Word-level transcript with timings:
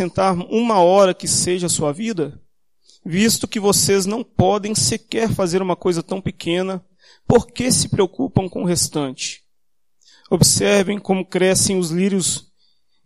acrescentar 0.00 0.34
uma 0.50 0.80
hora 0.80 1.12
que 1.12 1.28
seja 1.28 1.66
a 1.66 1.70
sua 1.70 1.92
vida? 1.92 2.40
Visto 3.04 3.46
que 3.46 3.60
vocês 3.60 4.06
não 4.06 4.24
podem 4.24 4.74
sequer 4.74 5.30
fazer 5.30 5.60
uma 5.60 5.76
coisa 5.76 6.02
tão 6.02 6.20
pequena, 6.20 6.84
por 7.26 7.46
que 7.46 7.70
se 7.70 7.88
preocupam 7.88 8.48
com 8.48 8.62
o 8.62 8.66
restante? 8.66 9.42
Observem 10.30 10.98
como 10.98 11.26
crescem 11.26 11.78
os 11.78 11.90
lírios. 11.90 12.50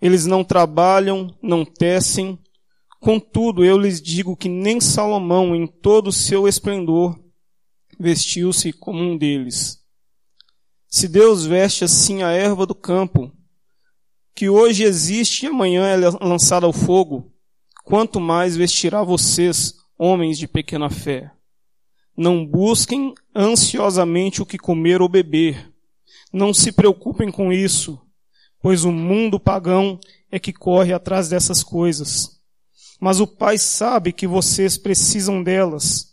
Eles 0.01 0.27
não 0.27 0.45
trabalham, 0.45 1.37
não 1.43 1.65
tecem. 1.65 2.39
Contudo, 3.01 3.65
eu 3.65 3.77
lhes 3.79 4.01
digo 4.01 4.37
que 4.37 4.49
nem 4.49 4.81
Salomão, 4.81 5.55
em 5.55 5.67
todo 5.67 6.09
o 6.09 6.13
seu 6.13 6.47
esplendor, 6.47 7.19
vestiu-se 7.99 8.73
como 8.73 9.01
um 9.01 9.17
deles. 9.17 9.79
Se 10.89 11.09
Deus 11.09 11.45
veste 11.45 11.85
assim 11.85 12.23
a 12.23 12.31
erva 12.31 12.67
do 12.67 12.75
campo, 12.75 13.33
que 14.35 14.49
hoje 14.49 14.83
existe 14.83 15.45
e 15.45 15.49
amanhã 15.49 15.87
é 15.87 15.97
lançada 15.97 16.67
ao 16.67 16.73
fogo, 16.73 17.33
quanto 17.85 18.19
mais 18.21 18.57
vestirá 18.57 19.03
vocês, 19.03 19.75
homens 19.97 20.39
de 20.39 20.49
pequena 20.49 20.91
fé. 20.91 21.31
Não 22.17 22.45
busquem 22.45 23.15
ansiosamente 23.35 24.43
o 24.43 24.47
que 24.47 24.59
comer 24.59 25.01
ou 25.03 25.09
beber. 25.09 25.73
Não 26.33 26.53
se 26.53 26.73
preocupem 26.73 27.31
com 27.31 27.53
isso, 27.53 28.01
pois 28.61 28.85
o 28.85 28.91
mundo 28.91 29.39
pagão 29.39 29.99
é 30.31 30.39
que 30.39 30.53
corre 30.53 30.93
atrás 30.93 31.29
dessas 31.29 31.63
coisas. 31.63 32.41
Mas 33.01 33.21
o 33.21 33.27
Pai 33.27 33.59
sabe 33.59 34.13
que 34.13 34.27
vocês 34.27 34.79
precisam 34.79 35.43
delas. 35.43 36.13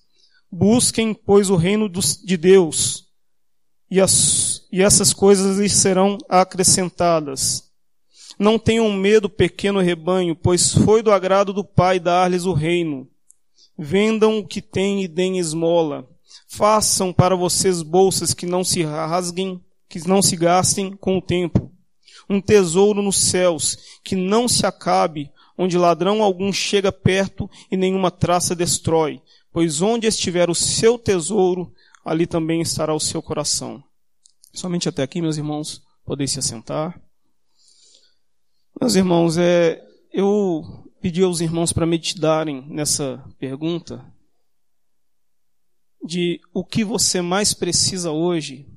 Busquem, 0.51 1.13
pois, 1.13 1.49
o 1.49 1.55
reino 1.55 1.89
de 1.89 2.37
Deus, 2.37 3.07
e, 3.89 3.99
as, 3.99 4.67
e 4.71 4.81
essas 4.81 5.13
coisas 5.13 5.57
lhes 5.57 5.73
serão 5.73 6.17
acrescentadas. 6.29 7.70
Não 8.41 8.57
tenham 8.57 8.91
medo, 8.91 9.29
pequeno 9.29 9.79
rebanho, 9.79 10.35
pois 10.35 10.73
foi 10.73 11.03
do 11.03 11.11
agrado 11.11 11.53
do 11.53 11.63
Pai 11.63 11.99
dar-lhes 11.99 12.43
o 12.43 12.53
reino. 12.53 13.07
Vendam 13.77 14.39
o 14.39 14.47
que 14.47 14.63
têm 14.63 15.03
e 15.03 15.07
deem 15.07 15.37
esmola. 15.37 16.09
Façam 16.49 17.13
para 17.13 17.35
vocês 17.35 17.83
bolsas 17.83 18.33
que 18.33 18.47
não 18.47 18.63
se 18.63 18.81
rasguem, 18.81 19.63
que 19.87 20.07
não 20.07 20.23
se 20.23 20.35
gastem 20.35 20.91
com 20.93 21.19
o 21.19 21.21
tempo. 21.21 21.71
Um 22.27 22.41
tesouro 22.41 23.03
nos 23.03 23.17
céus, 23.17 23.77
que 24.03 24.15
não 24.15 24.47
se 24.47 24.65
acabe, 24.65 25.31
onde 25.55 25.77
ladrão 25.77 26.23
algum 26.23 26.51
chega 26.51 26.91
perto 26.91 27.47
e 27.69 27.77
nenhuma 27.77 28.09
traça 28.09 28.55
destrói. 28.55 29.21
Pois 29.53 29.83
onde 29.83 30.07
estiver 30.07 30.49
o 30.49 30.55
seu 30.55 30.97
tesouro, 30.97 31.71
ali 32.03 32.25
também 32.25 32.59
estará 32.59 32.91
o 32.91 32.99
seu 32.99 33.21
coração. 33.21 33.83
Somente 34.51 34.89
até 34.89 35.03
aqui, 35.03 35.21
meus 35.21 35.37
irmãos, 35.37 35.83
podem 36.03 36.25
se 36.25 36.39
assentar. 36.39 36.99
Meus 38.81 38.95
irmãos, 38.95 39.37
é, 39.37 39.79
eu 40.11 40.89
pedi 40.99 41.21
aos 41.21 41.39
irmãos 41.39 41.71
para 41.71 41.85
meditarem 41.85 42.67
nessa 42.67 43.23
pergunta 43.37 44.03
de 46.03 46.41
o 46.51 46.65
que 46.65 46.83
você 46.83 47.21
mais 47.21 47.53
precisa 47.53 48.09
hoje, 48.09 48.67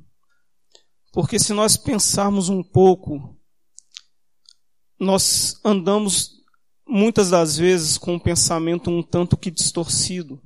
porque 1.11 1.39
se 1.39 1.55
nós 1.55 1.79
pensarmos 1.79 2.51
um 2.51 2.63
pouco, 2.63 3.35
nós 5.01 5.59
andamos 5.65 6.33
muitas 6.87 7.31
das 7.31 7.57
vezes 7.57 7.97
com 7.97 8.17
um 8.17 8.21
pensamento 8.21 8.91
um 8.91 9.03
tanto 9.03 9.39
que 9.39 9.51
distorcido. 9.51 10.39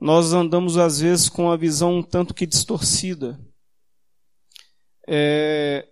Nós 0.00 0.32
andamos 0.32 0.78
às 0.78 0.98
vezes 0.98 1.28
com 1.28 1.50
a 1.50 1.58
visão 1.58 1.98
um 1.98 2.02
tanto 2.02 2.32
que 2.32 2.46
distorcida. 2.46 3.38
É, 5.06 5.86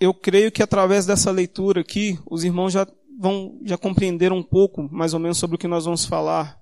eu 0.00 0.14
creio 0.14 0.50
que 0.50 0.62
através 0.62 1.04
dessa 1.04 1.30
leitura 1.30 1.82
aqui, 1.82 2.18
os 2.28 2.42
irmãos 2.42 2.72
já 2.72 2.86
vão 3.18 3.60
já 3.64 3.76
compreenderam 3.76 4.38
um 4.38 4.42
pouco, 4.42 4.82
mais 4.90 5.12
ou 5.12 5.20
menos, 5.20 5.36
sobre 5.36 5.56
o 5.56 5.58
que 5.58 5.68
nós 5.68 5.84
vamos 5.84 6.06
falar. 6.06 6.58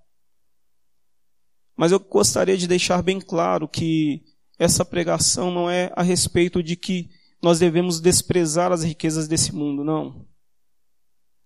Mas 1.76 1.92
eu 1.92 2.00
gostaria 2.00 2.56
de 2.56 2.66
deixar 2.66 3.00
bem 3.00 3.20
claro 3.20 3.68
que 3.68 4.24
essa 4.58 4.84
pregação 4.84 5.52
não 5.52 5.70
é 5.70 5.92
a 5.94 6.02
respeito 6.02 6.60
de 6.60 6.74
que 6.74 7.08
nós 7.40 7.60
devemos 7.60 8.00
desprezar 8.00 8.72
as 8.72 8.82
riquezas 8.82 9.28
desse 9.28 9.54
mundo, 9.54 9.84
não. 9.84 10.26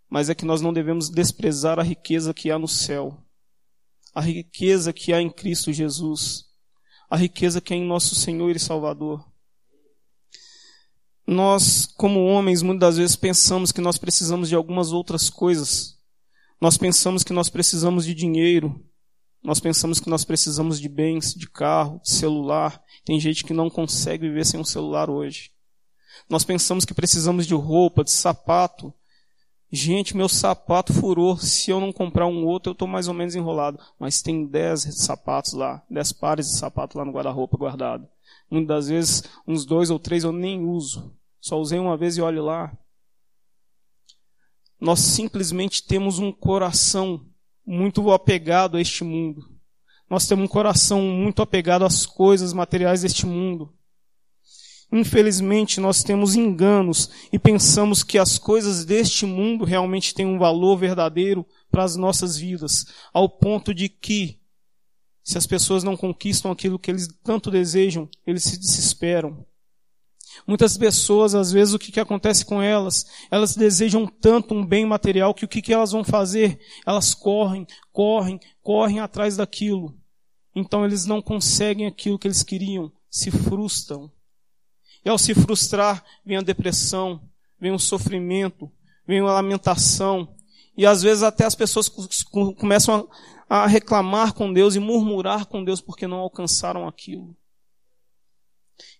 Mas 0.08 0.31
é 0.31 0.34
que 0.34 0.47
nós 0.47 0.62
não 0.62 0.72
devemos 0.72 1.10
desprezar 1.10 1.78
a 1.78 1.82
riqueza 1.82 2.32
que 2.32 2.50
há 2.50 2.58
no 2.58 2.69
céu, 2.69 3.22
a 4.14 4.22
riqueza 4.22 4.94
que 4.94 5.12
há 5.12 5.20
em 5.20 5.28
Cristo 5.28 5.70
Jesus, 5.70 6.47
a 7.10 7.16
riqueza 7.19 7.60
que 7.60 7.75
há 7.75 7.76
em 7.76 7.84
nosso 7.84 8.14
Senhor 8.14 8.56
e 8.56 8.58
Salvador 8.58 9.31
nós, 11.27 11.87
como 11.97 12.25
homens, 12.25 12.62
muitas 12.62 12.81
das 12.81 12.97
vezes 12.97 13.16
pensamos 13.16 13.71
que 13.71 13.81
nós 13.81 13.99
precisamos 13.99 14.49
de 14.49 14.55
algumas 14.55 14.93
outras 14.93 15.31
coisas. 15.31 15.97
Nós 16.60 16.77
pensamos 16.77 17.22
que 17.22 17.33
nós 17.33 17.49
precisamos 17.49 18.05
de 18.05 18.15
dinheiro. 18.15 18.84
Nós 19.43 19.59
pensamos 19.59 19.99
que 19.99 20.09
nós 20.09 20.25
precisamos 20.25 20.81
de 20.81 20.88
bens, 20.88 21.34
de 21.34 21.49
carro, 21.49 22.00
de 22.03 22.11
celular. 22.11 22.81
Tem 23.05 23.19
gente 23.19 23.44
que 23.44 23.53
não 23.53 23.69
consegue 23.69 24.28
viver 24.28 24.47
sem 24.47 24.61
um 24.61 24.65
celular 24.65 25.11
hoje. 25.11 25.50
Nós 26.28 26.44
pensamos 26.44 26.84
que 26.84 26.94
precisamos 26.94 27.47
de 27.47 27.55
roupa, 27.55 28.05
de 28.05 28.11
sapato. 28.11 28.94
Gente, 29.71 30.16
meu 30.16 30.28
sapato 30.28 30.93
furou. 30.93 31.37
Se 31.37 31.71
eu 31.71 31.81
não 31.81 31.93
comprar 31.93 32.27
um 32.27 32.44
outro, 32.47 32.71
eu 32.71 32.75
estou 32.75 32.87
mais 32.87 33.09
ou 33.09 33.15
menos 33.15 33.34
enrolado. 33.34 33.81
Mas 33.99 34.22
tem 34.22 34.47
dez 34.47 34.82
sapatos 34.97 35.55
lá, 35.55 35.82
dez 35.91 36.12
pares 36.12 36.47
de 36.47 36.59
sapato 36.59 36.97
lá 36.97 37.05
no 37.05 37.12
guarda-roupa 37.12 37.56
guardado. 37.56 38.06
Muitas 38.52 38.84
das 38.84 38.88
vezes, 38.90 39.24
uns 39.48 39.64
dois 39.64 39.88
ou 39.88 39.98
três 39.98 40.24
eu 40.24 40.30
nem 40.30 40.62
uso. 40.62 41.10
Só 41.40 41.58
usei 41.58 41.78
uma 41.78 41.96
vez 41.96 42.18
e 42.18 42.20
olhe 42.20 42.38
lá. 42.38 42.70
Nós 44.78 45.00
simplesmente 45.00 45.86
temos 45.86 46.18
um 46.18 46.30
coração 46.30 47.26
muito 47.66 48.10
apegado 48.12 48.76
a 48.76 48.80
este 48.82 49.04
mundo. 49.04 49.40
Nós 50.10 50.26
temos 50.26 50.44
um 50.44 50.48
coração 50.48 51.00
muito 51.00 51.40
apegado 51.40 51.86
às 51.86 52.04
coisas 52.04 52.52
materiais 52.52 53.00
deste 53.00 53.24
mundo. 53.24 53.72
Infelizmente, 54.92 55.80
nós 55.80 56.04
temos 56.04 56.36
enganos 56.36 57.08
e 57.32 57.38
pensamos 57.38 58.04
que 58.04 58.19
as 58.19 58.38
coisas 58.38 58.84
deste 58.84 59.24
mundo 59.24 59.64
realmente 59.64 60.14
têm 60.14 60.26
um 60.26 60.38
valor 60.38 60.76
verdadeiro 60.76 61.46
para 61.70 61.84
as 61.84 61.96
nossas 61.96 62.36
vidas, 62.36 62.84
ao 63.14 63.30
ponto 63.30 63.72
de 63.72 63.88
que 63.88 64.41
se 65.22 65.38
as 65.38 65.47
pessoas 65.47 65.84
não 65.84 65.97
conquistam 65.97 66.50
aquilo 66.50 66.78
que 66.78 66.91
eles 66.91 67.09
tanto 67.22 67.50
desejam, 67.50 68.09
eles 68.27 68.43
se 68.44 68.59
desesperam. 68.59 69.47
Muitas 70.47 70.77
pessoas, 70.77 71.34
às 71.34 71.53
vezes, 71.53 71.75
o 71.75 71.78
que, 71.78 71.93
que 71.93 72.00
acontece 72.00 72.44
com 72.44 72.60
elas? 72.60 73.06
Elas 73.31 73.55
desejam 73.55 74.06
tanto 74.06 74.55
um 74.55 74.65
bem 74.65 74.84
material 74.84 75.34
que 75.34 75.44
o 75.44 75.49
que, 75.49 75.62
que 75.62 75.72
elas 75.72 75.93
vão 75.93 76.03
fazer? 76.03 76.59
Elas 76.87 77.15
correm, 77.15 77.66
correm, 77.93 78.41
correm 78.62 79.00
atrás 79.00 79.37
daquilo. 79.37 79.94
Então 80.55 80.84
eles 80.84 81.06
não 81.06 81.22
conseguem 81.22 81.87
aquilo 81.87 82.19
que 82.19 82.27
eles 82.27 82.43
queriam, 82.43 82.91
se 83.11 83.31
frustram. 83.31 84.11
E 85.05 85.09
ao 85.09 85.19
se 85.19 85.34
frustrar, 85.34 86.05
vem 86.25 86.37
a 86.37 86.43
depressão, 86.43 87.21
vem 87.61 87.72
o 87.72 87.78
sofrimento, 87.78 88.71
vem 89.06 89.21
a 89.21 89.25
lamentação. 89.25 90.34
E 90.77 90.87
às 90.87 91.03
vezes 91.03 91.22
até 91.22 91.44
as 91.44 91.55
pessoas 91.55 91.88
começam 92.59 93.09
a 93.54 93.66
reclamar 93.66 94.32
com 94.32 94.50
Deus 94.50 94.74
e 94.76 94.80
murmurar 94.80 95.44
com 95.44 95.62
Deus 95.62 95.78
porque 95.78 96.06
não 96.06 96.16
alcançaram 96.16 96.88
aquilo. 96.88 97.36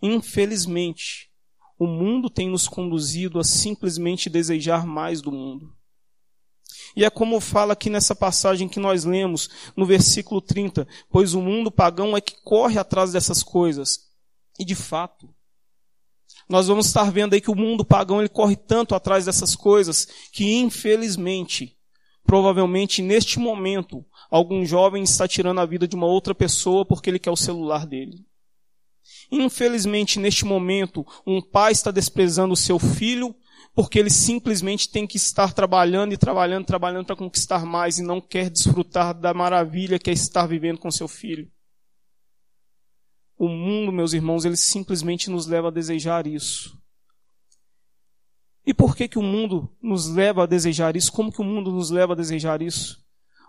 Infelizmente, 0.03 1.31
o 1.79 1.87
mundo 1.87 2.29
tem 2.29 2.51
nos 2.51 2.69
conduzido 2.69 3.41
a 3.41 3.45
simplesmente 3.45 4.29
desejar 4.29 4.87
mais 4.87 5.23
do 5.23 5.33
mundo. 5.33 5.75
E 6.95 7.03
é 7.03 7.09
como 7.09 7.41
fala 7.41 7.73
aqui 7.73 7.89
nessa 7.89 8.15
passagem 8.15 8.69
que 8.69 8.79
nós 8.79 9.05
lemos, 9.05 9.49
no 9.75 9.87
versículo 9.87 10.43
30, 10.43 10.87
pois 11.09 11.33
o 11.33 11.41
mundo 11.41 11.73
pagão 11.73 12.15
é 12.15 12.21
que 12.21 12.35
corre 12.43 12.79
atrás 12.79 13.13
dessas 13.13 13.43
coisas. 13.43 14.11
E 14.59 14.67
de 14.67 14.75
fato, 14.75 15.35
nós 16.47 16.69
vamos 16.69 16.89
estar 16.89 17.11
vendo 17.11 17.33
aí 17.33 17.41
que 17.41 17.51
o 17.51 17.57
mundo 17.57 17.87
pagão 17.87 18.21
ele 18.21 18.29
corre 18.29 18.57
tanto 18.57 18.95
atrás 18.95 19.25
dessas 19.25 19.57
coisas 19.57 20.07
que 20.31 20.53
infelizmente, 20.57 21.75
provavelmente 22.25 23.03
neste 23.03 23.39
momento, 23.39 24.05
algum 24.31 24.65
jovem 24.65 25.03
está 25.03 25.27
tirando 25.27 25.61
a 25.61 25.67
vida 25.67 25.87
de 25.87 25.97
uma 25.97 26.07
outra 26.07 26.35
pessoa 26.35 26.85
porque 26.85 27.11
ele 27.11 27.19
quer 27.19 27.31
o 27.31 27.37
celular 27.37 27.87
dele. 27.87 28.25
Infelizmente, 29.31 30.19
neste 30.19 30.45
momento, 30.45 31.07
um 31.27 31.41
pai 31.41 31.73
está 31.73 31.91
desprezando 31.91 32.55
o 32.55 32.57
seu 32.57 32.79
filho 32.79 33.35
porque 33.75 33.99
ele 33.99 34.11
simplesmente 34.11 34.91
tem 34.91 35.07
que 35.07 35.17
estar 35.17 35.53
trabalhando 35.55 36.13
e 36.13 36.19
trabalhando, 36.19 36.67
trabalhando 36.67 37.07
para 37.07 37.17
conquistar 37.17 37.65
mais 37.65 37.99
e 37.99 38.03
não 38.03 38.21
quer 38.21 38.51
desfrutar 38.51 39.19
da 39.19 39.33
maravilha 39.33 39.99
que 39.99 40.11
é 40.11 40.13
estar 40.13 40.47
vivendo 40.47 40.79
com 40.79 40.91
seu 40.91 41.09
filho. 41.09 41.51
O 43.39 43.49
mundo, 43.49 43.91
meus 43.91 44.13
irmãos, 44.13 44.45
ele 44.45 44.57
simplesmente 44.57 45.31
nos 45.31 45.47
leva 45.47 45.69
a 45.69 45.73
desejar 45.73 46.27
isso. 46.27 46.82
E 48.65 48.73
por 48.73 48.97
que 48.97 49.09
que 49.09 49.19
o 49.19 49.23
mundo 49.23 49.69
nos 49.83 50.09
leva 50.09 50.45
a 50.45 50.47
desejar 50.47 50.97
isso? 50.97 51.13
Como 51.13 51.33
que 51.33 51.41
o 51.41 51.45
mundo 51.45 51.73
nos 51.73 51.91
leva 51.91 52.13
a 52.13 52.17
desejar 52.17 52.63
isso? 52.63 53.03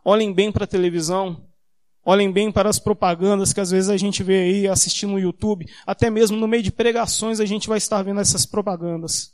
Olhem 0.04 0.34
bem 0.34 0.52
para 0.52 0.64
a 0.64 0.68
televisão. 0.68 1.46
Olhem 2.06 2.32
bem 2.32 2.52
para 2.52 2.70
as 2.70 2.80
propagandas 2.80 3.54
que 3.54 3.62
às 3.62 3.72
vezes 3.72 3.90
a 3.90 3.96
gente 3.96 4.24
vê 4.24 4.42
aí 4.42 4.68
assistindo 4.68 5.12
no 5.12 5.20
YouTube. 5.20 5.66
Até 5.86 6.10
mesmo 6.10 6.36
no 6.36 6.48
meio 6.48 6.64
de 6.64 6.72
pregações 6.72 7.40
a 7.40 7.46
gente 7.46 7.70
vai 7.70 7.78
estar 7.78 8.02
vendo 8.04 8.20
essas 8.20 8.46
propagandas. 8.46 9.32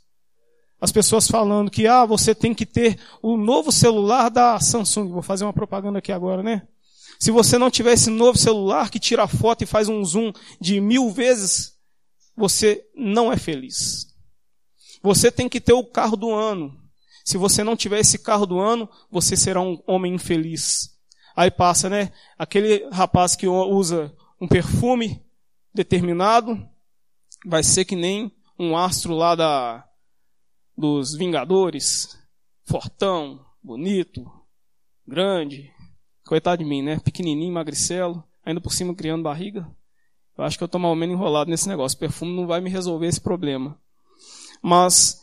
As 0.80 0.92
pessoas 0.92 1.28
falando 1.28 1.70
que, 1.70 1.86
ah, 1.86 2.06
você 2.06 2.34
tem 2.34 2.54
que 2.54 2.64
ter 2.64 2.98
o 3.20 3.36
novo 3.36 3.72
celular 3.72 4.30
da 4.30 4.58
Samsung. 4.60 5.08
Vou 5.10 5.22
fazer 5.22 5.44
uma 5.44 5.52
propaganda 5.52 5.98
aqui 5.98 6.12
agora, 6.12 6.42
né? 6.42 6.62
Se 7.18 7.30
você 7.30 7.58
não 7.58 7.70
tiver 7.70 7.92
esse 7.92 8.08
novo 8.08 8.38
celular 8.38 8.88
que 8.88 8.98
tira 8.98 9.28
foto 9.28 9.62
e 9.62 9.66
faz 9.66 9.88
um 9.88 10.02
zoom 10.02 10.32
de 10.58 10.80
mil 10.80 11.10
vezes, 11.10 11.74
você 12.34 12.82
não 12.96 13.30
é 13.30 13.36
feliz. 13.36 14.09
Você 15.02 15.30
tem 15.30 15.48
que 15.48 15.60
ter 15.60 15.72
o 15.72 15.84
carro 15.84 16.16
do 16.16 16.30
ano. 16.32 16.78
Se 17.24 17.36
você 17.36 17.62
não 17.62 17.76
tiver 17.76 18.00
esse 18.00 18.18
carro 18.18 18.46
do 18.46 18.58
ano, 18.58 18.88
você 19.10 19.36
será 19.36 19.60
um 19.60 19.82
homem 19.86 20.14
infeliz. 20.14 20.98
Aí 21.36 21.50
passa, 21.50 21.88
né? 21.88 22.12
Aquele 22.38 22.88
rapaz 22.90 23.36
que 23.36 23.46
usa 23.46 24.14
um 24.40 24.48
perfume 24.48 25.22
determinado, 25.72 26.60
vai 27.46 27.62
ser 27.62 27.84
que 27.84 27.94
nem 27.94 28.32
um 28.58 28.76
astro 28.76 29.14
lá 29.14 29.34
da, 29.34 29.86
dos 30.76 31.14
Vingadores, 31.14 32.18
fortão, 32.64 33.44
bonito, 33.62 34.30
grande. 35.06 35.70
Coitado 36.24 36.62
de 36.62 36.68
mim, 36.68 36.82
né? 36.82 36.98
Pequenininho, 36.98 37.52
magricelo, 37.52 38.22
ainda 38.44 38.60
por 38.60 38.72
cima 38.72 38.94
criando 38.94 39.22
barriga. 39.22 39.68
Eu 40.36 40.44
acho 40.44 40.56
que 40.56 40.64
eu 40.64 40.66
estou 40.66 40.80
mal 40.80 40.94
menos 40.94 41.14
enrolado 41.14 41.50
nesse 41.50 41.68
negócio. 41.68 41.98
Perfume 41.98 42.34
não 42.34 42.46
vai 42.46 42.60
me 42.60 42.70
resolver 42.70 43.06
esse 43.06 43.20
problema. 43.20 43.78
Mas 44.62 45.20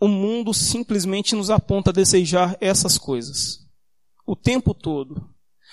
o 0.00 0.08
mundo 0.08 0.52
simplesmente 0.52 1.34
nos 1.34 1.50
aponta 1.50 1.90
a 1.90 1.92
desejar 1.92 2.56
essas 2.60 2.98
coisas. 2.98 3.60
O 4.26 4.36
tempo 4.36 4.74
todo. 4.74 5.28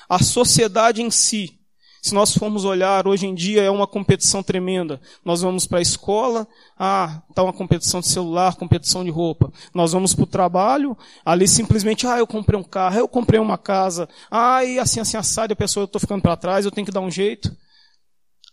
A 0.08 0.22
sociedade 0.24 1.02
em 1.02 1.12
si 1.12 1.60
se 2.02 2.14
nós 2.14 2.34
formos 2.34 2.64
olhar, 2.64 3.08
hoje 3.08 3.28
em 3.28 3.36
dia 3.36 3.62
é 3.62 3.70
uma 3.70 3.86
competição 3.86 4.42
tremenda. 4.42 5.02
Nós 5.24 5.42
vamos 5.42 5.68
para 5.68 5.80
a 5.80 5.82
escola, 5.82 6.48
ah, 6.78 7.22
está 7.30 7.44
uma 7.44 7.52
competição 7.52 8.00
de 8.00 8.08
celular, 8.08 8.56
competição 8.56 9.04
de 9.04 9.10
roupa. 9.10 9.52
Nós 9.74 9.92
vamos 9.92 10.14
para 10.14 10.24
o 10.24 10.28
trabalho, 10.28 10.98
ali 11.26 11.48
simplesmente, 11.48 12.08
ah, 12.08 12.18
eu 12.18 12.26
comprei 12.26 12.58
um 12.58 12.64
carro, 12.64 13.00
eu 13.00 13.08
comprei 13.08 13.40
uma 13.40 13.58
casa, 13.58 14.08
ah, 14.32 14.64
e 14.64 14.80
assim, 14.80 15.02
assim, 15.02 15.18
assado, 15.18 15.52
a 15.52 15.58
pessoa, 15.58 15.84
eu 15.84 15.86
estou 15.86 16.00
ficando 16.00 16.22
para 16.22 16.38
trás, 16.38 16.64
eu 16.64 16.72
tenho 16.72 16.86
que 16.86 16.94
dar 16.94 17.02
um 17.02 17.12
jeito. 17.12 17.56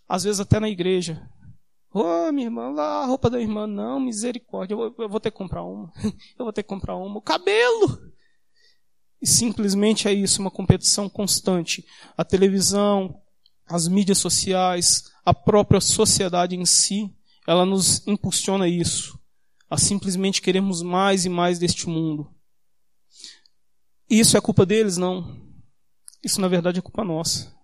Às 0.09 0.25
vezes 0.25 0.41
até 0.41 0.59
na 0.59 0.69
igreja. 0.69 1.23
Ô, 1.97 2.29
oh, 2.29 2.31
minha 2.31 2.49
irmã, 2.49 2.69
lá 2.69 3.05
a 3.05 3.07
roupa 3.07 3.31
da 3.31 3.41
irmã, 3.41 3.67
não, 3.67 3.99
misericórdia, 3.99 4.75
eu 4.75 4.77
vou, 4.77 4.95
eu 4.99 5.09
vou 5.09 5.19
ter 5.19 5.31
que 5.31 5.39
comprar 5.39 5.63
uma. 5.63 5.91
eu 6.39 6.45
vou 6.45 6.53
ter 6.53 6.63
que 6.63 6.69
comprar 6.69 6.95
uma. 6.95 7.17
O 7.17 7.23
cabelo! 7.23 8.13
E 9.19 9.27
simplesmente 9.27 10.07
é 10.07 10.13
isso, 10.13 10.43
uma 10.43 10.51
competição 10.51 11.09
constante. 11.09 11.87
A 12.15 12.23
televisão, 12.23 13.19
as 13.67 13.89
mídias 13.89 14.19
sociais, 14.19 15.05
a 15.25 15.33
própria 15.33 15.81
sociedade 15.81 16.55
em 16.55 16.67
si, 16.67 17.11
ela 17.49 17.65
nos 17.65 18.07
impulsiona 18.07 18.69
isso, 18.69 19.19
a 19.71 19.79
simplesmente 19.79 20.43
queremos 20.43 20.83
mais 20.83 21.25
e 21.25 21.31
mais 21.31 21.59
deste 21.59 21.89
mundo. 21.89 22.31
E 24.11 24.21
isso 24.21 24.37
é 24.37 24.41
culpa 24.43 24.67
deles? 24.67 24.99
Não. 24.99 25.35
Isso 26.23 26.43
na 26.43 26.49
verdade 26.49 26.79
é 26.79 26.83
culpa 26.83 27.03
nossa. 27.03 27.56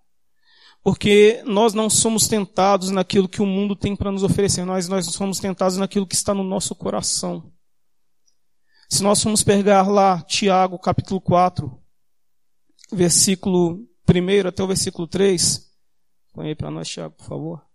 Porque 0.82 1.43
nós 1.46 1.75
não 1.75 1.88
somos 1.88 2.26
tentados 2.26 2.90
naquilo 2.90 3.29
que 3.29 3.40
o 3.40 3.46
mundo 3.46 3.76
tem 3.76 3.94
para 3.94 4.11
nos 4.11 4.23
oferecer, 4.23 4.64
nós, 4.64 4.88
nós 4.88 5.06
somos 5.06 5.38
tentados 5.38 5.76
naquilo 5.76 6.06
que 6.06 6.14
está 6.14 6.34
no 6.34 6.43
nosso 6.43 6.75
coração. 6.75 7.52
Se 8.88 9.02
nós 9.02 9.23
formos 9.23 9.43
pegar 9.43 9.88
lá 9.88 10.20
Tiago 10.23 10.79
capítulo 10.79 11.20
4, 11.20 11.81
versículo 12.93 13.88
1 14.08 14.49
até 14.49 14.62
o 14.62 14.67
versículo 14.67 15.06
3, 15.06 15.73
Põe 16.32 16.49
aí 16.49 16.55
para 16.55 16.70
nós, 16.70 16.88
Tiago, 16.88 17.14
por 17.14 17.26
favor. 17.26 17.67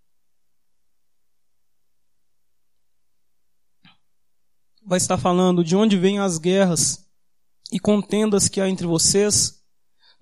Vai 4.83 4.97
estar 4.97 5.17
falando 5.17 5.63
de 5.63 5.75
onde 5.75 5.97
vêm 5.97 6.17
as 6.17 6.39
guerras 6.39 7.07
e 7.71 7.79
contendas 7.79 8.49
que 8.49 8.59
há 8.59 8.67
entre 8.67 8.87
vocês. 8.87 9.56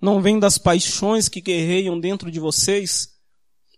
Não 0.06 0.22
vêm 0.22 0.38
das 0.38 0.56
paixões 0.56 1.28
que 1.28 1.40
guerreiam 1.40 1.98
dentro 1.98 2.30
de 2.30 2.38
vocês. 2.38 3.08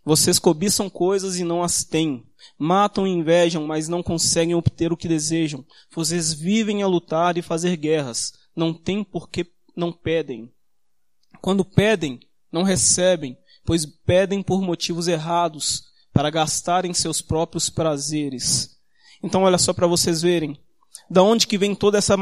Vocês 0.04 0.38
cobiçam 0.38 0.90
coisas 0.90 1.38
e 1.38 1.42
não 1.42 1.62
as 1.62 1.84
têm. 1.84 2.22
Matam 2.58 3.06
e 3.06 3.10
invejam, 3.10 3.66
mas 3.66 3.88
não 3.88 4.02
conseguem 4.02 4.54
obter 4.54 4.92
o 4.92 4.96
que 4.96 5.08
desejam. 5.08 5.64
Vocês 5.90 6.34
vivem 6.34 6.82
a 6.82 6.86
lutar 6.86 7.38
e 7.38 7.42
fazer 7.42 7.74
guerras. 7.78 8.34
Não 8.54 8.74
têm 8.74 9.02
porque 9.02 9.46
não 9.74 9.90
pedem. 9.90 10.52
Quando 11.40 11.64
pedem, 11.64 12.20
não 12.52 12.62
recebem, 12.62 13.34
pois 13.64 13.86
pedem 13.86 14.42
por 14.42 14.60
motivos 14.60 15.08
errados, 15.08 15.84
para 16.12 16.28
gastarem 16.28 16.92
seus 16.92 17.22
próprios 17.22 17.70
prazeres. 17.70 18.76
Então, 19.22 19.44
olha 19.44 19.56
só 19.56 19.72
para 19.72 19.86
vocês 19.86 20.20
verem. 20.20 20.62
Da 21.08 21.22
onde 21.22 21.46
que 21.46 21.56
vem 21.56 21.74
todas 21.74 22.04
essa, 22.04 22.18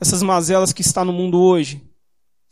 essas 0.00 0.20
mazelas 0.20 0.72
que 0.72 0.82
está 0.82 1.04
no 1.04 1.12
mundo 1.12 1.40
hoje? 1.40 1.89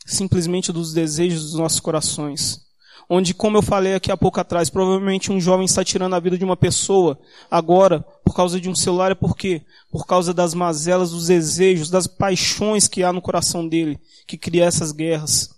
Simplesmente 0.08 0.72
dos 0.72 0.92
desejos 0.92 1.42
dos 1.42 1.54
nossos 1.54 1.80
corações. 1.80 2.66
Onde, 3.10 3.32
como 3.32 3.56
eu 3.56 3.62
falei 3.62 3.94
aqui 3.94 4.10
há 4.10 4.16
pouco 4.16 4.40
atrás, 4.40 4.68
provavelmente 4.68 5.32
um 5.32 5.40
jovem 5.40 5.64
está 5.64 5.84
tirando 5.84 6.14
a 6.14 6.20
vida 6.20 6.36
de 6.36 6.44
uma 6.44 6.56
pessoa 6.56 7.18
agora 7.50 8.04
por 8.24 8.34
causa 8.34 8.60
de 8.60 8.68
um 8.68 8.74
celular. 8.74 9.12
É 9.12 9.14
por 9.14 9.36
quê? 9.36 9.62
Por 9.90 10.06
causa 10.06 10.34
das 10.34 10.52
mazelas, 10.54 11.10
dos 11.10 11.26
desejos, 11.26 11.90
das 11.90 12.06
paixões 12.06 12.88
que 12.88 13.02
há 13.02 13.12
no 13.12 13.22
coração 13.22 13.66
dele, 13.66 13.98
que 14.26 14.36
cria 14.36 14.64
essas 14.64 14.92
guerras. 14.92 15.50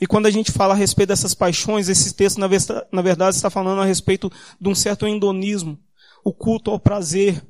E 0.00 0.06
quando 0.06 0.26
a 0.26 0.30
gente 0.30 0.50
fala 0.52 0.74
a 0.74 0.76
respeito 0.76 1.08
dessas 1.08 1.34
paixões, 1.34 1.88
esse 1.88 2.12
texto, 2.14 2.38
na 2.38 3.02
verdade, 3.02 3.36
está 3.36 3.50
falando 3.50 3.80
a 3.80 3.84
respeito 3.84 4.30
de 4.60 4.68
um 4.68 4.74
certo 4.74 5.06
endonismo, 5.06 5.78
o 6.24 6.32
culto 6.32 6.70
ao 6.70 6.78
prazer, 6.78 7.44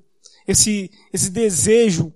esse, 0.46 0.90
esse 1.12 1.30
desejo 1.30 2.12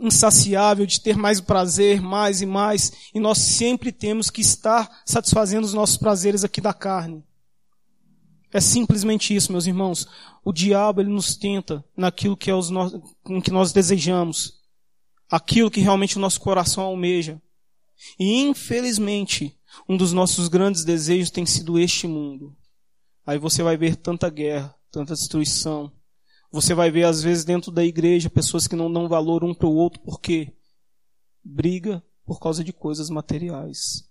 insaciável 0.00 0.86
de 0.86 1.00
ter 1.00 1.16
mais 1.16 1.40
prazer, 1.40 2.00
mais 2.00 2.40
e 2.40 2.46
mais, 2.46 2.92
e 3.14 3.20
nós 3.20 3.38
sempre 3.38 3.92
temos 3.92 4.30
que 4.30 4.40
estar 4.40 5.02
satisfazendo 5.04 5.64
os 5.64 5.74
nossos 5.74 5.96
prazeres 5.96 6.44
aqui 6.44 6.60
da 6.60 6.72
carne. 6.72 7.22
É 8.52 8.60
simplesmente 8.60 9.34
isso, 9.34 9.50
meus 9.50 9.66
irmãos. 9.66 10.06
O 10.44 10.52
diabo 10.52 11.00
ele 11.00 11.10
nos 11.10 11.36
tenta 11.36 11.84
naquilo 11.96 12.36
que 12.36 12.50
é 12.50 12.54
os 12.54 12.68
no... 12.68 13.02
que 13.42 13.50
nós 13.50 13.72
desejamos, 13.72 14.60
aquilo 15.30 15.70
que 15.70 15.80
realmente 15.80 16.18
o 16.18 16.20
nosso 16.20 16.40
coração 16.40 16.84
almeja. 16.84 17.40
E 18.18 18.42
infelizmente, 18.42 19.56
um 19.88 19.96
dos 19.96 20.12
nossos 20.12 20.48
grandes 20.48 20.84
desejos 20.84 21.30
tem 21.30 21.46
sido 21.46 21.78
este 21.78 22.06
mundo. 22.06 22.54
Aí 23.26 23.38
você 23.38 23.62
vai 23.62 23.76
ver 23.76 23.96
tanta 23.96 24.28
guerra, 24.28 24.74
tanta 24.90 25.14
destruição. 25.14 25.90
Você 26.52 26.74
vai 26.74 26.90
ver, 26.90 27.04
às 27.04 27.22
vezes, 27.22 27.44
dentro 27.44 27.72
da 27.72 27.82
igreja, 27.82 28.28
pessoas 28.28 28.68
que 28.68 28.76
não 28.76 28.92
dão 28.92 29.08
valor 29.08 29.42
um 29.42 29.54
para 29.54 29.66
o 29.66 29.74
outro, 29.74 30.02
porque 30.02 30.52
briga 31.42 32.04
por 32.26 32.38
causa 32.38 32.62
de 32.62 32.74
coisas 32.74 33.08
materiais. 33.08 34.06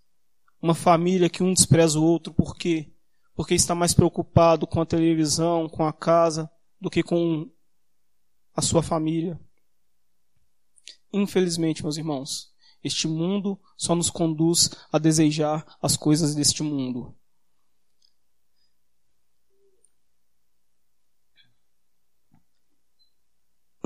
Uma 0.60 0.74
família 0.74 1.30
que 1.30 1.44
um 1.44 1.54
despreza 1.54 2.00
o 2.00 2.04
outro, 2.04 2.34
por 2.34 2.58
quê? 2.58 2.92
Porque 3.36 3.54
está 3.54 3.76
mais 3.76 3.94
preocupado 3.94 4.66
com 4.66 4.82
a 4.82 4.86
televisão, 4.86 5.70
com 5.70 5.86
a 5.86 5.94
casa, 5.94 6.50
do 6.80 6.90
que 6.90 7.04
com 7.04 7.48
a 8.56 8.62
sua 8.62 8.82
família. 8.82 9.40
Infelizmente, 11.14 11.84
meus 11.84 11.98
irmãos, 11.98 12.52
este 12.84 13.08
mundo 13.08 13.60
só 13.78 13.94
nos 13.96 14.10
conduz 14.10 14.72
a 14.92 14.98
desejar 14.98 15.78
as 15.80 15.96
coisas 15.96 16.34
deste 16.34 16.64
mundo. 16.64 17.16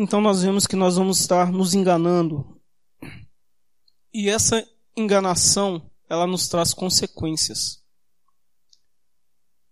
Então 0.06 0.22
nós 0.22 0.44
vemos 0.44 0.68
que 0.68 0.76
nós 0.76 0.98
vamos 0.98 1.20
estar 1.20 1.52
nos 1.52 1.74
enganando. 1.74 2.62
E 4.14 4.30
essa 4.30 4.64
enganação, 4.96 5.90
ela 6.08 6.28
nos 6.28 6.48
traz 6.48 6.76
consequências. 6.76 7.84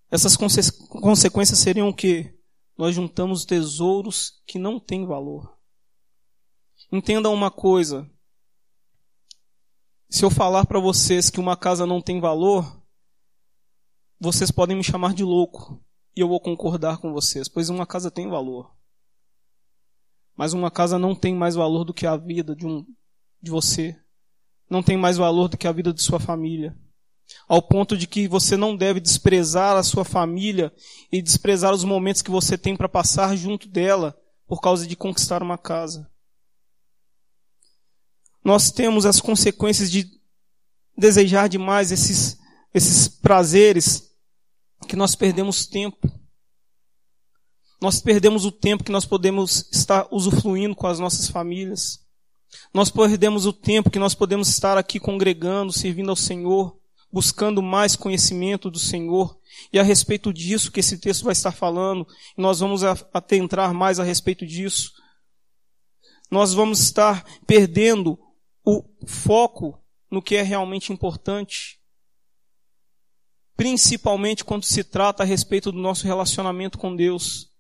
Essas 0.09 0.35
conse 0.35 0.59
consequências 0.87 1.59
seriam 1.59 1.87
o 1.87 1.93
quê? 1.93 2.35
Nós 2.75 2.95
juntamos 2.95 3.45
tesouros 3.45 4.41
que 4.47 4.57
não 4.57 4.79
têm 4.79 5.05
valor. 5.05 5.55
Entendam 6.91 7.31
uma 7.31 7.51
coisa, 7.51 8.09
se 10.09 10.25
eu 10.25 10.31
falar 10.31 10.65
para 10.65 10.79
vocês 10.79 11.29
que 11.29 11.39
uma 11.39 11.55
casa 11.55 11.85
não 11.85 12.01
tem 12.01 12.19
valor, 12.19 12.83
vocês 14.19 14.49
podem 14.49 14.75
me 14.75 14.83
chamar 14.83 15.13
de 15.13 15.23
louco. 15.23 15.79
E 16.15 16.21
eu 16.21 16.27
vou 16.27 16.41
concordar 16.41 16.97
com 16.97 17.13
vocês, 17.13 17.47
pois 17.47 17.69
uma 17.69 17.85
casa 17.85 18.09
tem 18.09 18.27
valor. 18.27 18.72
Mas 20.35 20.53
uma 20.53 20.71
casa 20.71 20.97
não 20.97 21.15
tem 21.15 21.35
mais 21.35 21.55
valor 21.55 21.83
do 21.83 21.93
que 21.93 22.07
a 22.07 22.17
vida 22.17 22.55
de, 22.55 22.65
um, 22.65 22.85
de 23.41 23.51
você. 23.51 23.95
Não 24.69 24.81
tem 24.81 24.97
mais 24.97 25.17
valor 25.17 25.47
do 25.47 25.57
que 25.57 25.67
a 25.67 25.71
vida 25.71 25.93
de 25.93 26.01
sua 26.01 26.19
família. 26.19 26.75
Ao 27.47 27.61
ponto 27.61 27.97
de 27.97 28.07
que 28.07 28.27
você 28.27 28.57
não 28.57 28.75
deve 28.75 28.99
desprezar 28.99 29.77
a 29.77 29.83
sua 29.83 30.03
família 30.03 30.73
e 31.11 31.21
desprezar 31.21 31.73
os 31.73 31.83
momentos 31.83 32.21
que 32.21 32.31
você 32.31 32.57
tem 32.57 32.75
para 32.75 32.89
passar 32.89 33.35
junto 33.35 33.67
dela 33.69 34.15
por 34.47 34.59
causa 34.61 34.85
de 34.85 34.95
conquistar 34.95 35.41
uma 35.41 35.57
casa 35.57 36.11
nós 38.43 38.71
temos 38.71 39.05
as 39.05 39.21
consequências 39.21 39.89
de 39.89 40.05
desejar 40.97 41.47
demais 41.47 41.91
esses, 41.91 42.37
esses 42.73 43.07
prazeres 43.07 44.11
que 44.87 44.95
nós 44.95 45.15
perdemos 45.15 45.65
tempo. 45.65 46.11
Nós 47.83 47.99
perdemos 47.99 48.45
o 48.45 48.51
tempo 48.51 48.81
que 48.81 48.93
nós 48.93 49.05
podemos 49.05 49.67
estar 49.69 50.07
usufruindo 50.09 50.73
com 50.73 50.87
as 50.87 50.99
nossas 50.99 51.27
famílias. 51.27 51.99
Nós 52.73 52.89
perdemos 52.89 53.45
o 53.45 53.51
tempo 53.51 53.89
que 53.89 53.99
nós 53.99 54.15
podemos 54.15 54.47
estar 54.47 54.77
aqui 54.77 55.01
congregando, 55.01 55.73
servindo 55.73 56.09
ao 56.09 56.15
Senhor, 56.15 56.79
buscando 57.11 57.61
mais 57.61 57.97
conhecimento 57.97 58.71
do 58.71 58.79
Senhor. 58.79 59.37
E 59.73 59.77
a 59.77 59.83
respeito 59.83 60.31
disso 60.31 60.71
que 60.71 60.79
esse 60.79 60.97
texto 60.97 61.25
vai 61.25 61.33
estar 61.33 61.51
falando, 61.51 62.07
nós 62.37 62.61
vamos 62.61 62.85
atentrar 62.85 63.73
mais 63.73 63.99
a 63.99 64.03
respeito 64.05 64.45
disso. 64.45 64.93
Nós 66.31 66.53
vamos 66.53 66.79
estar 66.79 67.25
perdendo 67.45 68.17
o 68.63 68.81
foco 69.05 69.77
no 70.09 70.21
que 70.21 70.37
é 70.37 70.41
realmente 70.41 70.93
importante. 70.93 71.81
Principalmente 73.57 74.45
quando 74.45 74.63
se 74.63 74.85
trata 74.85 75.23
a 75.23 75.25
respeito 75.25 75.69
do 75.69 75.79
nosso 75.79 76.05
relacionamento 76.05 76.77
com 76.77 76.95
Deus. 76.95 77.51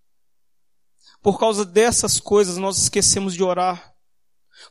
Por 1.23 1.39
causa 1.39 1.63
dessas 1.63 2.19
coisas 2.19 2.57
nós 2.57 2.77
esquecemos 2.77 3.33
de 3.33 3.41
orar. 3.41 3.95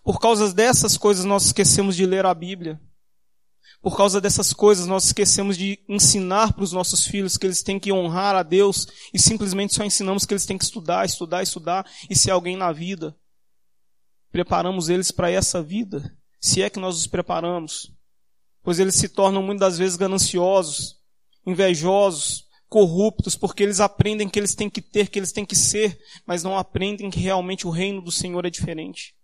Por 0.05 0.21
causa 0.21 0.53
dessas 0.53 0.99
coisas 0.99 1.25
nós 1.25 1.47
esquecemos 1.47 1.97
de 1.97 2.05
ler 2.05 2.27
a 2.27 2.35
Bíblia. 2.35 2.79
Por 3.81 3.97
causa 3.97 4.21
dessas 4.21 4.53
coisas 4.53 4.87
nós 4.87 5.07
esquecemos 5.07 5.57
de 5.57 5.83
ensinar 5.89 6.53
para 6.53 6.63
os 6.63 6.71
nossos 6.71 7.07
filhos 7.07 7.39
que 7.39 7.47
eles 7.47 7.63
têm 7.63 7.81
que 7.81 7.91
honrar 7.91 8.37
a 8.37 8.43
Deus 8.43 8.87
e 9.15 9.19
simplesmente 9.19 9.75
só 9.75 9.83
ensinamos 9.83 10.27
que 10.27 10.35
eles 10.35 10.45
têm 10.45 10.59
que 10.59 10.65
estudar, 10.65 11.07
estudar, 11.07 11.43
estudar 11.43 11.91
e 12.09 12.15
ser 12.15 12.31
alguém 12.31 12.55
na 12.55 12.71
vida. 12.71 13.17
Preparamos 14.31 14.91
eles 14.91 15.11
para 15.11 15.31
essa 15.31 15.63
vida, 15.63 16.15
se 16.39 16.61
é 16.61 16.69
que 16.69 16.79
nós 16.79 16.99
os 16.99 17.07
preparamos. 17.07 17.91
Pois 18.63 18.79
eles 18.79 18.95
se 18.95 19.09
tornam 19.09 19.43
muitas 19.43 19.71
das 19.71 19.79
vezes 19.79 19.97
gananciosos, 19.97 21.01
invejosos, 21.47 22.47
corruptos, 22.73 23.37
porque 23.37 23.63
eles 23.63 23.81
aprendem 23.81 24.27
que 24.27 24.39
eles 24.39 24.55
têm 24.55 24.71
que 24.71 24.81
ter, 24.81 25.11
que 25.11 25.19
eles 25.19 25.31
têm 25.31 25.45
que 25.45 25.55
ser, 25.55 26.03
mas 26.25 26.43
não 26.43 26.57
aprendem 26.57 27.11
que 27.11 27.21
realmente 27.21 27.67
o 27.67 27.71
reino 27.71 28.01
do 28.01 28.11
Senhor 28.11 28.47
é 28.47 28.51
diferente. 28.51 29.15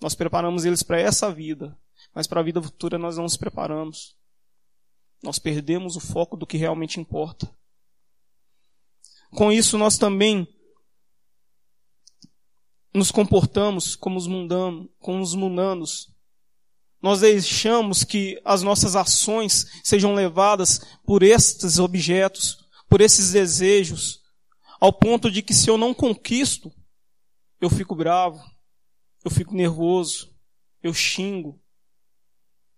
Nós 0.00 0.14
preparamos 0.14 0.64
eles 0.64 0.80
para 0.80 1.00
essa 1.00 1.28
vida, 1.32 1.76
mas 2.14 2.28
para 2.28 2.38
a 2.38 2.42
vida 2.44 2.62
futura 2.62 2.96
nós 2.98 3.16
não 3.16 3.24
nos 3.24 3.36
preparamos. 3.36 4.16
Nós 5.20 5.40
perdemos 5.40 5.96
o 5.96 6.00
foco 6.00 6.36
do 6.36 6.46
que 6.46 6.56
realmente 6.56 7.00
importa. 7.00 7.52
Com 9.32 9.50
isso, 9.50 9.76
nós 9.76 9.98
também 9.98 10.46
nos 12.94 13.10
comportamos 13.10 13.96
como 13.96 14.16
os 14.16 14.28
mundanos, 14.28 14.88
como 15.00 15.20
os 15.20 15.34
mundanos. 15.34 16.11
Nós 17.02 17.20
deixamos 17.20 18.04
que 18.04 18.40
as 18.44 18.62
nossas 18.62 18.94
ações 18.94 19.66
sejam 19.82 20.14
levadas 20.14 20.80
por 21.04 21.24
estes 21.24 21.80
objetos, 21.80 22.58
por 22.88 23.00
esses 23.00 23.32
desejos, 23.32 24.20
ao 24.80 24.92
ponto 24.92 25.30
de 25.30 25.42
que 25.42 25.52
se 25.52 25.68
eu 25.68 25.76
não 25.76 25.92
conquisto, 25.92 26.72
eu 27.60 27.68
fico 27.68 27.96
bravo, 27.96 28.40
eu 29.24 29.30
fico 29.30 29.54
nervoso, 29.54 30.32
eu 30.82 30.94
xingo, 30.94 31.60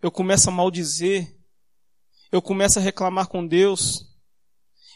eu 0.00 0.10
começo 0.10 0.48
a 0.48 0.52
maldizer, 0.52 1.36
eu 2.32 2.40
começo 2.40 2.78
a 2.78 2.82
reclamar 2.82 3.28
com 3.28 3.46
Deus, 3.46 4.06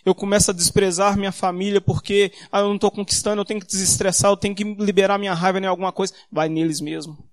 eu 0.04 0.14
começo 0.14 0.50
a 0.50 0.54
desprezar 0.54 1.18
minha 1.18 1.32
família 1.32 1.80
porque 1.82 2.32
ah, 2.50 2.60
eu 2.60 2.68
não 2.68 2.76
estou 2.76 2.90
conquistando, 2.90 3.42
eu 3.42 3.44
tenho 3.44 3.60
que 3.60 3.66
desestressar, 3.66 4.30
eu 4.30 4.36
tenho 4.36 4.54
que 4.54 4.64
liberar 4.64 5.18
minha 5.18 5.34
raiva 5.34 5.58
em 5.58 5.66
alguma 5.66 5.92
coisa. 5.92 6.14
Vai 6.32 6.48
neles 6.48 6.80
mesmo. 6.80 7.27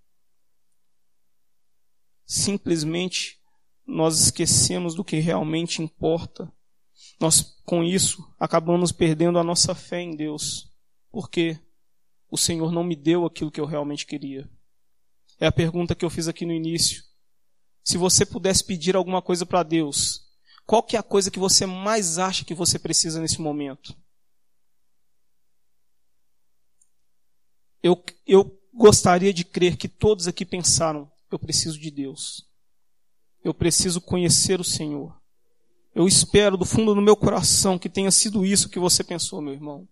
Simplesmente 2.25 3.39
nós 3.85 4.19
esquecemos 4.19 4.95
do 4.95 5.03
que 5.03 5.17
realmente 5.17 5.81
importa. 5.81 6.51
Nós, 7.19 7.61
com 7.65 7.83
isso, 7.83 8.27
acabamos 8.39 8.91
perdendo 8.91 9.39
a 9.39 9.43
nossa 9.43 9.75
fé 9.75 10.01
em 10.01 10.15
Deus. 10.15 10.71
Por 11.11 11.29
quê? 11.29 11.59
o 12.35 12.37
Senhor 12.37 12.71
não 12.71 12.83
me 12.83 12.95
deu 12.95 13.25
aquilo 13.25 13.49
que 13.49 13.61
eu 13.61 13.65
realmente 13.65 14.05
queria? 14.05 14.49
É 15.39 15.47
a 15.47 15.51
pergunta 15.51 15.95
que 15.95 16.03
eu 16.03 16.09
fiz 16.09 16.27
aqui 16.27 16.45
no 16.45 16.53
início. 16.53 17.03
Se 17.83 17.97
você 17.97 18.25
pudesse 18.25 18.63
pedir 18.63 18.95
alguma 18.95 19.21
coisa 19.21 19.45
para 19.45 19.63
Deus, 19.63 20.27
qual 20.65 20.83
que 20.83 20.95
é 20.95 20.99
a 20.99 21.03
coisa 21.03 21.31
que 21.31 21.39
você 21.39 21.65
mais 21.65 22.17
acha 22.17 22.43
que 22.43 22.53
você 22.53 22.77
precisa 22.77 23.21
nesse 23.21 23.39
momento? 23.41 23.95
Eu, 27.81 28.03
eu 28.25 28.59
gostaria 28.73 29.33
de 29.33 29.45
crer 29.45 29.77
que 29.77 29.87
todos 29.87 30.27
aqui 30.27 30.45
pensaram: 30.45 31.09
eu 31.31 31.39
preciso 31.39 31.79
de 31.79 31.91
Deus. 31.91 32.47
Eu 33.43 33.53
preciso 33.53 34.01
conhecer 34.01 34.59
o 34.59 34.63
Senhor. 34.63 35.15
Eu 35.93 36.07
espero 36.07 36.57
do 36.57 36.65
fundo 36.65 36.93
do 36.93 37.01
meu 37.01 37.15
coração 37.15 37.79
que 37.79 37.89
tenha 37.89 38.11
sido 38.11 38.45
isso 38.45 38.69
que 38.69 38.79
você 38.79 39.03
pensou, 39.03 39.41
meu 39.41 39.53
irmão. 39.53 39.87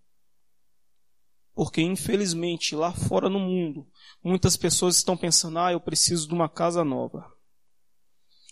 Porque, 1.54 1.80
infelizmente, 1.80 2.74
lá 2.74 2.92
fora 2.92 3.28
no 3.28 3.38
mundo, 3.38 3.86
muitas 4.22 4.56
pessoas 4.56 4.96
estão 4.96 5.16
pensando: 5.16 5.58
ah, 5.58 5.72
eu 5.72 5.80
preciso 5.80 6.26
de 6.28 6.34
uma 6.34 6.48
casa 6.48 6.84
nova. 6.84 7.32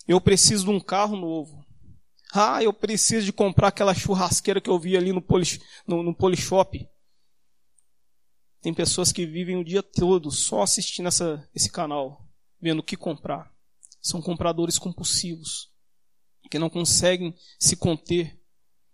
Eu 0.07 0.21
preciso 0.21 0.65
de 0.65 0.71
um 0.71 0.81
carro 0.81 1.17
novo. 1.17 1.65
Ah, 2.33 2.63
eu 2.63 2.73
preciso 2.73 3.27
de 3.27 3.33
comprar 3.33 3.69
aquela 3.69 3.95
churrasqueira 3.95 4.61
que 4.61 4.71
eu 4.71 4.79
vi 4.79 4.97
ali 4.97 5.13
no, 5.13 5.21
poli, 5.21 5.45
no, 5.87 6.03
no 6.03 6.15
Polishop. 6.15 6.89
Tem 8.63 8.73
pessoas 8.73 9.13
que 9.13 9.27
vivem 9.27 9.57
o 9.57 9.65
dia 9.65 9.83
todo 9.83 10.31
só 10.31 10.63
assistindo 10.63 11.09
essa, 11.09 11.47
esse 11.55 11.71
canal, 11.71 12.22
vendo 12.63 12.79
o 12.79 12.85
que 12.85 12.97
comprar. 12.97 13.53
São 14.01 14.23
compradores 14.23 14.79
compulsivos, 14.79 15.71
que 16.51 16.59
não 16.59 16.71
conseguem 16.71 17.35
se 17.59 17.77
conter 17.77 18.41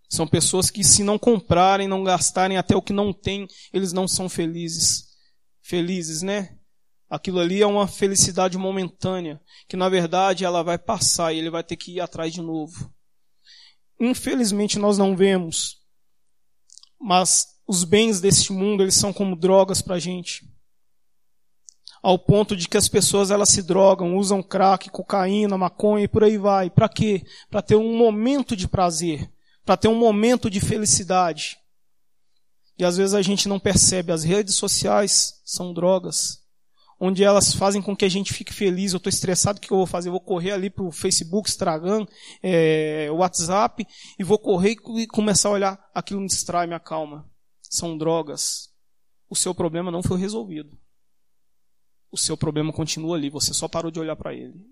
são 0.09 0.27
pessoas 0.27 0.71
que, 0.71 0.83
se 0.83 1.05
não 1.05 1.19
comprarem, 1.19 1.87
não 1.87 2.03
gastarem 2.03 2.57
até 2.57 2.75
o 2.75 2.81
que 2.81 2.93
não 2.93 3.13
têm, 3.13 3.47
eles 3.73 3.93
não 3.93 4.09
são 4.09 4.29
felizes. 4.29 5.09
Felizes, 5.61 6.23
né? 6.23 6.57
Aquilo 7.11 7.41
ali 7.41 7.61
é 7.61 7.67
uma 7.67 7.87
felicidade 7.87 8.57
momentânea, 8.57 9.41
que 9.69 9.77
na 9.77 9.89
verdade 9.89 10.45
ela 10.45 10.63
vai 10.63 10.79
passar 10.79 11.33
e 11.33 11.39
ele 11.39 11.51
vai 11.51 11.63
ter 11.63 11.77
que 11.77 11.93
ir 11.93 12.01
atrás 12.01 12.33
de 12.33 12.41
novo. 12.41 12.93
Infelizmente 14.01 14.79
nós 14.79 14.97
não 14.97 15.17
vemos, 15.17 15.79
mas 17.01 17.47
os 17.67 17.85
bens 17.85 18.21
deste 18.21 18.53
mundo, 18.53 18.83
eles 18.83 18.95
são 18.95 19.13
como 19.13 19.37
drogas 19.37 19.83
para 19.83 19.97
a 19.97 19.99
gente. 19.99 20.47
Ao 22.03 22.19
ponto 22.19 22.57
de 22.57 22.69
que 22.69 22.77
as 22.77 22.89
pessoas 22.89 23.31
elas 23.31 23.49
se 23.49 23.63
drogam, 23.63 24.17
usam 24.17 24.43
crack, 24.43 24.91
cocaína, 24.91 25.59
maconha 25.59 26.05
e 26.05 26.09
por 26.09 26.23
aí 26.25 26.39
vai. 26.39 26.71
Para 26.71 26.89
quê? 26.89 27.25
Para 27.51 27.63
ter 27.63 27.77
um 27.77 27.97
momento 27.97 28.57
de 28.57 28.69
prazer 28.69 29.29
para 29.69 29.77
ter 29.77 29.89
um 29.89 29.95
momento 29.95 30.49
de 30.49 30.61
felicidade. 30.61 31.59
E 32.79 32.87
às 32.87 32.97
vezes 32.97 33.13
a 33.13 33.21
gente 33.21 33.51
não 33.51 33.61
percebe, 33.61 34.11
as 34.11 34.25
redes 34.25 34.55
sociais 34.55 35.43
são 35.45 35.75
drogas, 35.75 36.43
onde 36.99 37.23
elas 37.23 37.53
fazem 37.53 37.83
com 37.83 37.95
que 37.95 38.07
a 38.07 38.09
gente 38.09 38.33
fique 38.33 38.51
feliz. 38.51 38.95
Eu 38.95 38.97
estou 38.97 39.11
estressado, 39.11 39.59
o 39.59 39.61
que 39.61 39.71
eu 39.71 39.77
vou 39.77 39.87
fazer? 39.87 40.09
Eu 40.09 40.13
vou 40.13 40.23
correr 40.23 40.53
ali 40.53 40.71
para 40.71 40.85
o 40.85 40.91
Facebook, 40.91 41.51
Instagram, 41.51 42.07
é, 42.43 43.11
WhatsApp, 43.11 43.87
e 44.19 44.25
vou 44.25 44.39
correr 44.39 44.75
e 44.97 45.07
começar 45.07 45.51
a 45.51 45.53
olhar. 45.53 45.91
Aquilo 45.95 46.23
me 46.23 46.29
distrai, 46.29 46.67
me 46.67 46.75
acalma. 46.75 47.31
São 47.61 47.99
drogas. 47.99 48.71
O 49.29 49.37
seu 49.37 49.55
problema 49.55 49.91
não 49.91 50.03
foi 50.03 50.19
resolvido. 50.19 50.79
O 52.11 52.17
seu 52.17 52.37
problema 52.37 52.73
continua 52.73 53.17
ali, 53.17 53.29
você 53.31 53.53
só 53.53 53.69
parou 53.69 53.91
de 53.91 54.01
olhar 54.01 54.17
para 54.17 54.35
ele. 54.35 54.67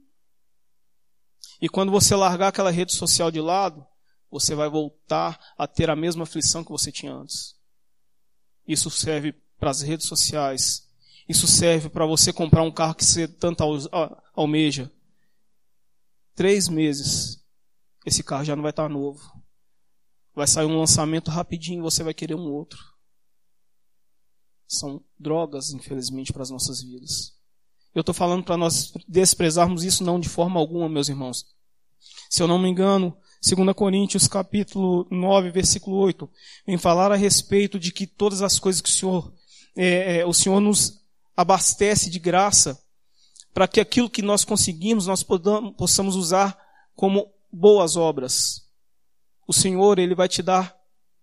E 1.60 1.68
quando 1.68 1.92
você 1.92 2.14
largar 2.14 2.48
aquela 2.48 2.70
rede 2.70 2.94
social 2.94 3.30
de 3.30 3.40
lado, 3.40 3.86
você 4.30 4.54
vai 4.54 4.68
voltar 4.68 5.38
a 5.56 5.66
ter 5.66 5.88
a 5.88 5.96
mesma 5.96 6.24
aflição 6.24 6.64
que 6.64 6.70
você 6.70 6.90
tinha 6.90 7.14
antes. 7.14 7.54
Isso 8.66 8.90
serve 8.90 9.32
para 9.58 9.70
as 9.70 9.80
redes 9.82 10.06
sociais. 10.06 10.86
Isso 11.28 11.46
serve 11.46 11.88
para 11.88 12.06
você 12.06 12.32
comprar 12.32 12.62
um 12.62 12.72
carro 12.72 12.94
que 12.94 13.04
você 13.04 13.26
tanto 13.26 13.62
almeja. 14.34 14.90
Três 16.34 16.68
meses, 16.68 17.42
esse 18.04 18.22
carro 18.22 18.44
já 18.44 18.54
não 18.54 18.62
vai 18.62 18.70
estar 18.70 18.88
novo. 18.88 19.20
Vai 20.34 20.46
sair 20.46 20.66
um 20.66 20.78
lançamento 20.78 21.30
rapidinho 21.30 21.80
e 21.80 21.82
você 21.82 22.02
vai 22.02 22.12
querer 22.12 22.34
um 22.34 22.52
outro. 22.52 22.95
São 24.68 25.02
drogas, 25.18 25.70
infelizmente, 25.70 26.32
para 26.32 26.42
as 26.42 26.50
nossas 26.50 26.82
vidas. 26.82 27.35
Eu 27.94 28.00
estou 28.00 28.14
falando 28.14 28.44
para 28.44 28.56
nós 28.56 28.92
desprezarmos 29.08 29.82
isso 29.82 30.04
não 30.04 30.20
de 30.20 30.28
forma 30.28 30.61
alguma, 30.61 30.88
meus 30.88 31.08
irmãos. 31.08 31.46
Se 32.28 32.42
eu 32.42 32.46
não 32.46 32.58
me 32.58 32.68
engano, 32.68 33.16
2 33.42 33.73
Coríntios 33.75 34.26
capítulo 34.26 35.06
9, 35.11 35.50
versículo 35.50 35.96
8, 35.99 36.28
vem 36.66 36.76
falar 36.76 37.12
a 37.12 37.16
respeito 37.16 37.78
de 37.78 37.92
que 37.92 38.06
todas 38.06 38.42
as 38.42 38.58
coisas 38.58 38.82
que 38.82 38.88
o 38.88 38.92
Senhor, 38.92 39.32
é, 39.76 40.18
é, 40.18 40.26
o 40.26 40.35
Senhor 40.35 40.61
nos 40.61 41.00
abastece 41.37 42.11
de 42.11 42.18
graça, 42.18 42.78
para 43.54 43.68
que 43.68 43.80
aquilo 43.80 44.11
que 44.11 44.20
nós 44.20 44.44
conseguimos, 44.44 45.06
nós 45.06 45.23
podamos, 45.23 45.75
possamos 45.76 46.16
usar 46.16 46.58
como 46.94 47.32
boas 47.50 47.96
obras. 47.96 48.68
O 49.46 49.52
Senhor, 49.52 49.99
Ele 49.99 50.14
vai 50.14 50.28
te 50.28 50.42
dar 50.42 50.76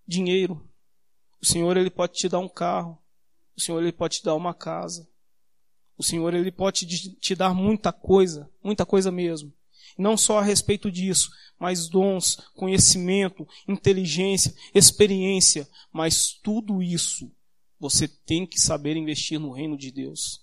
dinheiro. 0.07 0.67
O 1.41 1.45
Senhor, 1.45 1.75
Ele 1.77 1.89
pode 1.89 2.13
te 2.13 2.29
dar 2.29 2.39
um 2.39 2.49
carro. 2.49 2.97
O 3.55 3.61
Senhor, 3.61 3.81
Ele 3.81 3.91
pode 3.91 4.17
te 4.17 4.23
dar 4.23 4.35
uma 4.35 4.53
casa. 4.53 5.07
O 5.97 6.03
Senhor, 6.03 6.33
Ele 6.33 6.51
pode 6.51 6.85
te 6.85 7.35
dar 7.35 7.53
muita 7.53 7.91
coisa, 7.91 8.49
muita 8.63 8.85
coisa 8.85 9.11
mesmo. 9.11 9.53
Não 9.97 10.17
só 10.17 10.39
a 10.39 10.43
respeito 10.43 10.91
disso, 10.91 11.29
mas 11.59 11.87
dons, 11.87 12.37
conhecimento, 12.55 13.47
inteligência, 13.67 14.53
experiência, 14.73 15.67
mas 15.91 16.33
tudo 16.33 16.81
isso 16.81 17.31
você 17.79 18.07
tem 18.07 18.45
que 18.45 18.59
saber 18.59 18.95
investir 18.95 19.39
no 19.39 19.51
reino 19.51 19.77
de 19.77 19.91
Deus. 19.91 20.41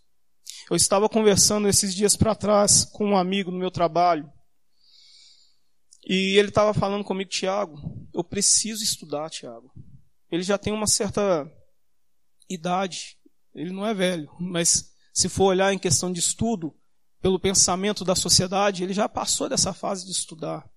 Eu 0.71 0.76
estava 0.76 1.09
conversando 1.09 1.69
esses 1.69 1.95
dias 1.95 2.17
para 2.17 2.35
trás 2.35 2.85
com 2.85 3.07
um 3.07 3.17
amigo 3.17 3.50
no 3.50 3.59
meu 3.59 3.71
trabalho. 3.71 4.31
E 6.07 6.38
ele 6.38 6.49
estava 6.49 6.73
falando 6.73 7.05
comigo, 7.05 7.31
Tiago, 7.31 7.76
eu 8.14 8.23
preciso 8.23 8.83
estudar, 8.83 9.31
Tiago. 9.31 9.73
Ele 10.31 10.43
já 10.43 10.57
tem 10.57 10.73
uma 10.73 10.87
certa 10.87 11.50
idade, 12.50 13.16
ele 13.54 13.73
não 13.73 13.87
é 13.87 13.95
velho, 13.95 14.30
mas 14.38 14.92
se 15.12 15.28
for 15.28 15.45
olhar 15.45 15.73
em 15.73 15.78
questão 15.78 16.12
de 16.12 16.21
estudo, 16.21 16.75
pelo 17.21 17.38
pensamento 17.38 18.04
da 18.04 18.14
sociedade, 18.14 18.83
ele 18.83 18.95
já 18.95 19.09
passou 19.09 19.49
dessa 19.49 19.73
fase 19.73 20.07
de 20.07 20.12
estudar. 20.12 20.69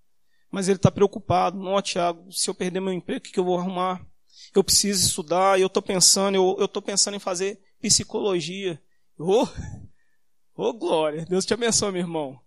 Mas 0.51 0.67
ele 0.67 0.75
está 0.75 0.91
preocupado. 0.91 1.57
Não, 1.57 1.81
Tiago, 1.81 2.31
se 2.31 2.49
eu 2.49 2.53
perder 2.53 2.79
meu 2.79 2.93
emprego, 2.93 3.19
o 3.25 3.31
que 3.31 3.39
eu 3.39 3.45
vou 3.45 3.57
arrumar? 3.57 4.05
Eu 4.53 4.63
preciso 4.63 5.07
estudar, 5.07 5.59
eu 5.59 5.67
estou 5.67 5.81
pensando, 5.81 6.35
eu 6.35 6.65
estou 6.65 6.81
pensando 6.81 7.15
em 7.15 7.19
fazer 7.19 7.59
psicologia. 7.81 8.81
Ô, 9.17 9.43
oh, 9.43 9.47
oh, 10.55 10.73
glória, 10.73 11.25
Deus 11.25 11.45
te 11.45 11.53
abençoe, 11.53 11.91
meu 11.91 12.01
irmão. 12.01 12.39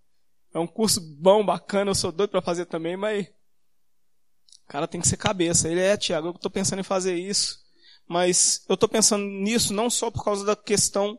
É 0.55 0.59
um 0.59 0.67
curso 0.67 1.01
bom, 1.01 1.45
bacana, 1.45 1.91
eu 1.91 1.95
sou 1.95 2.13
doido 2.13 2.31
para 2.31 2.43
fazer 2.43 2.67
também, 2.67 2.97
mas 2.97 3.27
o 3.27 4.69
cara 4.69 4.87
tem 4.87 5.01
que 5.01 5.09
ser 5.09 5.17
cabeça. 5.17 5.69
Ele 5.69 5.81
é, 5.81 5.97
Tiago, 5.97 6.29
eu 6.29 6.33
estou 6.33 6.51
pensando 6.51 6.81
em 6.81 6.85
fazer 6.85 7.17
isso. 7.17 7.66
Mas 8.09 8.65
eu 8.69 8.75
estou 8.75 8.89
pensando 8.89 9.25
nisso 9.25 9.73
não 9.73 9.91
só 9.91 10.11
por 10.11 10.25
causa 10.25 10.45
da 10.45 10.55
questão 10.55 11.19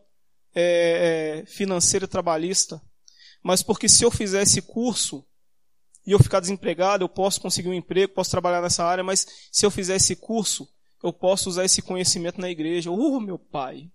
é, 0.56 1.42
é, 1.42 1.46
financeira 1.46 2.06
e 2.06 2.08
trabalhista, 2.08 2.82
mas 3.44 3.62
porque 3.62 3.88
se 3.88 4.04
eu 4.04 4.12
fizer 4.12 4.42
esse 4.42 4.62
curso 4.62 5.26
e 6.06 6.12
eu 6.12 6.20
ficar 6.20 6.40
desempregado, 6.40 7.04
eu 7.04 7.10
posso 7.10 7.42
conseguir 7.42 7.70
um 7.70 7.74
emprego, 7.74 8.14
posso 8.14 8.32
trabalhar 8.32 8.62
nessa 8.62 8.84
área, 8.84 9.04
mas 9.04 9.28
se 9.52 9.66
eu 9.66 9.72
fizer 9.72 9.98
esse 9.98 10.16
curso, 10.16 10.68
eu 11.04 11.14
posso 11.14 11.50
usar 11.50 11.66
esse 11.66 11.82
conhecimento 11.82 12.40
na 12.40 12.50
igreja. 12.50 12.90
Uh, 12.90 13.20
meu 13.20 13.38
pai! 13.38 13.92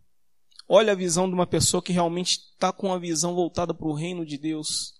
Olha 0.68 0.92
a 0.92 0.96
visão 0.96 1.28
de 1.28 1.34
uma 1.34 1.46
pessoa 1.46 1.82
que 1.82 1.92
realmente 1.92 2.38
está 2.52 2.72
com 2.72 2.92
a 2.92 2.98
visão 2.98 3.34
voltada 3.34 3.74
para 3.74 3.86
o 3.86 3.94
reino 3.94 4.24
de 4.24 4.38
Deus. 4.38 4.94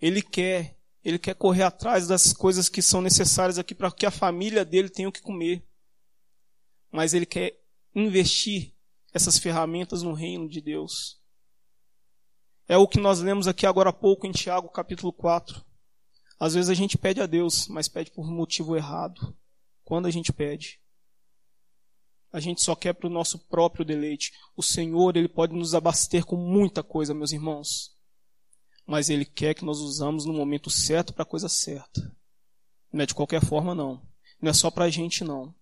Ele 0.00 0.22
quer, 0.22 0.76
ele 1.04 1.18
quer 1.18 1.34
correr 1.34 1.64
atrás 1.64 2.06
das 2.06 2.32
coisas 2.32 2.68
que 2.68 2.80
são 2.80 3.00
necessárias 3.00 3.58
aqui 3.58 3.74
para 3.74 3.90
que 3.90 4.06
a 4.06 4.10
família 4.10 4.64
dele 4.64 4.88
tenha 4.88 5.08
o 5.08 5.12
que 5.12 5.20
comer. 5.20 5.67
Mas 6.90 7.14
ele 7.14 7.26
quer 7.26 7.60
investir 7.94 8.74
essas 9.12 9.38
ferramentas 9.38 10.02
no 10.02 10.12
reino 10.12 10.48
de 10.48 10.60
Deus. 10.60 11.20
É 12.66 12.76
o 12.76 12.86
que 12.86 13.00
nós 13.00 13.20
lemos 13.20 13.48
aqui 13.48 13.66
agora 13.66 13.90
há 13.90 13.92
pouco 13.92 14.26
em 14.26 14.32
Tiago 14.32 14.68
capítulo 14.68 15.12
4. 15.12 15.64
Às 16.38 16.54
vezes 16.54 16.70
a 16.70 16.74
gente 16.74 16.96
pede 16.96 17.20
a 17.20 17.26
Deus, 17.26 17.66
mas 17.68 17.88
pede 17.88 18.10
por 18.10 18.30
motivo 18.30 18.76
errado. 18.76 19.36
Quando 19.84 20.06
a 20.06 20.10
gente 20.10 20.32
pede, 20.32 20.80
a 22.30 22.40
gente 22.40 22.62
só 22.62 22.76
quer 22.76 22.92
para 22.92 23.06
o 23.06 23.12
nosso 23.12 23.38
próprio 23.46 23.84
deleite. 23.84 24.32
O 24.54 24.62
Senhor, 24.62 25.16
Ele 25.16 25.28
pode 25.28 25.54
nos 25.54 25.74
abastecer 25.74 26.24
com 26.24 26.36
muita 26.36 26.82
coisa, 26.82 27.14
meus 27.14 27.32
irmãos. 27.32 27.96
Mas 28.86 29.08
Ele 29.08 29.24
quer 29.24 29.54
que 29.54 29.64
nós 29.64 29.78
usamos 29.78 30.24
no 30.24 30.32
momento 30.32 30.70
certo 30.70 31.12
para 31.12 31.22
a 31.22 31.26
coisa 31.26 31.48
certa. 31.48 32.14
Não 32.92 33.02
é 33.02 33.06
de 33.06 33.14
qualquer 33.14 33.44
forma, 33.44 33.74
não. 33.74 34.06
Não 34.40 34.50
é 34.50 34.52
só 34.52 34.70
para 34.70 34.84
a 34.84 34.90
gente, 34.90 35.24
não. 35.24 35.54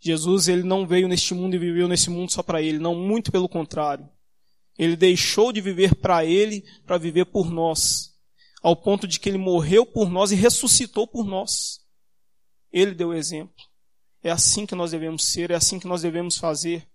Jesus 0.00 0.48
ele 0.48 0.62
não 0.62 0.86
veio 0.86 1.06
neste 1.06 1.34
mundo 1.34 1.54
e 1.54 1.58
viveu 1.58 1.86
nesse 1.86 2.08
mundo 2.08 2.32
só 2.32 2.42
para 2.42 2.62
ele, 2.62 2.78
não, 2.78 2.94
muito 2.94 3.30
pelo 3.30 3.48
contrário. 3.48 4.08
Ele 4.78 4.96
deixou 4.96 5.52
de 5.52 5.60
viver 5.60 5.94
para 5.94 6.24
ele 6.24 6.64
para 6.86 6.96
viver 6.96 7.26
por 7.26 7.50
nós, 7.50 8.14
ao 8.62 8.74
ponto 8.74 9.06
de 9.06 9.20
que 9.20 9.28
ele 9.28 9.36
morreu 9.36 9.84
por 9.84 10.08
nós 10.08 10.32
e 10.32 10.34
ressuscitou 10.34 11.06
por 11.06 11.26
nós. 11.26 11.80
Ele 12.72 12.94
deu 12.94 13.12
exemplo. 13.12 13.54
É 14.22 14.30
assim 14.30 14.64
que 14.64 14.74
nós 14.74 14.90
devemos 14.90 15.24
ser, 15.24 15.50
é 15.50 15.54
assim 15.54 15.78
que 15.78 15.86
nós 15.86 16.02
devemos 16.02 16.38
fazer. 16.38 16.86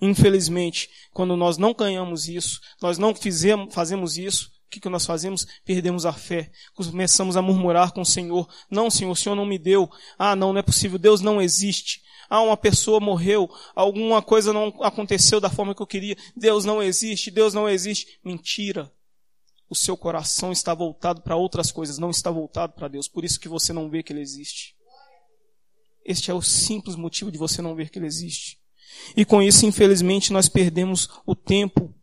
Infelizmente, 0.00 0.88
quando 1.12 1.36
nós 1.36 1.58
não 1.58 1.74
ganhamos 1.74 2.28
isso, 2.28 2.60
nós 2.80 2.98
não 2.98 3.14
fizemos, 3.14 3.74
fazemos 3.74 4.16
isso, 4.16 4.50
que, 4.72 4.80
que 4.80 4.88
nós 4.88 5.04
fazemos? 5.04 5.46
Perdemos 5.64 6.06
a 6.06 6.12
fé. 6.12 6.50
Começamos 6.74 7.36
a 7.36 7.42
murmurar 7.42 7.92
com 7.92 8.00
o 8.00 8.06
Senhor. 8.06 8.48
Não, 8.70 8.90
Senhor, 8.90 9.10
o 9.10 9.16
Senhor 9.16 9.36
não 9.36 9.44
me 9.44 9.58
deu. 9.58 9.90
Ah, 10.18 10.34
não, 10.34 10.52
não 10.52 10.58
é 10.58 10.62
possível. 10.62 10.98
Deus 10.98 11.20
não 11.20 11.42
existe. 11.42 12.02
Ah, 12.28 12.40
uma 12.40 12.56
pessoa 12.56 12.98
morreu. 12.98 13.50
Alguma 13.74 14.22
coisa 14.22 14.52
não 14.52 14.68
aconteceu 14.82 15.38
da 15.38 15.50
forma 15.50 15.74
que 15.74 15.82
eu 15.82 15.86
queria. 15.86 16.16
Deus 16.34 16.64
não 16.64 16.82
existe. 16.82 17.30
Deus 17.30 17.52
não 17.52 17.68
existe. 17.68 18.18
Mentira. 18.24 18.90
O 19.68 19.74
seu 19.74 19.96
coração 19.96 20.50
está 20.50 20.74
voltado 20.74 21.20
para 21.22 21.36
outras 21.36 21.70
coisas, 21.70 21.96
não 21.96 22.10
está 22.10 22.30
voltado 22.30 22.74
para 22.74 22.88
Deus. 22.88 23.08
Por 23.08 23.24
isso 23.24 23.40
que 23.40 23.48
você 23.48 23.72
não 23.72 23.88
vê 23.88 24.02
que 24.02 24.12
Ele 24.12 24.20
existe. 24.20 24.74
Este 26.04 26.30
é 26.30 26.34
o 26.34 26.42
simples 26.42 26.96
motivo 26.96 27.30
de 27.30 27.38
você 27.38 27.62
não 27.62 27.74
ver 27.74 27.88
que 27.90 27.98
Ele 27.98 28.06
existe. 28.06 28.58
E 29.16 29.24
com 29.24 29.42
isso, 29.42 29.64
infelizmente, 29.64 30.32
nós 30.32 30.48
perdemos 30.48 31.08
o 31.24 31.34
tempo 31.34 31.94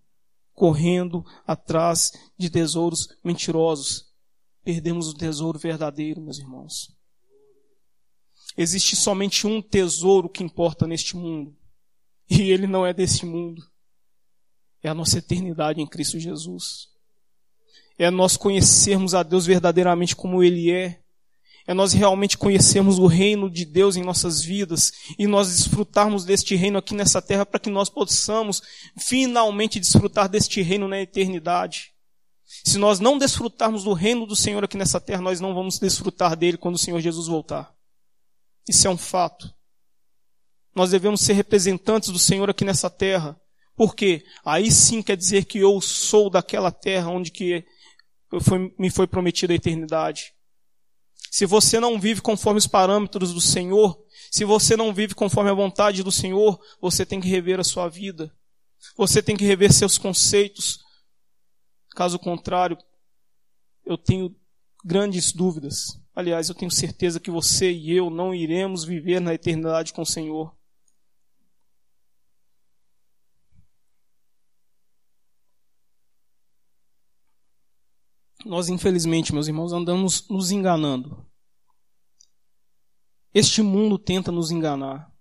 correndo 0.59 1.25
atrás 1.47 2.11
de 2.37 2.49
tesouros 2.49 3.07
mentirosos. 3.23 4.09
Perdemos 4.61 5.07
o 5.07 5.13
tesouro 5.13 5.57
verdadeiro, 5.57 6.21
meus 6.21 6.37
irmãos. 6.37 6.93
Existe 8.57 8.97
somente 8.97 9.47
um 9.47 9.61
tesouro 9.61 10.27
que 10.27 10.43
importa 10.43 10.85
neste 10.85 11.15
mundo. 11.15 11.55
E 12.29 12.51
ele 12.51 12.67
não 12.67 12.85
é 12.85 12.93
deste 12.93 13.25
mundo. 13.25 13.63
É 14.83 14.89
a 14.89 14.93
nossa 14.93 15.19
eternidade 15.19 15.79
em 15.79 15.87
Cristo 15.87 16.19
Jesus. 16.19 16.89
É 17.97 18.11
nós 18.11 18.35
conhecermos 18.35 19.15
a 19.15 19.23
Deus 19.23 19.45
verdadeiramente 19.45 20.13
como 20.13 20.43
Ele 20.43 20.71
é 20.71 21.01
é 21.69 21.73
nós 21.75 21.93
realmente 21.93 22.35
conhecermos 22.35 22.97
o 22.97 23.05
reino 23.05 23.47
de 23.47 23.63
Deus 23.63 23.95
em 23.95 24.01
nossas 24.01 24.41
vidas 24.41 24.91
e 25.19 25.27
nós 25.27 25.55
desfrutarmos 25.55 26.25
deste 26.25 26.55
reino 26.55 26.79
aqui 26.79 26.95
nessa 26.95 27.21
terra 27.21 27.45
para 27.45 27.59
que 27.59 27.69
nós 27.69 27.91
possamos 27.91 28.59
finalmente 28.97 29.79
desfrutar 29.79 30.27
deste 30.27 30.63
reino 30.63 30.87
na 30.87 30.99
eternidade. 30.99 31.93
Se 32.65 32.79
nós 32.79 32.99
não 32.99 33.19
desfrutarmos 33.19 33.83
do 33.83 33.93
reino 33.93 34.25
do 34.25 34.35
Senhor 34.35 34.63
aqui 34.63 34.75
nessa 34.75 34.99
terra, 34.99 35.21
nós 35.21 35.39
não 35.39 35.53
vamos 35.53 35.77
desfrutar 35.77 36.35
dele 36.35 36.57
quando 36.57 36.73
o 36.73 36.79
Senhor 36.79 36.99
Jesus 37.01 37.27
voltar. 37.27 37.71
Isso 38.67 38.87
é 38.87 38.89
um 38.89 38.97
fato. 38.97 39.53
Nós 40.73 40.89
devemos 40.89 41.21
ser 41.21 41.33
representantes 41.33 42.09
do 42.09 42.17
Senhor 42.17 42.49
aqui 42.49 42.65
nessa 42.65 42.89
terra. 42.89 43.39
Porque 43.75 44.25
aí 44.43 44.71
sim 44.71 45.03
quer 45.03 45.15
dizer 45.15 45.45
que 45.45 45.59
eu 45.59 45.79
sou 45.81 46.31
daquela 46.31 46.71
terra 46.71 47.11
onde 47.11 47.29
que 47.29 47.63
me 48.75 48.89
foi 48.89 49.05
prometida 49.05 49.53
a 49.53 49.55
eternidade. 49.55 50.33
Se 51.31 51.45
você 51.45 51.79
não 51.79 51.99
vive 51.99 52.21
conforme 52.21 52.57
os 52.57 52.67
parâmetros 52.67 53.33
do 53.33 53.41
Senhor, 53.41 53.99
se 54.31 54.45
você 54.45 54.75
não 54.75 54.93
vive 54.93 55.15
conforme 55.15 55.49
a 55.49 55.53
vontade 55.53 56.03
do 56.03 56.11
Senhor, 56.11 56.59
você 56.81 57.05
tem 57.05 57.19
que 57.19 57.27
rever 57.27 57.59
a 57.59 57.63
sua 57.63 57.87
vida. 57.87 58.33
Você 58.95 59.21
tem 59.21 59.35
que 59.35 59.45
rever 59.45 59.73
seus 59.73 59.97
conceitos. 59.97 60.79
Caso 61.95 62.19
contrário, 62.19 62.77
eu 63.85 63.97
tenho 63.97 64.35
grandes 64.83 65.31
dúvidas. 65.31 65.99
Aliás, 66.15 66.49
eu 66.49 66.55
tenho 66.55 66.71
certeza 66.71 67.19
que 67.19 67.31
você 67.31 67.71
e 67.71 67.91
eu 67.91 68.09
não 68.09 68.33
iremos 68.33 68.83
viver 68.83 69.19
na 69.19 69.33
eternidade 69.33 69.93
com 69.93 70.01
o 70.01 70.05
Senhor. 70.05 70.55
Nós, 78.49 78.67
infelizmente, 78.67 79.31
meus 79.31 79.47
irmãos, 79.47 79.71
andamos 79.71 80.27
nos 80.27 80.49
enganando. 80.49 81.23
Este 83.31 83.61
mundo 83.61 83.99
tenta 83.99 84.31
nos 84.31 84.49
enganar. 84.49 85.13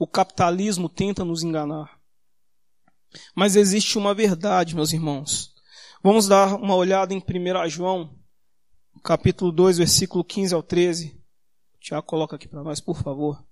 O 0.00 0.04
capitalismo 0.04 0.88
tenta 0.88 1.24
nos 1.24 1.44
enganar. 1.44 2.02
Mas 3.36 3.54
existe 3.54 3.96
uma 3.96 4.12
verdade, 4.12 4.74
meus 4.74 4.92
irmãos. 4.92 5.54
Vamos 6.02 6.26
dar 6.26 6.56
uma 6.56 6.74
olhada 6.74 7.14
em 7.14 7.18
1 7.18 7.68
João, 7.68 8.18
capítulo 9.04 9.52
2, 9.52 9.78
versículo 9.78 10.24
15 10.24 10.52
ao 10.52 10.60
13. 10.60 11.22
Tiago, 11.78 12.04
coloca 12.04 12.34
aqui 12.34 12.48
para 12.48 12.64
nós, 12.64 12.80
por 12.80 13.00
favor. 13.00 13.46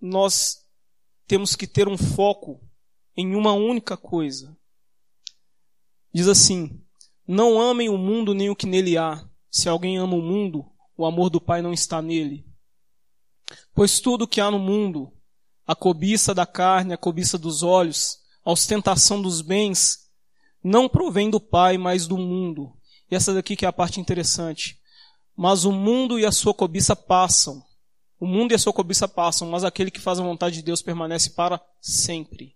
Nós 0.00 0.64
temos 1.26 1.56
que 1.56 1.66
ter 1.66 1.88
um 1.88 1.98
foco 1.98 2.64
em 3.16 3.34
uma 3.34 3.52
única 3.52 3.96
coisa. 3.96 4.55
Diz 6.16 6.28
assim: 6.28 6.82
Não 7.28 7.60
amem 7.60 7.90
o 7.90 7.98
mundo 7.98 8.32
nem 8.32 8.48
o 8.48 8.56
que 8.56 8.66
nele 8.66 8.96
há. 8.96 9.22
Se 9.50 9.68
alguém 9.68 9.98
ama 9.98 10.14
o 10.14 10.22
mundo, 10.22 10.64
o 10.96 11.04
amor 11.04 11.28
do 11.28 11.38
Pai 11.38 11.60
não 11.60 11.74
está 11.74 12.00
nele. 12.00 12.46
Pois 13.74 14.00
tudo 14.00 14.26
que 14.26 14.40
há 14.40 14.50
no 14.50 14.58
mundo, 14.58 15.12
a 15.66 15.74
cobiça 15.74 16.34
da 16.34 16.46
carne, 16.46 16.94
a 16.94 16.96
cobiça 16.96 17.36
dos 17.36 17.62
olhos, 17.62 18.16
a 18.42 18.50
ostentação 18.50 19.20
dos 19.20 19.42
bens, 19.42 20.08
não 20.64 20.88
provém 20.88 21.28
do 21.28 21.38
Pai, 21.38 21.76
mas 21.76 22.06
do 22.06 22.16
mundo. 22.16 22.72
E 23.10 23.14
essa 23.14 23.34
daqui 23.34 23.54
que 23.54 23.66
é 23.66 23.68
a 23.68 23.72
parte 23.72 24.00
interessante. 24.00 24.80
Mas 25.36 25.66
o 25.66 25.70
mundo 25.70 26.18
e 26.18 26.24
a 26.24 26.32
sua 26.32 26.54
cobiça 26.54 26.96
passam. 26.96 27.62
O 28.18 28.26
mundo 28.26 28.52
e 28.52 28.54
a 28.54 28.58
sua 28.58 28.72
cobiça 28.72 29.06
passam, 29.06 29.50
mas 29.50 29.64
aquele 29.64 29.90
que 29.90 30.00
faz 30.00 30.18
a 30.18 30.22
vontade 30.22 30.56
de 30.56 30.62
Deus 30.62 30.80
permanece 30.80 31.34
para 31.34 31.60
sempre. 31.78 32.55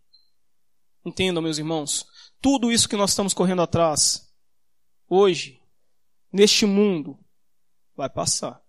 Entendam, 1.04 1.42
meus 1.42 1.58
irmãos, 1.58 2.06
tudo 2.40 2.70
isso 2.70 2.88
que 2.88 2.96
nós 2.96 3.10
estamos 3.10 3.32
correndo 3.32 3.62
atrás, 3.62 4.30
hoje, 5.08 5.60
neste 6.32 6.66
mundo, 6.66 7.18
vai 7.96 8.08
passar. 8.08 8.62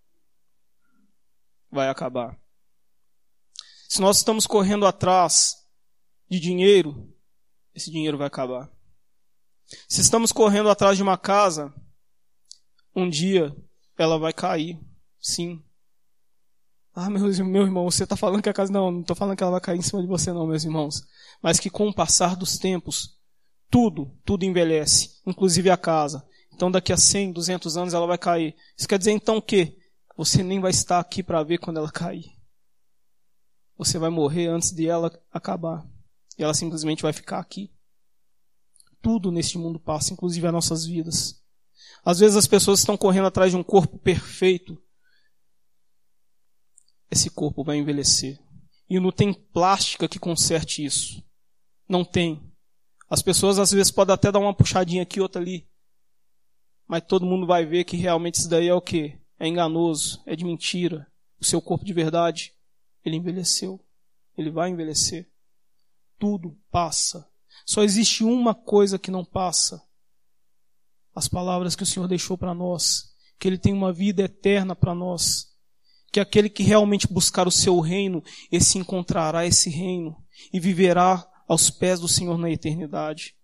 Vai 1.70 1.90
acabar. 1.90 2.40
Se 3.88 4.02
nós 4.02 4.18
estamos 4.18 4.48
correndo 4.48 4.86
atrás 4.86 5.56
de 6.30 6.40
dinheiro, 6.40 7.14
esse 7.74 7.92
dinheiro 7.92 8.18
vai 8.18 8.28
acabar. 8.28 8.72
Se 9.88 10.02
estamos 10.02 10.32
correndo 10.32 10.70
atrás 10.70 10.98
de 10.98 11.04
uma 11.04 11.18
casa, 11.18 11.74
um 12.96 13.10
dia 13.10 13.56
ela 13.98 14.18
vai 14.18 14.34
cair. 14.34 14.80
Sim. 15.20 15.64
Ah, 16.94 17.10
meu, 17.10 17.22
meu 17.46 17.64
irmão, 17.64 17.90
você 17.90 18.04
está 18.04 18.16
falando 18.18 18.42
que 18.42 18.50
a 18.50 18.54
casa. 18.54 18.72
Não, 18.72 18.92
não 18.92 19.02
estou 19.02 19.16
falando 19.16 19.38
que 19.38 19.44
ela 19.44 19.54
vai 19.54 19.62
cair 19.62 19.80
em 19.80 19.82
cima 19.82 20.02
de 20.02 20.08
você, 20.08 20.32
não, 20.34 20.46
meus 20.46 20.64
irmãos. 20.64 21.02
Mas 21.42 21.60
que 21.60 21.70
com 21.70 21.88
o 21.88 21.94
passar 21.94 22.36
dos 22.36 22.58
tempos, 22.58 23.18
tudo, 23.70 24.12
tudo 24.26 24.44
envelhece, 24.44 25.22
inclusive 25.26 25.70
a 25.70 25.78
casa. 25.78 26.26
Então 26.54 26.70
daqui 26.70 26.92
a 26.92 26.98
100, 26.98 27.32
200 27.32 27.78
anos 27.78 27.94
ela 27.94 28.06
vai 28.06 28.18
cair. 28.18 28.56
Isso 28.78 28.88
quer 28.88 29.00
dizer 29.00 29.12
então 29.12 29.38
o 29.38 29.42
quê? 29.42 29.78
Você 30.18 30.44
nem 30.44 30.60
vai 30.60 30.72
estar 30.72 31.00
aqui 31.00 31.24
para 31.24 31.42
ver 31.42 31.58
quando 31.58 31.78
ela 31.78 31.90
cair. 31.90 32.26
Você 33.78 33.98
vai 33.98 34.10
morrer 34.10 34.48
antes 34.48 34.72
de 34.72 34.88
ela 34.88 35.12
acabar. 35.32 35.84
E 36.38 36.44
ela 36.44 36.54
simplesmente 36.54 37.02
vai 37.02 37.14
ficar 37.14 37.40
aqui. 37.40 37.72
Tudo 39.02 39.32
neste 39.32 39.58
mundo 39.58 39.80
passa, 39.80 40.14
inclusive 40.14 40.46
as 40.46 40.54
nossas 40.54 40.86
vidas. 40.86 41.42
Às 42.06 42.20
vezes 42.20 42.36
as 42.36 42.46
pessoas 42.46 42.80
estão 42.80 42.98
correndo 42.98 43.28
atrás 43.28 43.52
de 43.52 43.58
um 43.58 43.64
corpo 43.64 43.98
perfeito. 43.98 44.78
Esse 47.12 47.30
corpo 47.30 47.64
vai 47.64 47.78
envelhecer. 47.78 48.40
E 48.90 49.00
não 49.00 49.12
tem 49.12 49.34
plástica 49.34 50.08
que 50.08 50.18
conserte 50.18 50.84
isso. 50.84 51.24
Não 51.88 52.04
tem. 52.06 52.42
As 53.10 53.22
pessoas 53.22 53.60
às 53.60 53.72
vezes 53.72 53.92
podem 53.92 54.16
até 54.16 54.32
dar 54.32 54.40
uma 54.40 54.56
puxadinha 54.56 55.04
aqui, 55.04 55.20
outra 55.20 55.42
ali. 55.42 55.68
Mas 56.88 57.04
todo 57.06 57.26
mundo 57.26 57.46
vai 57.46 57.66
ver 57.66 57.84
que 57.84 57.98
realmente 57.98 58.36
isso 58.36 58.50
daí 58.50 58.68
é 58.68 58.74
o 58.74 58.82
que? 58.82 59.20
É 59.38 59.48
enganoso, 59.48 60.24
é 60.26 60.36
de 60.36 60.46
mentira. 60.46 61.06
O 61.40 61.46
seu 61.46 61.62
corpo 61.62 61.84
de 61.84 61.94
verdade, 61.94 62.54
ele 63.04 63.18
envelheceu. 63.18 63.84
Ele 64.38 64.50
vai 64.50 64.70
envelhecer. 64.70 65.30
Tudo 66.18 66.58
passa. 66.72 67.30
Só 67.66 67.84
existe 67.84 68.24
uma 68.24 68.56
coisa 68.56 68.98
que 68.98 69.12
não 69.12 69.26
passa 69.26 69.86
as 71.14 71.28
palavras 71.28 71.76
que 71.76 71.84
o 71.84 71.86
Senhor 71.86 72.08
deixou 72.08 72.38
para 72.38 72.54
nós, 72.54 73.14
que 73.38 73.48
Ele 73.48 73.58
tem 73.58 73.74
uma 73.74 73.92
vida 73.92 74.24
eterna 74.24 74.76
para 74.76 74.96
nós, 74.96 75.51
que 76.12 76.20
aquele 76.20 76.50
que 76.50 76.64
realmente 76.64 77.08
buscar 77.08 77.48
o 77.48 77.52
seu 77.52 77.80
reino, 77.80 78.22
esse 78.52 78.78
encontrará 78.78 79.46
esse 79.46 79.70
reino 79.70 80.22
e 80.52 80.60
viverá 80.60 81.28
aos 81.48 81.70
pés 81.70 82.00
do 82.00 82.08
Senhor 82.08 82.38
na 82.38 82.50
eternidade. 82.50 83.36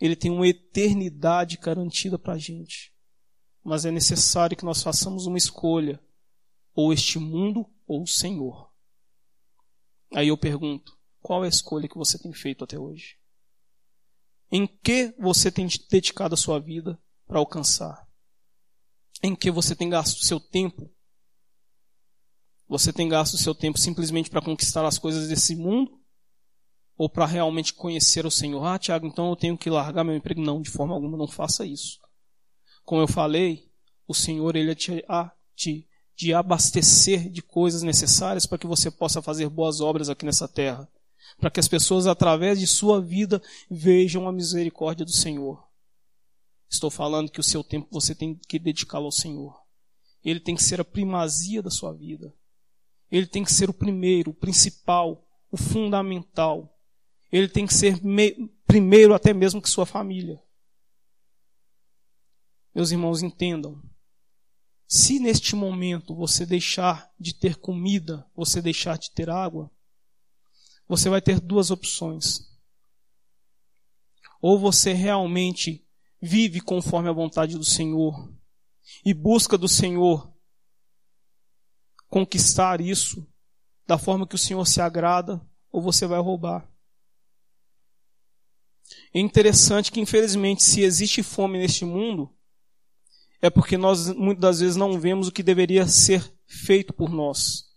Ele 0.00 0.16
tem 0.16 0.30
uma 0.30 0.48
eternidade 0.48 1.58
garantida 1.58 2.18
para 2.18 2.34
a 2.34 2.38
gente. 2.38 2.92
Mas 3.62 3.84
é 3.84 3.90
necessário 3.90 4.56
que 4.56 4.64
nós 4.64 4.82
façamos 4.82 5.26
uma 5.26 5.36
escolha, 5.36 6.00
ou 6.74 6.92
este 6.92 7.18
mundo 7.18 7.68
ou 7.86 8.02
o 8.02 8.06
Senhor. 8.06 8.72
Aí 10.14 10.28
eu 10.28 10.38
pergunto, 10.38 10.96
qual 11.20 11.42
é 11.44 11.46
a 11.48 11.50
escolha 11.50 11.88
que 11.88 11.98
você 11.98 12.18
tem 12.18 12.32
feito 12.32 12.64
até 12.64 12.78
hoje? 12.78 13.18
Em 14.50 14.66
que 14.66 15.14
você 15.18 15.50
tem 15.50 15.68
dedicado 15.90 16.32
a 16.32 16.38
sua 16.38 16.58
vida 16.58 16.98
para 17.26 17.38
alcançar? 17.38 18.08
Em 19.22 19.34
que 19.34 19.50
você 19.50 19.76
tem 19.76 19.90
gasto 19.90 20.24
seu 20.24 20.40
tempo? 20.40 20.90
Você 22.68 22.92
tem 22.92 23.08
gasto 23.08 23.34
o 23.34 23.38
seu 23.38 23.54
tempo 23.54 23.78
simplesmente 23.78 24.28
para 24.28 24.42
conquistar 24.42 24.84
as 24.84 24.98
coisas 24.98 25.28
desse 25.28 25.56
mundo? 25.56 25.98
Ou 26.96 27.08
para 27.08 27.26
realmente 27.26 27.72
conhecer 27.72 28.26
o 28.26 28.30
Senhor? 28.30 28.64
Ah, 28.64 28.78
Tiago, 28.78 29.06
então 29.06 29.30
eu 29.30 29.36
tenho 29.36 29.56
que 29.56 29.70
largar 29.70 30.04
meu 30.04 30.16
emprego? 30.16 30.40
Não, 30.40 30.60
de 30.60 30.70
forma 30.70 30.94
alguma, 30.94 31.16
não 31.16 31.28
faça 31.28 31.64
isso. 31.64 31.98
Como 32.84 33.00
eu 33.00 33.08
falei, 33.08 33.70
o 34.06 34.14
Senhor 34.14 34.56
ele 34.56 34.72
é 34.72 34.74
te, 34.74 35.04
a, 35.08 35.32
te, 35.54 35.88
de 36.16 36.34
abastecer 36.34 37.30
de 37.30 37.40
coisas 37.40 37.82
necessárias 37.82 38.46
para 38.46 38.58
que 38.58 38.66
você 38.66 38.90
possa 38.90 39.22
fazer 39.22 39.48
boas 39.48 39.80
obras 39.80 40.08
aqui 40.08 40.26
nessa 40.26 40.48
terra 40.48 40.88
para 41.38 41.50
que 41.50 41.60
as 41.60 41.68
pessoas, 41.68 42.06
através 42.06 42.58
de 42.58 42.66
sua 42.66 43.00
vida, 43.00 43.42
vejam 43.70 44.26
a 44.28 44.32
misericórdia 44.32 45.04
do 45.04 45.12
Senhor. 45.12 45.62
Estou 46.68 46.90
falando 46.90 47.30
que 47.30 47.40
o 47.40 47.44
seu 47.44 47.62
tempo 47.62 47.88
você 47.90 48.14
tem 48.14 48.34
que 48.34 48.58
dedicá-lo 48.58 49.06
ao 49.06 49.12
Senhor. 49.12 49.58
Ele 50.22 50.40
tem 50.40 50.54
que 50.54 50.62
ser 50.62 50.80
a 50.80 50.84
primazia 50.84 51.62
da 51.62 51.70
sua 51.70 51.92
vida. 51.92 52.34
Ele 53.10 53.26
tem 53.26 53.42
que 53.42 53.52
ser 53.52 53.70
o 53.70 53.74
primeiro, 53.74 54.30
o 54.30 54.34
principal, 54.34 55.26
o 55.50 55.56
fundamental. 55.56 56.78
Ele 57.32 57.48
tem 57.48 57.66
que 57.66 57.74
ser 57.74 58.00
primeiro 58.66 59.14
até 59.14 59.32
mesmo 59.32 59.62
que 59.62 59.70
sua 59.70 59.86
família. 59.86 60.42
Meus 62.74 62.90
irmãos, 62.90 63.22
entendam. 63.22 63.82
Se 64.86 65.18
neste 65.18 65.54
momento 65.54 66.14
você 66.14 66.46
deixar 66.46 67.12
de 67.18 67.34
ter 67.34 67.56
comida, 67.56 68.26
você 68.34 68.62
deixar 68.62 68.96
de 68.96 69.10
ter 69.10 69.28
água, 69.28 69.70
você 70.88 71.10
vai 71.10 71.20
ter 71.20 71.40
duas 71.40 71.70
opções. 71.70 72.48
Ou 74.40 74.58
você 74.58 74.92
realmente 74.92 75.84
vive 76.20 76.60
conforme 76.60 77.08
a 77.08 77.12
vontade 77.12 77.58
do 77.58 77.64
Senhor 77.64 78.32
e 79.04 79.12
busca 79.12 79.58
do 79.58 79.68
Senhor 79.68 80.32
conquistar 82.08 82.80
isso 82.80 83.26
da 83.86 83.98
forma 83.98 84.26
que 84.26 84.34
o 84.34 84.38
Senhor 84.38 84.64
se 84.66 84.80
agrada, 84.80 85.40
ou 85.70 85.80
você 85.80 86.06
vai 86.06 86.20
roubar. 86.20 86.68
É 89.14 89.20
interessante 89.20 89.92
que, 89.92 90.00
infelizmente, 90.00 90.62
se 90.62 90.82
existe 90.82 91.22
fome 91.22 91.58
neste 91.58 91.84
mundo, 91.84 92.34
é 93.40 93.48
porque 93.48 93.76
nós 93.76 94.12
muitas 94.14 94.40
das 94.40 94.60
vezes 94.60 94.76
não 94.76 94.98
vemos 94.98 95.28
o 95.28 95.32
que 95.32 95.42
deveria 95.42 95.86
ser 95.86 96.22
feito 96.46 96.92
por 96.92 97.10
nós 97.10 97.68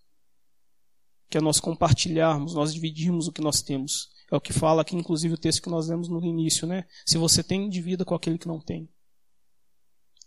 que 1.32 1.38
é 1.38 1.41
nós 1.41 1.62
compartilharmos, 1.62 2.54
nós 2.54 2.74
dividirmos 2.74 3.26
o 3.26 3.32
que 3.32 3.39
nós 3.39 3.62
temos. 3.62 4.10
É 4.30 4.36
o 4.36 4.41
que 4.41 4.52
fala 4.52 4.82
aqui, 4.82 4.98
inclusive, 4.98 5.34
o 5.34 5.38
texto 5.38 5.62
que 5.62 5.70
nós 5.70 5.88
lemos 5.88 6.10
no 6.10 6.24
início, 6.26 6.67
né? 6.67 6.86
Se 7.06 7.17
você 7.17 7.41
tem, 7.41 7.70
divida 7.70 8.04
com 8.04 8.13
aquele 8.13 8.38
que 8.38 8.50
não 8.50 8.60
tem. 8.60 8.89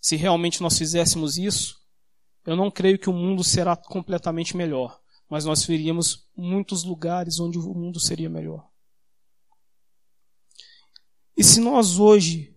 Se 0.01 0.17
realmente 0.17 0.63
nós 0.63 0.79
fizéssemos 0.79 1.37
isso, 1.37 1.77
eu 2.47 2.57
não 2.57 2.71
creio 2.71 2.99
que 2.99 3.09
o 3.09 3.13
mundo 3.13 3.43
será 3.43 3.77
completamente 3.77 4.57
melhor, 4.57 5.01
mas 5.29 5.45
nós 5.45 5.65
veríamos 5.65 6.29
muitos 6.37 6.85
lugares 6.85 7.41
onde 7.41 7.59
o 7.59 7.75
mundo 7.75 7.99
seria 7.99 8.29
melhor. 8.29 8.69
E 11.37 11.43
se 11.43 11.61
nós 11.61 11.99
hoje 11.99 12.55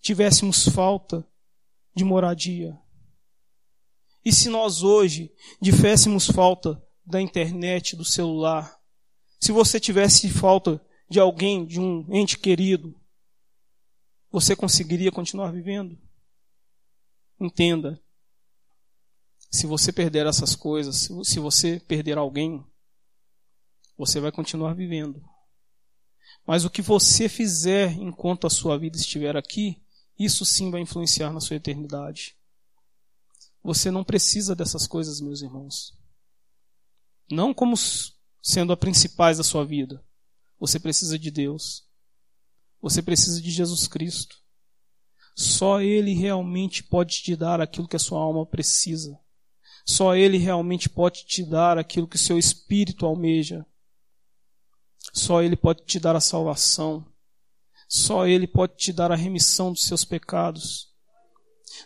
tivéssemos 0.00 0.68
falta 0.68 1.26
de 1.94 2.04
moradia, 2.04 2.78
e 4.24 4.32
se 4.32 4.48
nós 4.48 4.82
hoje 4.82 5.32
tivéssemos 5.62 6.26
falta 6.26 6.82
da 7.04 7.20
internet, 7.20 7.94
do 7.94 8.04
celular, 8.04 8.80
se 9.40 9.52
você 9.52 9.78
tivesse 9.78 10.28
falta 10.30 10.84
de 11.08 11.20
alguém, 11.20 11.64
de 11.64 11.80
um 11.80 12.06
ente 12.10 12.38
querido, 12.38 13.00
você 14.30 14.56
conseguiria 14.56 15.12
continuar 15.12 15.52
vivendo? 15.52 15.96
Entenda. 17.40 18.02
Se 19.50 19.66
você 19.66 19.92
perder 19.92 20.26
essas 20.26 20.54
coisas, 20.54 21.08
se 21.24 21.38
você 21.38 21.80
perder 21.80 22.18
alguém, 22.18 22.64
você 23.96 24.20
vai 24.20 24.32
continuar 24.32 24.74
vivendo. 24.74 25.24
Mas 26.46 26.64
o 26.64 26.70
que 26.70 26.82
você 26.82 27.28
fizer 27.28 27.92
enquanto 27.92 28.46
a 28.46 28.50
sua 28.50 28.78
vida 28.78 28.96
estiver 28.96 29.36
aqui, 29.36 29.82
isso 30.18 30.44
sim 30.44 30.70
vai 30.70 30.80
influenciar 30.80 31.32
na 31.32 31.40
sua 31.40 31.56
eternidade. 31.56 32.36
Você 33.62 33.90
não 33.90 34.04
precisa 34.04 34.54
dessas 34.54 34.86
coisas, 34.86 35.20
meus 35.20 35.42
irmãos. 35.42 35.92
Não 37.30 37.52
como 37.52 37.74
sendo 37.76 38.72
as 38.72 38.78
principais 38.78 39.38
da 39.38 39.44
sua 39.44 39.64
vida. 39.64 40.04
Você 40.58 40.78
precisa 40.78 41.18
de 41.18 41.30
Deus. 41.30 41.84
Você 42.80 43.02
precisa 43.02 43.42
de 43.42 43.50
Jesus 43.50 43.88
Cristo. 43.88 44.40
Só 45.36 45.82
Ele 45.82 46.14
realmente 46.14 46.82
pode 46.82 47.22
te 47.22 47.36
dar 47.36 47.60
aquilo 47.60 47.86
que 47.86 47.96
a 47.96 47.98
sua 47.98 48.18
alma 48.18 48.46
precisa. 48.46 49.20
Só 49.84 50.16
Ele 50.16 50.38
realmente 50.38 50.88
pode 50.88 51.26
te 51.26 51.44
dar 51.44 51.76
aquilo 51.76 52.08
que 52.08 52.16
o 52.16 52.18
seu 52.18 52.38
espírito 52.38 53.04
almeja. 53.04 53.64
Só 55.12 55.42
Ele 55.42 55.54
pode 55.54 55.84
te 55.84 56.00
dar 56.00 56.16
a 56.16 56.20
salvação. 56.20 57.06
Só 57.86 58.26
Ele 58.26 58.46
pode 58.46 58.76
te 58.76 58.94
dar 58.94 59.12
a 59.12 59.16
remissão 59.16 59.72
dos 59.72 59.84
seus 59.84 60.06
pecados. 60.06 60.88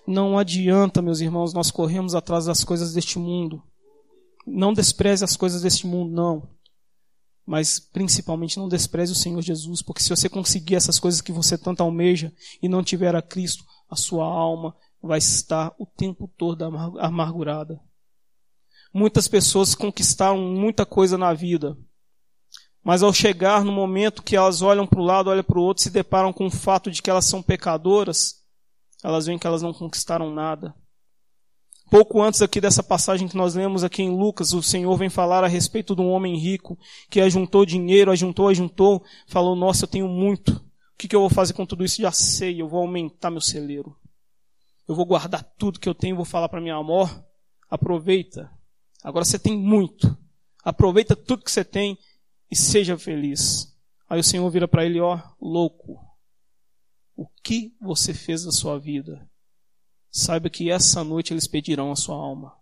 Não 0.06 0.38
adianta, 0.38 1.02
meus 1.02 1.20
irmãos, 1.20 1.52
nós 1.52 1.72
corremos 1.72 2.14
atrás 2.14 2.44
das 2.44 2.62
coisas 2.62 2.94
deste 2.94 3.18
mundo. 3.18 3.60
Não 4.46 4.72
despreze 4.72 5.24
as 5.24 5.36
coisas 5.36 5.62
deste 5.62 5.88
mundo, 5.88 6.12
não. 6.12 6.48
Mas 7.50 7.80
principalmente 7.80 8.56
não 8.58 8.68
despreze 8.68 9.10
o 9.10 9.16
Senhor 9.16 9.42
Jesus, 9.42 9.82
porque 9.82 10.00
se 10.00 10.08
você 10.08 10.28
conseguir 10.28 10.76
essas 10.76 11.00
coisas 11.00 11.20
que 11.20 11.32
você 11.32 11.58
tanto 11.58 11.82
almeja 11.82 12.32
e 12.62 12.68
não 12.68 12.80
tiver 12.80 13.16
a 13.16 13.20
Cristo, 13.20 13.64
a 13.90 13.96
sua 13.96 14.24
alma 14.24 14.72
vai 15.02 15.18
estar 15.18 15.74
o 15.76 15.84
tempo 15.84 16.32
todo 16.38 16.62
amargurada. 17.00 17.80
Muitas 18.94 19.26
pessoas 19.26 19.74
conquistaram 19.74 20.38
muita 20.38 20.86
coisa 20.86 21.18
na 21.18 21.34
vida, 21.34 21.76
Mas 22.84 23.02
ao 23.02 23.12
chegar 23.12 23.64
no 23.64 23.72
momento 23.72 24.22
que 24.22 24.36
elas 24.36 24.62
olham 24.62 24.86
para 24.86 25.00
o 25.00 25.04
lado, 25.04 25.28
olham 25.28 25.42
para 25.42 25.58
o 25.58 25.62
outro, 25.62 25.82
se 25.82 25.90
deparam 25.90 26.32
com 26.32 26.46
o 26.46 26.50
fato 26.52 26.88
de 26.88 27.02
que 27.02 27.10
elas 27.10 27.24
são 27.24 27.42
pecadoras, 27.42 28.44
elas 29.02 29.26
veem 29.26 29.40
que 29.40 29.46
elas 29.48 29.60
não 29.60 29.72
conquistaram 29.72 30.32
nada. 30.32 30.72
Pouco 31.90 32.22
antes 32.22 32.40
aqui 32.40 32.61
dessa 32.61 32.85
passagem 32.85 33.26
que 33.26 33.37
nós 33.37 33.57
lemos 33.57 33.83
aqui 33.83 34.00
em 34.00 34.16
Lucas, 34.16 34.53
o 34.53 34.62
Senhor 34.62 34.96
vem 34.96 35.11
falar 35.11 35.42
a 35.42 35.48
respeito 35.48 35.96
de 35.96 36.00
um 36.00 36.11
homem 36.11 36.38
rico 36.38 36.79
que 37.11 37.20
ajuntou 37.20 37.66
dinheiro, 37.66 38.12
ajuntou, 38.12 38.46
ajuntou, 38.46 39.05
falou, 39.26 39.57
nossa, 39.57 39.85
eu 39.85 39.88
tenho 39.88 40.07
muito. 40.07 40.53
O 40.53 40.62
que, 40.96 41.16
eu 41.16 41.20
vou 41.20 41.29
fazer 41.29 41.53
com 41.53 41.66
tudo 41.66 41.85
isso? 41.85 42.00
Já 42.00 42.12
sei, 42.12 42.62
eu 42.62 42.68
vou 42.68 42.83
aumentar 42.83 43.29
meu 43.29 43.40
celeiro. 43.40 43.96
Eu 44.87 44.94
vou 44.94 45.05
guardar 45.05 45.42
tudo 45.59 45.81
que 45.81 45.88
eu 45.88 45.94
tenho, 45.94 46.14
vou 46.14 46.24
falar 46.24 46.48
para 46.48 46.61
minha 46.61 46.76
amor, 46.76 47.11
aproveita. 47.68 48.48
Agora 49.03 49.24
você 49.24 49.38
tem 49.38 49.59
muito. 49.59 50.16
Aproveita 50.62 51.16
tudo 51.16 51.42
que 51.42 51.50
você 51.50 51.64
tem 51.64 51.98
e 52.48 52.55
seja 52.55 52.96
feliz. 52.96 53.76
Aí 54.09 54.20
o 54.20 54.24
Senhor 54.24 54.48
vira 54.48 54.68
para 54.68 54.85
ele, 54.85 55.00
ó, 55.00 55.20
louco. 55.40 55.98
O 57.16 57.26
que 57.42 57.74
você 57.81 58.14
fez 58.14 58.44
da 58.44 58.53
sua 58.53 58.79
vida? 58.79 59.29
Saiba 60.10 60.50
que 60.50 60.70
essa 60.70 61.04
noite 61.04 61.32
eles 61.32 61.46
pedirão 61.46 61.92
a 61.92 61.96
sua 61.96 62.16
alma. 62.16 62.56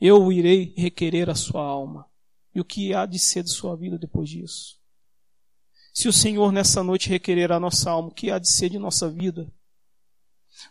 Eu 0.00 0.32
irei 0.32 0.74
requerer 0.76 1.30
a 1.30 1.34
sua 1.34 1.62
alma. 1.62 2.06
E 2.54 2.60
o 2.60 2.64
que 2.64 2.92
há 2.92 3.06
de 3.06 3.18
ser 3.18 3.42
de 3.42 3.50
sua 3.50 3.76
vida 3.76 3.98
depois 3.98 4.28
disso? 4.28 4.78
Se 5.92 6.08
o 6.08 6.12
Senhor 6.12 6.52
nessa 6.52 6.82
noite 6.82 7.08
requerer 7.08 7.52
a 7.52 7.60
nossa 7.60 7.90
alma, 7.90 8.08
o 8.08 8.14
que 8.14 8.30
há 8.30 8.38
de 8.38 8.50
ser 8.50 8.70
de 8.70 8.78
nossa 8.78 9.08
vida? 9.08 9.52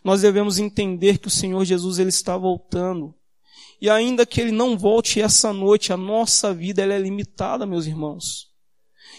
Nós 0.04 0.22
devemos 0.22 0.58
entender 0.58 1.18
que 1.18 1.28
o 1.28 1.30
Senhor 1.30 1.64
Jesus 1.64 1.98
ele 1.98 2.10
está 2.10 2.36
voltando. 2.36 3.14
E 3.80 3.88
ainda 3.88 4.26
que 4.26 4.40
ele 4.40 4.52
não 4.52 4.76
volte 4.76 5.20
essa 5.20 5.52
noite, 5.52 5.92
a 5.92 5.96
nossa 5.96 6.52
vida 6.52 6.82
ela 6.82 6.94
é 6.94 6.98
limitada, 6.98 7.64
meus 7.64 7.86
irmãos. 7.86 8.48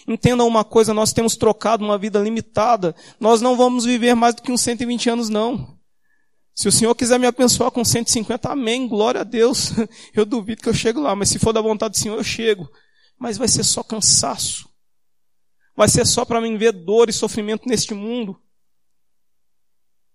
Entendam 0.08 0.48
uma 0.48 0.64
coisa, 0.64 0.94
nós 0.94 1.14
temos 1.14 1.36
trocado 1.36 1.84
uma 1.84 1.98
vida 1.98 2.20
limitada. 2.20 2.96
Nós 3.20 3.42
não 3.42 3.56
vamos 3.56 3.86
viver 3.86 4.16
mais 4.16 4.36
do 4.36 4.42
que 4.42 4.52
uns 4.52 4.62
120 4.62 5.10
anos, 5.10 5.30
não. 5.30 5.79
Se 6.60 6.68
o 6.68 6.74
Senhor 6.74 6.94
quiser 6.94 7.18
me 7.18 7.26
abençoar 7.26 7.72
com 7.72 7.86
150, 7.86 8.52
amém, 8.52 8.86
glória 8.86 9.22
a 9.22 9.24
Deus. 9.24 9.72
Eu 10.14 10.26
duvido 10.26 10.62
que 10.62 10.68
eu 10.68 10.74
chego 10.74 11.00
lá, 11.00 11.16
mas 11.16 11.30
se 11.30 11.40
for 11.40 11.54
da 11.54 11.62
vontade 11.62 11.94
do 11.94 11.98
Senhor, 11.98 12.18
eu 12.18 12.24
chego. 12.24 12.70
Mas 13.18 13.38
vai 13.38 13.48
ser 13.48 13.64
só 13.64 13.82
cansaço. 13.82 14.70
Vai 15.74 15.88
ser 15.88 16.06
só 16.06 16.26
para 16.26 16.42
mim 16.42 16.58
ver 16.58 16.74
dor 16.74 17.08
e 17.08 17.14
sofrimento 17.14 17.66
neste 17.66 17.94
mundo. 17.94 18.38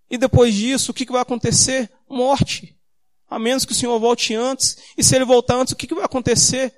E 0.07 0.19
depois 0.19 0.53
disso, 0.53 0.91
o 0.91 0.93
que, 0.93 1.11
vai 1.11 1.23
acontecer? 1.23 1.91
Morte. 2.07 2.79
A 3.27 3.39
menos 3.39 3.65
que 3.65 3.71
o 3.71 3.75
Senhor 3.75 3.99
volte 3.99 4.35
antes. 4.35 4.77
E 4.95 5.03
se 5.03 5.15
ele 5.15 5.25
voltar 5.25 5.55
antes, 5.55 5.73
o 5.73 5.75
que, 5.75 5.95
vai 5.95 6.05
acontecer? 6.05 6.71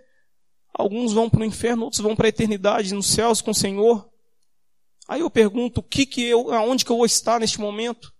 Alguns 0.73 1.12
vão 1.12 1.30
para 1.30 1.41
o 1.41 1.45
inferno, 1.45 1.84
outros 1.84 2.01
vão 2.01 2.15
para 2.15 2.27
a 2.27 2.30
eternidade 2.30 2.93
nos 2.93 3.08
céus 3.08 3.41
com 3.41 3.51
o 3.51 3.56
Senhor. 3.56 4.10
Aí 5.10 5.19
eu 5.19 5.30
pergunto, 5.30 5.82
o 5.82 5.84
que 5.84 6.06
que 6.06 6.23
eu, 6.23 6.53
aonde 6.53 6.86
que 6.86 6.91
eu 6.91 6.95
vou 6.95 7.06
estar 7.06 7.38
neste 7.38 7.60
momento? 7.60 8.15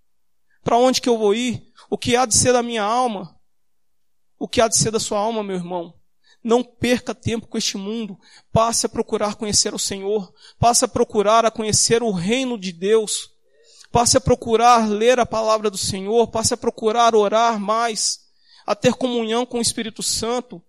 Para 0.68 0.78
onde 0.78 1.00
que 1.00 1.08
eu 1.08 1.18
vou 1.18 1.34
ir? 1.34 1.66
O 1.90 1.98
que 1.98 2.18
há 2.18 2.26
de 2.26 2.36
ser 2.36 2.52
da 2.52 2.62
minha 2.62 2.84
alma? 2.84 3.40
O 4.38 4.50
que 4.50 4.60
há 4.60 4.68
de 4.68 4.78
ser 4.78 4.92
da 4.92 5.00
sua 5.00 5.18
alma, 5.18 5.42
meu 5.42 5.56
irmão? 5.56 5.94
Não 6.44 6.62
perca 6.62 7.16
tempo 7.16 7.48
com 7.48 7.58
este 7.58 7.78
mundo. 7.78 8.20
Passe 8.52 8.86
a 8.86 8.90
procurar 8.90 9.36
conhecer 9.36 9.74
o 9.74 9.80
Senhor. 9.80 10.30
Passe 10.60 10.84
a 10.84 10.88
procurar 10.90 11.46
a 11.46 11.52
conhecer 11.52 12.04
o 12.04 12.12
reino 12.12 12.58
de 12.60 12.74
Deus. 12.74 13.32
Passe 13.94 14.18
a 14.18 14.20
procurar 14.20 14.90
ler 14.90 15.22
a 15.22 15.26
palavra 15.26 15.70
do 15.70 15.78
Senhor. 15.78 16.28
Passe 16.28 16.54
a 16.54 16.58
procurar 16.58 17.16
orar 17.16 17.58
mais. 17.58 18.26
A 18.66 18.76
ter 18.76 18.94
comunhão 18.94 19.46
com 19.46 19.60
o 19.60 19.62
Espírito 19.62 20.04
Santo. 20.04 20.62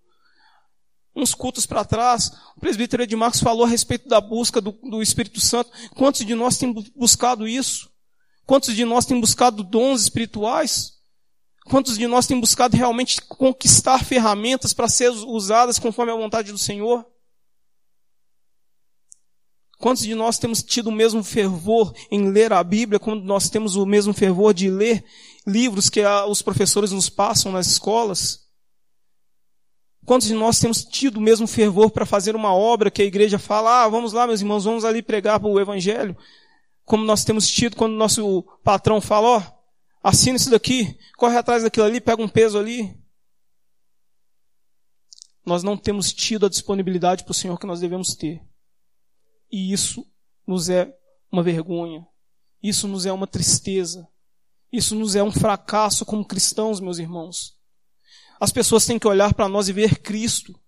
Uns 1.13 1.35
cultos 1.35 1.67
para 1.67 1.85
trás, 1.85 2.31
o 2.57 2.61
presbítero 2.61 3.03
Edmarcos 3.03 3.41
falou 3.41 3.65
a 3.65 3.69
respeito 3.69 4.09
da 4.09 4.21
busca 4.21 4.61
do, 4.61 4.71
do 4.71 5.03
Espírito 5.03 5.41
Santo. 5.41 5.73
Quantos 5.97 6.25
de 6.25 6.37
nós 6.37 6.57
temos 6.57 6.89
buscado 6.91 7.49
isso? 7.49 7.91
Quantos 8.49 8.75
de 8.75 8.83
nós 8.83 9.05
têm 9.05 9.21
buscado 9.21 9.63
dons 9.63 10.01
espirituais? 10.01 10.95
Quantos 11.67 11.99
de 11.99 12.07
nós 12.07 12.27
têm 12.27 12.41
buscado 12.41 12.75
realmente 12.75 13.21
conquistar 13.21 14.03
ferramentas 14.03 14.73
para 14.73 14.89
ser 14.89 15.11
usadas 15.11 15.79
conforme 15.79 16.13
a 16.13 16.17
vontade 16.17 16.51
do 16.51 16.57
Senhor? 16.57 17.05
Quantos 19.77 20.03
de 20.03 20.15
nós 20.15 20.39
temos 20.39 20.63
tido 20.63 20.87
o 20.87 20.93
mesmo 20.93 21.23
fervor 21.23 21.93
em 22.11 22.31
ler 22.31 22.51
a 22.55 22.65
Bíblia, 22.65 22.99
quando 22.99 23.23
nós 23.23 23.51
temos 23.51 23.77
o 23.77 23.85
mesmo 23.85 24.15
fervor 24.15 24.55
de 24.55 24.71
ler 24.71 25.05
livros 25.47 25.91
que 25.91 26.01
os 26.27 26.41
professores 26.41 26.91
nos 26.91 27.11
passam 27.11 27.53
nas 27.53 27.67
escolas? 27.67 28.49
Quantos 30.07 30.27
de 30.27 30.33
nós 30.33 30.59
temos 30.59 30.83
tido 30.87 31.19
o 31.19 31.21
mesmo 31.21 31.47
fervor 31.47 31.91
para 31.91 32.07
fazer 32.07 32.35
uma 32.35 32.55
obra 32.55 32.91
que 32.91 33.03
a 33.03 33.05
igreja 33.05 33.39
fala, 33.39 33.85
ah, 33.85 33.89
vamos 33.91 34.15
lá, 34.15 34.27
meus 34.27 34.41
irmãos, 34.41 34.65
vamos 34.65 34.87
ali 34.87 35.03
pregar 35.03 35.39
o 35.45 35.61
Evangelho? 35.61 36.17
Como 36.89 37.05
nós 37.05 37.23
temos 37.23 37.47
tido 37.47 37.77
quando 37.77 37.93
o 37.93 37.99
nosso 37.99 38.43
patrão 38.65 38.99
fala, 38.99 39.29
ó, 39.29 39.39
oh, 39.39 40.09
assina 40.09 40.37
isso 40.37 40.51
daqui, 40.51 40.99
corre 41.19 41.37
atrás 41.37 41.63
daquilo 41.63 41.85
ali, 41.85 42.01
pega 42.01 42.23
um 42.23 42.29
peso 42.29 42.59
ali. 42.59 42.99
Nós 45.45 45.63
não 45.63 45.77
temos 45.77 46.15
tido 46.15 46.47
a 46.47 46.49
disponibilidade 46.49 47.25
para 47.25 47.33
o 47.33 47.35
Senhor 47.35 47.59
que 47.59 47.67
nós 47.67 47.81
devemos 47.81 48.15
ter. 48.17 48.43
E 49.53 49.71
isso 49.71 50.07
nos 50.47 50.71
é 50.71 50.91
uma 51.31 51.43
vergonha. 51.43 52.07
Isso 52.63 52.89
nos 52.89 53.05
é 53.05 53.13
uma 53.13 53.27
tristeza. 53.27 54.09
Isso 54.73 54.95
nos 54.95 55.15
é 55.15 55.23
um 55.23 55.31
fracasso 55.31 56.07
como 56.07 56.25
cristãos, 56.25 56.81
meus 56.81 56.99
irmãos. 56.99 57.55
As 58.41 58.51
pessoas 58.51 58.87
têm 58.87 58.99
que 58.99 59.09
olhar 59.09 59.35
para 59.35 59.49
nós 59.49 59.69
e 59.69 59.75
ver 59.75 59.99
Cristo. 59.99 60.59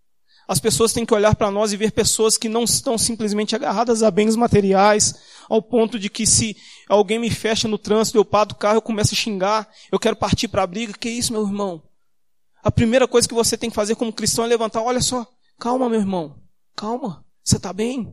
As 0.50 0.58
pessoas 0.58 0.92
têm 0.92 1.06
que 1.06 1.14
olhar 1.14 1.36
para 1.36 1.48
nós 1.48 1.72
e 1.72 1.76
ver 1.76 1.92
pessoas 1.92 2.36
que 2.36 2.48
não 2.48 2.64
estão 2.64 2.98
simplesmente 2.98 3.54
agarradas 3.54 4.02
a 4.02 4.10
bens 4.10 4.34
materiais, 4.34 5.14
ao 5.48 5.62
ponto 5.62 5.96
de 5.96 6.10
que 6.10 6.26
se 6.26 6.56
alguém 6.88 7.20
me 7.20 7.30
fecha 7.30 7.68
no 7.68 7.78
trânsito, 7.78 8.18
eu 8.18 8.24
paro 8.24 8.48
do 8.48 8.54
carro, 8.56 8.78
eu 8.78 8.82
começo 8.82 9.14
a 9.14 9.16
xingar, 9.16 9.70
eu 9.92 9.98
quero 10.00 10.16
partir 10.16 10.48
para 10.48 10.64
a 10.64 10.66
briga. 10.66 10.92
Que 10.92 11.08
isso, 11.08 11.32
meu 11.32 11.46
irmão? 11.46 11.80
A 12.64 12.68
primeira 12.72 13.06
coisa 13.06 13.28
que 13.28 13.34
você 13.34 13.56
tem 13.56 13.70
que 13.70 13.76
fazer 13.76 13.94
como 13.94 14.12
cristão 14.12 14.44
é 14.44 14.48
levantar, 14.48 14.82
olha 14.82 15.00
só, 15.00 15.24
calma, 15.56 15.88
meu 15.88 16.00
irmão, 16.00 16.42
calma, 16.74 17.24
você 17.44 17.56
está 17.56 17.72
bem? 17.72 18.12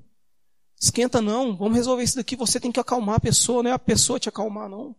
Esquenta 0.80 1.20
não, 1.20 1.58
vamos 1.58 1.76
resolver 1.76 2.04
isso 2.04 2.18
daqui. 2.18 2.36
Você 2.36 2.60
tem 2.60 2.72
que 2.72 2.80
acalmar 2.80 3.16
a 3.16 3.20
pessoa, 3.20 3.64
não 3.64 3.72
é 3.72 3.74
a 3.74 3.80
pessoa 3.80 4.20
te 4.20 4.30
acalmar, 4.30 4.70
não. 4.70 4.96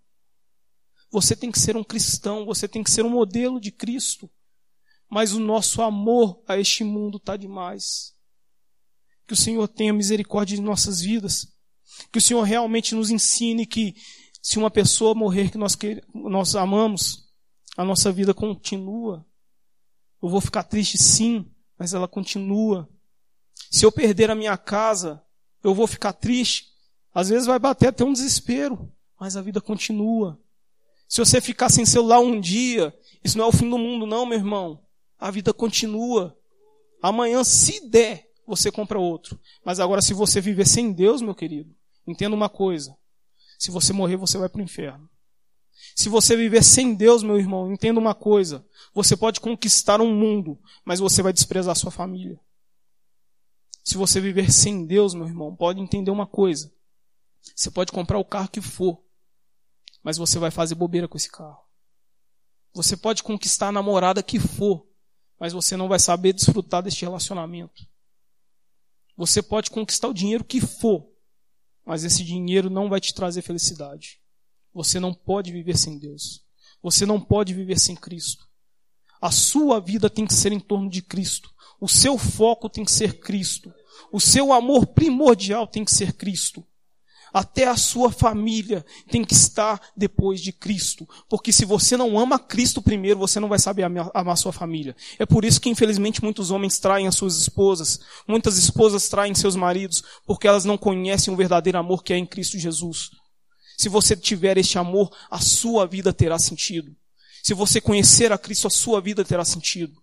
Você 1.12 1.36
tem 1.36 1.52
que 1.52 1.60
ser 1.60 1.76
um 1.76 1.84
cristão, 1.84 2.44
você 2.44 2.66
tem 2.66 2.82
que 2.82 2.90
ser 2.90 3.04
um 3.04 3.10
modelo 3.10 3.60
de 3.60 3.70
Cristo 3.70 4.28
mas 5.08 5.32
o 5.32 5.40
nosso 5.40 5.80
amor 5.80 6.42
a 6.46 6.58
este 6.58 6.84
mundo 6.84 7.16
está 7.16 7.36
demais. 7.36 8.14
Que 9.26 9.32
o 9.32 9.36
Senhor 9.36 9.66
tenha 9.66 9.92
misericórdia 9.92 10.56
de 10.56 10.62
nossas 10.62 11.00
vidas. 11.00 11.46
Que 12.12 12.18
o 12.18 12.22
Senhor 12.22 12.42
realmente 12.42 12.94
nos 12.94 13.10
ensine 13.10 13.66
que 13.66 13.96
se 14.42 14.58
uma 14.58 14.70
pessoa 14.70 15.14
morrer 15.14 15.50
que 15.50 15.58
nós, 15.58 15.74
que 15.74 16.02
nós 16.14 16.54
amamos, 16.54 17.30
a 17.76 17.84
nossa 17.84 18.12
vida 18.12 18.34
continua. 18.34 19.26
Eu 20.22 20.28
vou 20.28 20.40
ficar 20.40 20.62
triste 20.62 20.98
sim, 20.98 21.50
mas 21.78 21.94
ela 21.94 22.06
continua. 22.06 22.88
Se 23.70 23.84
eu 23.84 23.92
perder 23.92 24.30
a 24.30 24.34
minha 24.34 24.56
casa, 24.56 25.22
eu 25.64 25.74
vou 25.74 25.86
ficar 25.86 26.12
triste. 26.12 26.66
Às 27.14 27.30
vezes 27.30 27.46
vai 27.46 27.58
bater 27.58 27.88
até 27.88 28.04
um 28.04 28.12
desespero, 28.12 28.92
mas 29.18 29.36
a 29.36 29.42
vida 29.42 29.60
continua. 29.60 30.38
Se 31.08 31.18
você 31.18 31.40
ficar 31.40 31.70
sem 31.70 31.86
celular 31.86 32.20
um 32.20 32.38
dia, 32.38 32.94
isso 33.24 33.38
não 33.38 33.46
é 33.46 33.48
o 33.48 33.52
fim 33.52 33.68
do 33.68 33.78
mundo, 33.78 34.06
não, 34.06 34.26
meu 34.26 34.38
irmão 34.38 34.86
a 35.18 35.30
vida 35.30 35.52
continua. 35.52 36.36
Amanhã, 37.02 37.42
se 37.44 37.88
der, 37.88 38.28
você 38.46 38.70
compra 38.70 38.98
outro. 38.98 39.38
Mas 39.64 39.80
agora, 39.80 40.00
se 40.00 40.14
você 40.14 40.40
viver 40.40 40.66
sem 40.66 40.92
Deus, 40.92 41.20
meu 41.20 41.34
querido, 41.34 41.74
entenda 42.06 42.34
uma 42.34 42.48
coisa: 42.48 42.96
se 43.58 43.70
você 43.70 43.92
morrer, 43.92 44.16
você 44.16 44.38
vai 44.38 44.48
para 44.48 44.60
o 44.60 44.64
inferno. 44.64 45.08
Se 45.94 46.08
você 46.08 46.36
viver 46.36 46.62
sem 46.62 46.94
Deus, 46.94 47.22
meu 47.22 47.38
irmão, 47.38 47.72
entenda 47.72 48.00
uma 48.00 48.14
coisa: 48.14 48.66
você 48.94 49.16
pode 49.16 49.40
conquistar 49.40 50.00
um 50.00 50.14
mundo, 50.14 50.58
mas 50.84 51.00
você 51.00 51.22
vai 51.22 51.32
desprezar 51.32 51.74
sua 51.76 51.90
família. 51.90 52.38
Se 53.84 53.96
você 53.96 54.20
viver 54.20 54.52
sem 54.52 54.86
Deus, 54.86 55.14
meu 55.14 55.26
irmão, 55.26 55.54
pode 55.54 55.80
entender 55.80 56.10
uma 56.10 56.26
coisa: 56.26 56.72
você 57.54 57.70
pode 57.70 57.92
comprar 57.92 58.18
o 58.18 58.24
carro 58.24 58.48
que 58.48 58.60
for, 58.60 59.02
mas 60.02 60.16
você 60.16 60.38
vai 60.38 60.50
fazer 60.50 60.74
bobeira 60.74 61.08
com 61.08 61.16
esse 61.16 61.30
carro. 61.30 61.60
Você 62.74 62.96
pode 62.96 63.22
conquistar 63.22 63.68
a 63.68 63.72
namorada 63.72 64.22
que 64.22 64.38
for, 64.38 64.86
mas 65.38 65.52
você 65.52 65.76
não 65.76 65.88
vai 65.88 65.98
saber 65.98 66.32
desfrutar 66.32 66.82
deste 66.82 67.04
relacionamento. 67.04 67.86
Você 69.16 69.42
pode 69.42 69.70
conquistar 69.70 70.08
o 70.08 70.14
dinheiro 70.14 70.44
que 70.44 70.60
for, 70.60 71.08
mas 71.84 72.04
esse 72.04 72.24
dinheiro 72.24 72.68
não 72.68 72.88
vai 72.88 73.00
te 73.00 73.14
trazer 73.14 73.42
felicidade. 73.42 74.20
Você 74.72 75.00
não 75.00 75.12
pode 75.12 75.50
viver 75.50 75.76
sem 75.76 75.98
Deus. 75.98 76.44
Você 76.82 77.04
não 77.04 77.20
pode 77.20 77.54
viver 77.54 77.78
sem 77.78 77.96
Cristo. 77.96 78.46
A 79.20 79.30
sua 79.30 79.80
vida 79.80 80.08
tem 80.08 80.26
que 80.26 80.34
ser 80.34 80.52
em 80.52 80.60
torno 80.60 80.88
de 80.88 81.02
Cristo. 81.02 81.52
O 81.80 81.88
seu 81.88 82.16
foco 82.16 82.68
tem 82.68 82.84
que 82.84 82.92
ser 82.92 83.18
Cristo. 83.18 83.72
O 84.12 84.20
seu 84.20 84.52
amor 84.52 84.86
primordial 84.86 85.66
tem 85.66 85.84
que 85.84 85.90
ser 85.90 86.12
Cristo. 86.12 86.64
Até 87.32 87.66
a 87.66 87.76
sua 87.76 88.10
família 88.10 88.84
tem 89.10 89.24
que 89.24 89.34
estar 89.34 89.80
depois 89.96 90.40
de 90.40 90.52
Cristo. 90.52 91.08
Porque 91.28 91.52
se 91.52 91.64
você 91.64 91.96
não 91.96 92.18
ama 92.18 92.38
Cristo 92.38 92.80
primeiro, 92.80 93.18
você 93.18 93.38
não 93.38 93.48
vai 93.48 93.58
saber 93.58 93.82
amar 93.82 94.10
a 94.14 94.36
sua 94.36 94.52
família. 94.52 94.96
É 95.18 95.26
por 95.26 95.44
isso 95.44 95.60
que, 95.60 95.68
infelizmente, 95.68 96.22
muitos 96.22 96.50
homens 96.50 96.78
traem 96.78 97.06
as 97.06 97.14
suas 97.14 97.36
esposas. 97.36 98.00
Muitas 98.26 98.56
esposas 98.56 99.08
traem 99.08 99.34
seus 99.34 99.56
maridos, 99.56 100.02
porque 100.26 100.48
elas 100.48 100.64
não 100.64 100.78
conhecem 100.78 101.32
o 101.32 101.36
verdadeiro 101.36 101.78
amor 101.78 102.02
que 102.02 102.12
é 102.12 102.16
em 102.16 102.26
Cristo 102.26 102.58
Jesus. 102.58 103.10
Se 103.76 103.88
você 103.88 104.16
tiver 104.16 104.58
este 104.58 104.78
amor, 104.78 105.14
a 105.30 105.40
sua 105.40 105.86
vida 105.86 106.12
terá 106.12 106.38
sentido. 106.38 106.96
Se 107.42 107.54
você 107.54 107.80
conhecer 107.80 108.32
a 108.32 108.38
Cristo, 108.38 108.66
a 108.66 108.70
sua 108.70 109.00
vida 109.00 109.24
terá 109.24 109.44
sentido. 109.44 110.02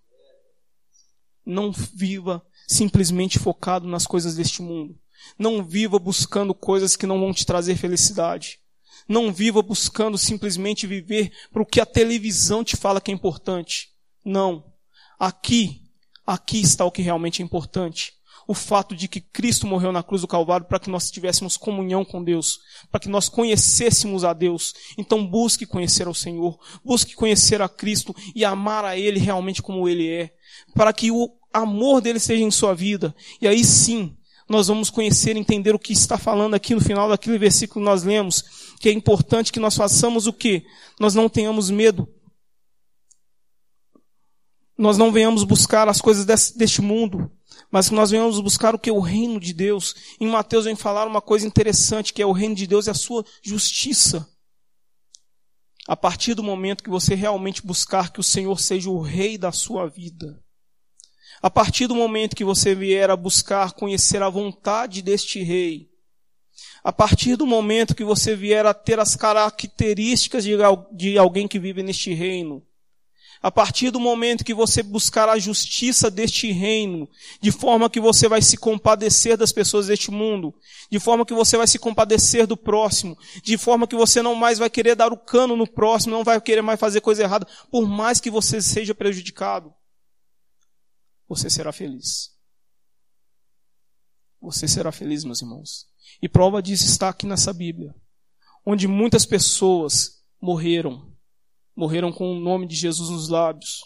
Não 1.45 1.71
viva 1.71 2.41
simplesmente 2.67 3.37
focado 3.37 3.87
nas 3.87 4.07
coisas 4.07 4.35
deste 4.35 4.61
mundo. 4.61 4.97
Não 5.37 5.63
viva 5.63 5.99
buscando 5.99 6.53
coisas 6.53 6.95
que 6.95 7.05
não 7.05 7.19
vão 7.19 7.33
te 7.33 7.45
trazer 7.45 7.75
felicidade. 7.75 8.59
Não 9.07 9.31
viva 9.31 9.61
buscando 9.61 10.17
simplesmente 10.17 10.87
viver 10.87 11.31
para 11.51 11.61
o 11.61 11.65
que 11.65 11.79
a 11.79 11.85
televisão 11.85 12.63
te 12.63 12.75
fala 12.75 12.99
que 12.99 13.11
é 13.11 13.13
importante. 13.13 13.89
Não. 14.23 14.63
Aqui, 15.19 15.81
aqui 16.25 16.59
está 16.59 16.83
o 16.85 16.91
que 16.91 17.01
realmente 17.01 17.41
é 17.41 17.45
importante. 17.45 18.13
O 18.47 18.53
fato 18.53 18.95
de 18.95 19.07
que 19.07 19.21
Cristo 19.21 19.65
morreu 19.65 19.91
na 19.91 20.03
cruz 20.03 20.21
do 20.21 20.27
Calvário 20.27 20.67
para 20.67 20.79
que 20.79 20.89
nós 20.89 21.09
tivéssemos 21.09 21.57
comunhão 21.57 22.05
com 22.05 22.23
Deus, 22.23 22.59
para 22.91 22.99
que 22.99 23.09
nós 23.09 23.27
conhecêssemos 23.27 24.23
a 24.23 24.33
Deus. 24.33 24.73
Então 24.97 25.25
busque 25.25 25.65
conhecer 25.65 26.07
ao 26.07 26.13
Senhor, 26.13 26.59
busque 26.83 27.15
conhecer 27.15 27.61
a 27.61 27.69
Cristo 27.69 28.15
e 28.35 28.45
amar 28.45 28.85
a 28.85 28.97
Ele 28.97 29.19
realmente 29.19 29.61
como 29.61 29.89
Ele 29.89 30.07
é, 30.07 30.31
para 30.75 30.93
que 30.93 31.11
o 31.11 31.31
amor 31.51 32.01
dele 32.01 32.19
seja 32.19 32.43
em 32.43 32.51
sua 32.51 32.75
vida. 32.75 33.15
E 33.41 33.47
aí 33.47 33.63
sim, 33.63 34.15
nós 34.47 34.67
vamos 34.67 34.89
conhecer, 34.89 35.35
entender 35.35 35.73
o 35.73 35.79
que 35.79 35.93
está 35.93 36.17
falando 36.17 36.53
aqui 36.53 36.75
no 36.75 36.81
final 36.81 37.09
daquele 37.09 37.37
versículo 37.37 37.83
que 37.83 37.91
nós 37.91 38.03
lemos, 38.03 38.43
que 38.79 38.89
é 38.89 38.91
importante 38.91 39.51
que 39.51 39.59
nós 39.59 39.75
façamos 39.75 40.27
o 40.27 40.33
quê? 40.33 40.65
Nós 40.99 41.15
não 41.15 41.27
tenhamos 41.27 41.69
medo. 41.69 42.07
Nós 44.77 44.97
não 44.97 45.11
venhamos 45.11 45.43
buscar 45.43 45.87
as 45.87 46.01
coisas 46.01 46.25
desse, 46.25 46.57
deste 46.57 46.81
mundo, 46.81 47.31
mas 47.71 47.89
que 47.89 47.95
nós 47.95 48.11
venhamos 48.11 48.39
buscar 48.39 48.75
o 48.75 48.79
que? 48.79 48.91
O 48.91 48.99
reino 48.99 49.39
de 49.39 49.53
Deus. 49.53 49.95
Em 50.19 50.27
Mateus 50.27 50.65
vem 50.65 50.75
falar 50.75 51.07
uma 51.07 51.21
coisa 51.21 51.47
interessante, 51.47 52.13
que 52.13 52.21
é 52.21 52.25
o 52.25 52.33
reino 52.33 52.53
de 52.53 52.67
Deus 52.67 52.85
e 52.85 52.91
a 52.91 52.93
sua 52.93 53.25
justiça. 53.41 54.29
A 55.87 55.95
partir 55.95 56.33
do 56.33 56.43
momento 56.43 56.83
que 56.83 56.89
você 56.89 57.15
realmente 57.15 57.65
buscar 57.65 58.11
que 58.11 58.19
o 58.19 58.23
Senhor 58.23 58.59
seja 58.59 58.89
o 58.89 59.01
rei 59.01 59.37
da 59.37 59.51
sua 59.51 59.87
vida, 59.87 60.43
a 61.45 61.49
partir 61.51 61.85
do 61.85 61.93
momento 61.93 62.35
que 62.35 62.43
você 62.43 62.73
vier 62.73 63.11
a 63.11 63.15
buscar 63.15 63.73
conhecer 63.73 64.19
a 64.23 64.29
vontade 64.29 65.03
deste 65.03 65.43
rei, 65.43 65.87
a 66.83 66.91
partir 66.91 67.35
do 67.35 67.45
momento 67.45 67.93
que 67.93 68.03
você 68.03 68.35
vier 68.35 68.65
a 68.65 68.73
ter 68.73 68.99
as 68.99 69.15
características 69.15 70.43
de, 70.91 71.19
alguém 71.19 71.47
que 71.47 71.59
vive 71.59 71.83
neste 71.83 72.11
reino, 72.15 72.63
a 73.43 73.51
partir 73.51 73.91
do 73.91 73.99
momento 73.99 74.43
que 74.43 74.55
você 74.55 74.81
buscar 74.81 75.29
a 75.29 75.37
justiça 75.37 76.09
deste 76.09 76.51
reino, 76.51 77.07
de 77.39 77.51
forma 77.51 77.91
que 77.91 77.99
você 77.99 78.27
vai 78.27 78.41
se 78.41 78.57
compadecer 78.57 79.37
das 79.37 79.51
pessoas 79.51 79.85
deste 79.85 80.09
mundo, 80.09 80.51
de 80.89 80.99
forma 80.99 81.27
que 81.27 81.33
você 81.35 81.57
vai 81.57 81.67
se 81.67 81.77
compadecer 81.77 82.47
do 82.47 82.57
próximo, 82.57 83.15
de 83.43 83.55
forma 83.55 83.85
que 83.85 83.95
você 83.95 84.19
não 84.19 84.33
mais 84.33 84.57
vai 84.57 84.71
querer 84.71 84.95
dar 84.95 85.13
o 85.13 85.17
cano 85.17 85.55
no 85.55 85.67
próximo, 85.67 86.15
não 86.15 86.23
vai 86.23 86.41
querer 86.41 86.63
mais 86.63 86.79
fazer 86.79 87.01
coisa 87.01 87.21
errada, 87.21 87.47
por 87.69 87.87
mais 87.87 88.19
que 88.19 88.31
você 88.31 88.59
seja 88.59 88.95
prejudicado 88.95 89.71
você 91.27 91.49
será 91.49 91.71
feliz. 91.71 92.31
Você 94.41 94.67
será 94.67 94.91
feliz, 94.91 95.23
meus 95.23 95.41
irmãos. 95.41 95.87
E 96.21 96.29
prova 96.29 96.61
disso 96.61 96.85
está 96.85 97.09
aqui 97.09 97.25
nessa 97.25 97.51
Bíblia, 97.51 97.95
onde 98.65 98.87
muitas 98.87 99.25
pessoas 99.25 100.23
morreram, 100.39 101.11
morreram 101.75 102.11
com 102.11 102.31
o 102.31 102.39
nome 102.39 102.67
de 102.67 102.75
Jesus 102.75 103.09
nos 103.09 103.27
lábios. 103.27 103.83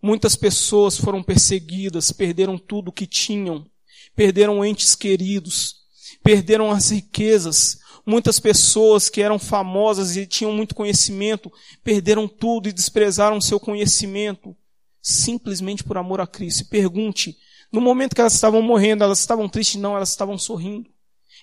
Muitas 0.00 0.36
pessoas 0.36 0.96
foram 0.96 1.22
perseguidas, 1.22 2.12
perderam 2.12 2.56
tudo 2.56 2.88
o 2.88 2.92
que 2.92 3.06
tinham, 3.06 3.68
perderam 4.14 4.64
entes 4.64 4.94
queridos, 4.94 5.76
perderam 6.22 6.70
as 6.70 6.90
riquezas. 6.90 7.78
Muitas 8.06 8.38
pessoas 8.38 9.08
que 9.08 9.22
eram 9.22 9.38
famosas 9.38 10.14
e 10.16 10.26
tinham 10.26 10.52
muito 10.52 10.74
conhecimento, 10.74 11.50
perderam 11.82 12.28
tudo 12.28 12.68
e 12.68 12.72
desprezaram 12.72 13.40
seu 13.40 13.58
conhecimento 13.58 14.56
simplesmente 15.04 15.84
por 15.84 15.98
amor 15.98 16.18
a 16.22 16.26
Cristo. 16.26 16.64
pergunte, 16.64 17.36
no 17.70 17.80
momento 17.80 18.14
que 18.14 18.20
elas 18.22 18.32
estavam 18.32 18.62
morrendo, 18.62 19.04
elas 19.04 19.18
estavam 19.20 19.46
tristes? 19.48 19.78
Não, 19.78 19.94
elas 19.94 20.08
estavam 20.08 20.38
sorrindo. 20.38 20.88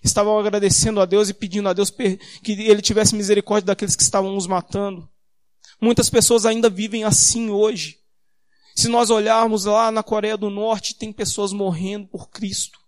Estavam 0.04 0.40
agradecendo 0.40 1.00
a 1.00 1.06
Deus 1.06 1.30
e 1.30 1.34
pedindo 1.34 1.70
a 1.70 1.74
Deus 1.74 1.92
que 1.92 2.20
Ele 2.52 2.82
tivesse 2.82 3.16
misericórdia 3.16 3.68
daqueles 3.68 3.96
que 3.96 4.02
estavam 4.02 4.36
os 4.36 4.48
matando. 4.48 5.08
Muitas 5.80 6.10
pessoas 6.10 6.46
ainda 6.46 6.70
vivem 6.70 7.04
assim 7.04 7.52
hoje. 7.52 8.00
Se 8.76 8.88
nós 8.88 9.12
olharmos 9.12 9.66
lá 9.66 9.92
na 9.92 10.02
Coreia 10.02 10.38
do 10.38 10.50
Norte, 10.50 10.96
tem 10.96 11.14
pessoas 11.14 11.54
morrendo 11.54 12.08
por 12.08 12.30
Cristo. 12.32 12.80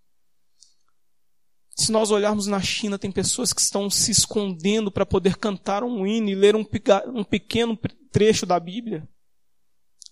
Se 1.76 1.92
nós 1.92 2.10
olharmos 2.10 2.48
na 2.48 2.62
China, 2.62 2.98
tem 2.98 3.12
pessoas 3.12 3.54
que 3.54 3.62
estão 3.62 3.90
se 3.90 4.10
escondendo 4.10 4.90
para 4.92 5.06
poder 5.06 5.38
cantar 5.38 5.84
um 5.84 6.08
hino 6.08 6.30
e 6.30 6.36
ler 6.36 6.56
um, 6.56 6.66
um 7.14 7.24
pequeno 7.24 7.78
trecho 8.12 8.46
da 8.46 8.60
Bíblia. 8.60 9.08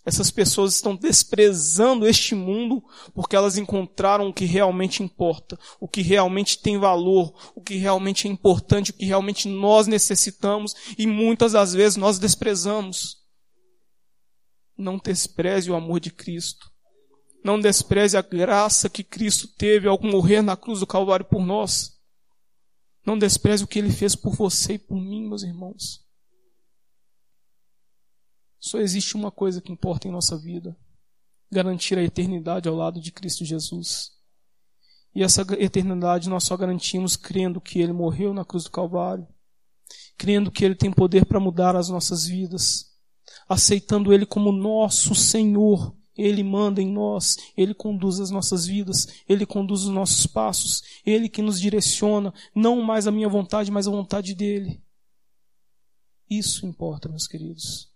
Essas 0.03 0.31
pessoas 0.31 0.73
estão 0.73 0.95
desprezando 0.95 2.07
este 2.07 2.33
mundo 2.33 2.83
porque 3.13 3.35
elas 3.35 3.57
encontraram 3.57 4.29
o 4.29 4.33
que 4.33 4.45
realmente 4.45 5.03
importa, 5.03 5.59
o 5.79 5.87
que 5.87 6.01
realmente 6.01 6.57
tem 6.57 6.79
valor, 6.79 7.33
o 7.55 7.61
que 7.61 7.75
realmente 7.75 8.27
é 8.27 8.31
importante, 8.31 8.89
o 8.89 8.93
que 8.93 9.05
realmente 9.05 9.47
nós 9.47 9.85
necessitamos 9.85 10.73
e 10.97 11.05
muitas 11.05 11.51
das 11.51 11.73
vezes 11.73 11.97
nós 11.97 12.17
desprezamos. 12.17 13.17
Não 14.75 14.97
despreze 14.97 15.69
o 15.69 15.75
amor 15.75 15.99
de 15.99 16.09
Cristo. 16.09 16.71
Não 17.43 17.59
despreze 17.59 18.17
a 18.17 18.21
graça 18.21 18.89
que 18.89 19.03
Cristo 19.03 19.47
teve 19.47 19.87
ao 19.87 19.99
morrer 20.01 20.41
na 20.41 20.57
cruz 20.57 20.79
do 20.79 20.87
Calvário 20.87 21.25
por 21.25 21.45
nós. 21.45 21.99
Não 23.05 23.17
despreze 23.17 23.63
o 23.63 23.67
que 23.67 23.77
ele 23.77 23.91
fez 23.91 24.15
por 24.15 24.35
você 24.35 24.73
e 24.73 24.79
por 24.79 24.99
mim, 24.99 25.27
meus 25.27 25.43
irmãos. 25.43 26.00
Só 28.61 28.79
existe 28.79 29.15
uma 29.15 29.31
coisa 29.31 29.59
que 29.59 29.71
importa 29.71 30.07
em 30.07 30.11
nossa 30.11 30.37
vida: 30.37 30.77
garantir 31.51 31.97
a 31.97 32.03
eternidade 32.03 32.69
ao 32.69 32.75
lado 32.75 33.01
de 33.01 33.11
Cristo 33.11 33.43
Jesus. 33.43 34.11
E 35.15 35.23
essa 35.23 35.41
eternidade 35.59 36.29
nós 36.29 36.43
só 36.43 36.55
garantimos 36.55 37.15
crendo 37.17 37.59
que 37.59 37.81
Ele 37.81 37.91
morreu 37.91 38.33
na 38.33 38.45
cruz 38.45 38.63
do 38.63 38.71
Calvário, 38.71 39.27
crendo 40.15 40.51
que 40.51 40.63
Ele 40.63 40.75
tem 40.75 40.91
poder 40.91 41.25
para 41.25 41.39
mudar 41.39 41.75
as 41.75 41.89
nossas 41.89 42.25
vidas, 42.27 42.95
aceitando 43.49 44.13
Ele 44.13 44.27
como 44.27 44.51
nosso 44.51 45.15
Senhor. 45.15 45.97
Ele 46.15 46.43
manda 46.43 46.81
em 46.81 46.91
nós, 46.91 47.37
Ele 47.57 47.73
conduz 47.73 48.19
as 48.19 48.29
nossas 48.29 48.67
vidas, 48.67 49.07
Ele 49.27 49.45
conduz 49.45 49.83
os 49.85 49.89
nossos 49.89 50.27
passos, 50.27 50.83
Ele 51.03 51.27
que 51.27 51.41
nos 51.41 51.59
direciona, 51.59 52.31
não 52.53 52.81
mais 52.83 53.07
a 53.07 53.11
minha 53.11 53.27
vontade, 53.27 53.71
mas 53.71 53.87
a 53.87 53.91
vontade 53.91 54.35
dEle. 54.35 54.83
Isso 56.29 56.65
importa, 56.65 57.09
meus 57.09 57.27
queridos. 57.27 57.90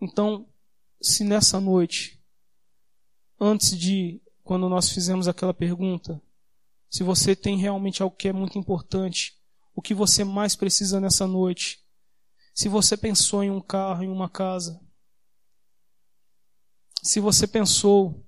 Então, 0.00 0.48
se 1.00 1.24
nessa 1.24 1.60
noite, 1.60 2.22
antes 3.40 3.76
de, 3.76 4.20
quando 4.44 4.68
nós 4.68 4.90
fizemos 4.90 5.28
aquela 5.28 5.54
pergunta, 5.54 6.22
se 6.90 7.02
você 7.02 7.36
tem 7.36 7.58
realmente 7.58 8.02
algo 8.02 8.16
que 8.16 8.28
é 8.28 8.32
muito 8.32 8.58
importante, 8.58 9.36
o 9.74 9.82
que 9.82 9.94
você 9.94 10.24
mais 10.24 10.56
precisa 10.56 11.00
nessa 11.00 11.26
noite, 11.26 11.84
se 12.54 12.68
você 12.68 12.96
pensou 12.96 13.44
em 13.44 13.50
um 13.50 13.60
carro, 13.60 14.02
em 14.02 14.08
uma 14.08 14.28
casa, 14.28 14.80
se 17.02 17.20
você 17.20 17.46
pensou 17.46 18.26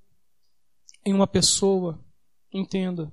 em 1.05 1.15
uma 1.15 1.27
pessoa, 1.27 2.05
entenda, 2.53 3.13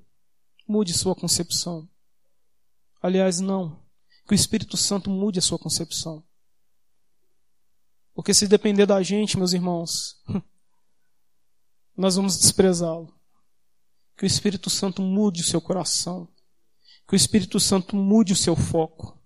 mude 0.67 0.93
sua 0.93 1.15
concepção. 1.15 1.89
Aliás, 3.01 3.39
não, 3.39 3.83
que 4.27 4.33
o 4.33 4.35
Espírito 4.35 4.75
Santo 4.75 5.09
mude 5.09 5.39
a 5.39 5.41
sua 5.41 5.57
concepção. 5.57 6.26
Porque 8.17 8.33
se 8.33 8.47
depender 8.47 8.87
da 8.87 9.03
gente, 9.03 9.37
meus 9.37 9.53
irmãos, 9.53 10.19
nós 11.95 12.15
vamos 12.15 12.35
desprezá-lo. 12.35 13.13
Que 14.17 14.23
o 14.23 14.25
Espírito 14.25 14.71
Santo 14.71 15.03
mude 15.03 15.41
o 15.41 15.43
seu 15.43 15.61
coração. 15.61 16.27
Que 17.07 17.13
o 17.13 17.15
Espírito 17.15 17.59
Santo 17.59 17.95
mude 17.95 18.33
o 18.33 18.35
seu 18.35 18.55
foco. 18.55 19.23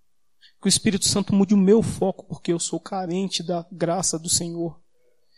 Que 0.62 0.68
o 0.68 0.70
Espírito 0.70 1.08
Santo 1.08 1.34
mude 1.34 1.54
o 1.54 1.58
meu 1.58 1.82
foco, 1.82 2.26
porque 2.28 2.52
eu 2.52 2.60
sou 2.60 2.82
carente 2.82 3.42
da 3.42 3.66
graça 3.72 4.20
do 4.20 4.28
Senhor. 4.28 4.78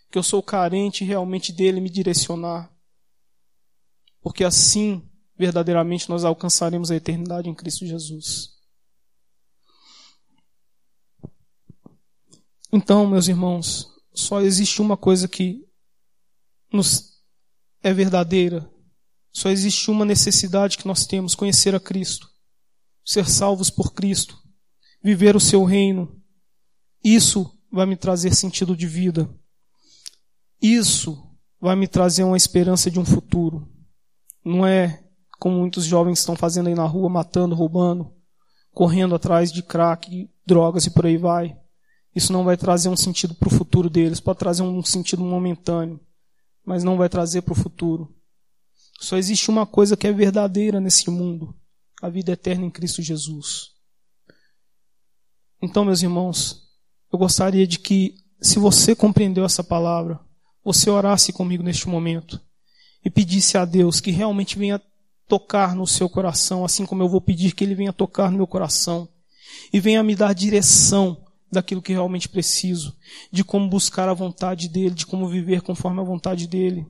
Que 0.09 0.17
eu 0.17 0.23
sou 0.23 0.41
carente 0.41 1.03
realmente 1.03 1.53
dele 1.53 1.79
me 1.79 1.91
direcionar. 1.91 2.75
Porque 4.19 4.43
assim, 4.43 5.07
verdadeiramente, 5.37 6.09
nós 6.09 6.25
alcançaremos 6.25 6.89
a 6.89 6.95
eternidade 6.95 7.47
em 7.47 7.53
Cristo 7.53 7.85
Jesus. 7.85 8.52
Então, 12.75 13.05
meus 13.05 13.27
irmãos, 13.27 13.87
só 14.15 14.41
existe 14.41 14.81
uma 14.81 14.97
coisa 14.97 15.27
que 15.27 15.63
nos 16.73 17.21
é 17.83 17.93
verdadeira, 17.93 18.67
Só 19.31 19.49
existe 19.49 19.91
uma 19.91 20.05
necessidade 20.05 20.77
que 20.79 20.87
nós 20.87 21.05
temos: 21.05 21.35
conhecer 21.35 21.75
a 21.75 21.79
Cristo, 21.79 22.27
ser 23.05 23.29
salvos 23.29 23.69
por 23.69 23.93
Cristo, 23.93 24.35
viver 25.03 25.35
o 25.35 25.39
seu 25.39 25.63
reino. 25.63 26.19
Isso 27.03 27.51
vai 27.71 27.85
me 27.85 27.95
trazer 27.95 28.33
sentido 28.33 28.75
de 28.75 28.87
vida. 28.87 29.29
Isso 30.59 31.31
vai 31.61 31.75
me 31.75 31.87
trazer 31.87 32.23
uma 32.23 32.37
esperança 32.37 32.89
de 32.89 32.99
um 32.99 33.05
futuro. 33.05 33.71
Não 34.43 34.65
é 34.65 35.03
como 35.39 35.59
muitos 35.59 35.85
jovens 35.85 36.19
estão 36.19 36.35
fazendo 36.35 36.69
aí 36.69 36.75
na 36.75 36.85
rua, 36.85 37.09
matando, 37.09 37.53
roubando, 37.53 38.11
correndo 38.71 39.13
atrás 39.13 39.51
de 39.51 39.61
crack, 39.61 40.27
drogas 40.45 40.87
e 40.87 40.91
por 40.91 41.05
aí 41.05 41.17
vai. 41.17 41.55
Isso 42.15 42.31
não 42.31 42.43
vai 42.43 42.55
trazer 42.55 42.89
um 42.89 42.97
sentido 42.97 43.33
para 43.33 43.47
o 43.47 43.51
futuro 43.51 43.89
deles, 43.89 44.19
pode 44.19 44.39
trazer 44.39 44.61
um 44.61 44.83
sentido 44.83 45.23
momentâneo, 45.23 45.99
mas 46.65 46.83
não 46.83 46.97
vai 46.97 47.09
trazer 47.09 47.41
para 47.41 47.53
o 47.53 47.55
futuro. 47.55 48.13
Só 48.99 49.17
existe 49.17 49.49
uma 49.49 49.65
coisa 49.65 49.97
que 49.97 50.07
é 50.07 50.13
verdadeira 50.13 50.79
nesse 50.79 51.09
mundo: 51.09 51.55
a 52.01 52.09
vida 52.09 52.31
eterna 52.31 52.65
em 52.65 52.69
Cristo 52.69 53.01
Jesus. 53.01 53.71
Então, 55.61 55.85
meus 55.85 56.01
irmãos, 56.01 56.61
eu 57.11 57.17
gostaria 57.17 57.65
de 57.65 57.79
que, 57.79 58.15
se 58.41 58.59
você 58.59 58.95
compreendeu 58.95 59.45
essa 59.45 59.63
palavra, 59.63 60.19
você 60.63 60.89
orasse 60.89 61.33
comigo 61.33 61.63
neste 61.63 61.87
momento 61.87 62.39
e 63.03 63.09
pedisse 63.09 63.57
a 63.57 63.65
Deus 63.65 63.99
que 63.99 64.11
realmente 64.11 64.57
venha 64.57 64.81
tocar 65.27 65.75
no 65.75 65.87
seu 65.87 66.09
coração, 66.09 66.63
assim 66.63 66.85
como 66.85 67.01
eu 67.01 67.09
vou 67.09 67.21
pedir 67.21 67.53
que 67.53 67.63
Ele 67.63 67.75
venha 67.75 67.93
tocar 67.93 68.29
no 68.29 68.37
meu 68.37 68.47
coração 68.47 69.07
e 69.71 69.79
venha 69.79 70.03
me 70.03 70.15
dar 70.15 70.33
direção 70.33 71.22
daquilo 71.53 71.81
que 71.81 71.93
realmente 71.93 72.27
preciso, 72.27 72.95
de 73.31 73.43
como 73.43 73.69
buscar 73.69 74.09
a 74.09 74.13
vontade 74.13 74.67
dEle, 74.67 74.91
de 74.91 75.05
como 75.05 75.27
viver 75.27 75.61
conforme 75.61 76.01
a 76.01 76.03
vontade 76.03 76.47
dEle. 76.47 76.85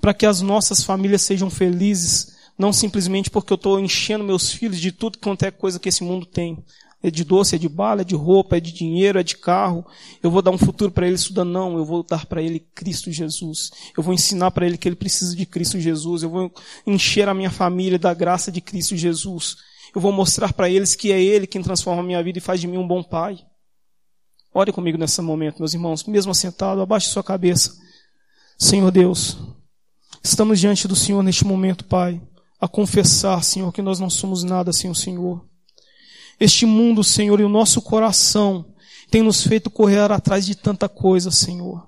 Para 0.00 0.14
que 0.14 0.26
as 0.26 0.40
nossas 0.40 0.82
famílias 0.82 1.22
sejam 1.22 1.50
felizes, 1.50 2.34
não 2.58 2.72
simplesmente 2.72 3.30
porque 3.30 3.52
eu 3.52 3.56
estou 3.56 3.78
enchendo 3.78 4.24
meus 4.24 4.50
filhos 4.50 4.80
de 4.80 4.90
tudo 4.90 5.18
quanto 5.18 5.44
é 5.44 5.50
coisa 5.50 5.78
que 5.78 5.88
esse 5.88 6.02
mundo 6.02 6.24
tem. 6.24 6.64
É 7.02 7.10
de 7.10 7.22
doce, 7.22 7.54
é 7.54 7.58
de 7.58 7.68
bala, 7.68 8.00
é 8.00 8.04
de 8.04 8.14
roupa, 8.16 8.56
é 8.56 8.60
de 8.60 8.72
dinheiro, 8.72 9.20
é 9.20 9.22
de 9.22 9.36
carro. 9.36 9.86
Eu 10.22 10.30
vou 10.30 10.40
dar 10.40 10.50
um 10.50 10.58
futuro 10.58 10.90
para 10.90 11.06
ele 11.06 11.14
estudando. 11.14 11.50
Não, 11.50 11.76
eu 11.76 11.84
vou 11.84 12.02
dar 12.02 12.26
para 12.26 12.42
ele 12.42 12.66
Cristo 12.74 13.12
Jesus. 13.12 13.70
Eu 13.96 14.02
vou 14.02 14.14
ensinar 14.14 14.50
para 14.50 14.66
ele 14.66 14.78
que 14.78 14.88
ele 14.88 14.96
precisa 14.96 15.36
de 15.36 15.46
Cristo 15.46 15.78
Jesus. 15.78 16.22
Eu 16.22 16.30
vou 16.30 16.52
encher 16.86 17.28
a 17.28 17.34
minha 17.34 17.50
família 17.50 17.98
da 17.98 18.14
graça 18.14 18.50
de 18.50 18.60
Cristo 18.60 18.96
Jesus. 18.96 19.56
Eu 19.94 20.00
vou 20.00 20.12
mostrar 20.12 20.52
para 20.52 20.68
eles 20.68 20.94
que 20.94 21.10
é 21.10 21.22
Ele 21.22 21.46
quem 21.46 21.62
transforma 21.62 22.02
a 22.02 22.04
minha 22.04 22.22
vida 22.22 22.38
e 22.38 22.40
faz 22.40 22.60
de 22.60 22.66
mim 22.66 22.76
um 22.76 22.86
bom 22.86 23.02
pai. 23.02 23.38
Ore 24.58 24.72
comigo 24.72 24.96
nesse 24.96 25.20
momento, 25.20 25.58
meus 25.58 25.74
irmãos, 25.74 26.02
mesmo 26.04 26.32
assentado, 26.32 26.80
abaixe 26.80 27.08
sua 27.08 27.22
cabeça. 27.22 27.76
Senhor 28.58 28.90
Deus, 28.90 29.36
estamos 30.24 30.58
diante 30.58 30.88
do 30.88 30.96
Senhor 30.96 31.22
neste 31.22 31.44
momento, 31.44 31.84
Pai, 31.84 32.18
a 32.58 32.66
confessar, 32.66 33.44
Senhor, 33.44 33.70
que 33.70 33.82
nós 33.82 34.00
não 34.00 34.08
somos 34.08 34.42
nada 34.42 34.72
sem 34.72 34.90
o 34.90 34.94
Senhor. 34.94 35.46
Este 36.40 36.64
mundo, 36.64 37.04
Senhor, 37.04 37.38
e 37.38 37.44
o 37.44 37.50
nosso 37.50 37.82
coração 37.82 38.64
tem 39.10 39.20
nos 39.20 39.42
feito 39.42 39.68
correr 39.68 40.10
atrás 40.10 40.46
de 40.46 40.54
tanta 40.54 40.88
coisa, 40.88 41.30
Senhor. 41.30 41.86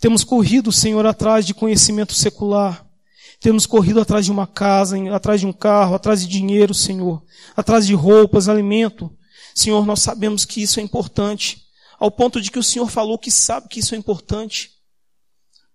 Temos 0.00 0.24
corrido, 0.24 0.72
Senhor, 0.72 1.04
atrás 1.04 1.44
de 1.44 1.52
conhecimento 1.52 2.14
secular. 2.14 2.86
Temos 3.38 3.66
corrido 3.66 4.00
atrás 4.00 4.24
de 4.24 4.32
uma 4.32 4.46
casa, 4.46 4.96
atrás 5.14 5.42
de 5.42 5.46
um 5.46 5.52
carro, 5.52 5.94
atrás 5.94 6.22
de 6.22 6.26
dinheiro, 6.26 6.72
Senhor. 6.72 7.22
Atrás 7.54 7.86
de 7.86 7.92
roupas, 7.92 8.48
alimento. 8.48 9.14
Senhor, 9.54 9.84
nós 9.84 10.00
sabemos 10.00 10.46
que 10.46 10.62
isso 10.62 10.80
é 10.80 10.82
importante 10.82 11.67
ao 11.98 12.10
ponto 12.10 12.40
de 12.40 12.50
que 12.50 12.58
o 12.58 12.62
Senhor 12.62 12.88
falou 12.88 13.18
que 13.18 13.30
sabe 13.30 13.68
que 13.68 13.80
isso 13.80 13.94
é 13.94 13.98
importante. 13.98 14.70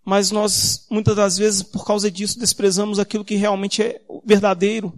Mas 0.05 0.31
nós, 0.31 0.85
muitas 0.89 1.15
das 1.15 1.37
vezes, 1.37 1.63
por 1.63 1.85
causa 1.85 2.09
disso, 2.09 2.39
desprezamos 2.39 2.99
aquilo 2.99 3.23
que 3.23 3.35
realmente 3.35 3.81
é 3.81 4.01
verdadeiro, 4.25 4.93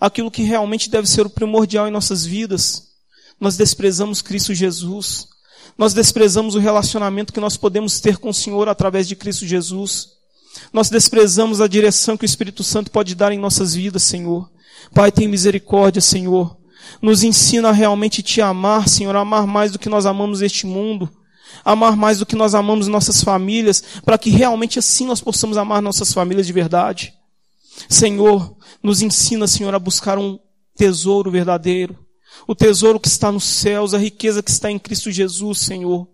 aquilo 0.00 0.30
que 0.30 0.42
realmente 0.42 0.90
deve 0.90 1.08
ser 1.08 1.26
o 1.26 1.30
primordial 1.30 1.88
em 1.88 1.90
nossas 1.90 2.24
vidas. 2.24 2.88
Nós 3.40 3.56
desprezamos 3.56 4.22
Cristo 4.22 4.54
Jesus. 4.54 5.28
Nós 5.76 5.94
desprezamos 5.94 6.54
o 6.54 6.58
relacionamento 6.58 7.32
que 7.32 7.40
nós 7.40 7.56
podemos 7.56 8.00
ter 8.00 8.18
com 8.18 8.30
o 8.30 8.34
Senhor 8.34 8.68
através 8.68 9.06
de 9.06 9.14
Cristo 9.14 9.46
Jesus. 9.46 10.08
Nós 10.72 10.90
desprezamos 10.90 11.60
a 11.60 11.68
direção 11.68 12.16
que 12.16 12.24
o 12.24 12.26
Espírito 12.26 12.64
Santo 12.64 12.90
pode 12.90 13.14
dar 13.14 13.32
em 13.32 13.38
nossas 13.38 13.74
vidas, 13.74 14.02
Senhor. 14.02 14.50
Pai, 14.92 15.12
tem 15.12 15.28
misericórdia, 15.28 16.00
Senhor. 16.00 16.57
Nos 17.00 17.22
ensina 17.22 17.68
a 17.68 17.72
realmente 17.72 18.22
te 18.22 18.40
amar, 18.40 18.88
Senhor, 18.88 19.14
amar 19.14 19.46
mais 19.46 19.72
do 19.72 19.78
que 19.78 19.88
nós 19.88 20.06
amamos 20.06 20.42
este 20.42 20.66
mundo, 20.66 21.08
amar 21.64 21.96
mais 21.96 22.18
do 22.18 22.26
que 22.26 22.36
nós 22.36 22.54
amamos 22.54 22.88
nossas 22.88 23.22
famílias, 23.22 23.82
para 24.04 24.18
que 24.18 24.30
realmente 24.30 24.78
assim 24.78 25.06
nós 25.06 25.20
possamos 25.20 25.56
amar 25.56 25.80
nossas 25.82 26.12
famílias 26.12 26.46
de 26.46 26.52
verdade. 26.52 27.14
Senhor, 27.88 28.56
nos 28.82 29.02
ensina, 29.02 29.46
Senhor, 29.46 29.74
a 29.74 29.78
buscar 29.78 30.18
um 30.18 30.38
tesouro 30.76 31.30
verdadeiro, 31.30 31.98
o 32.46 32.54
tesouro 32.54 32.98
que 32.98 33.08
está 33.08 33.30
nos 33.30 33.44
céus, 33.44 33.94
a 33.94 33.98
riqueza 33.98 34.42
que 34.42 34.50
está 34.50 34.70
em 34.70 34.78
Cristo 34.78 35.10
Jesus, 35.10 35.58
Senhor. 35.60 36.08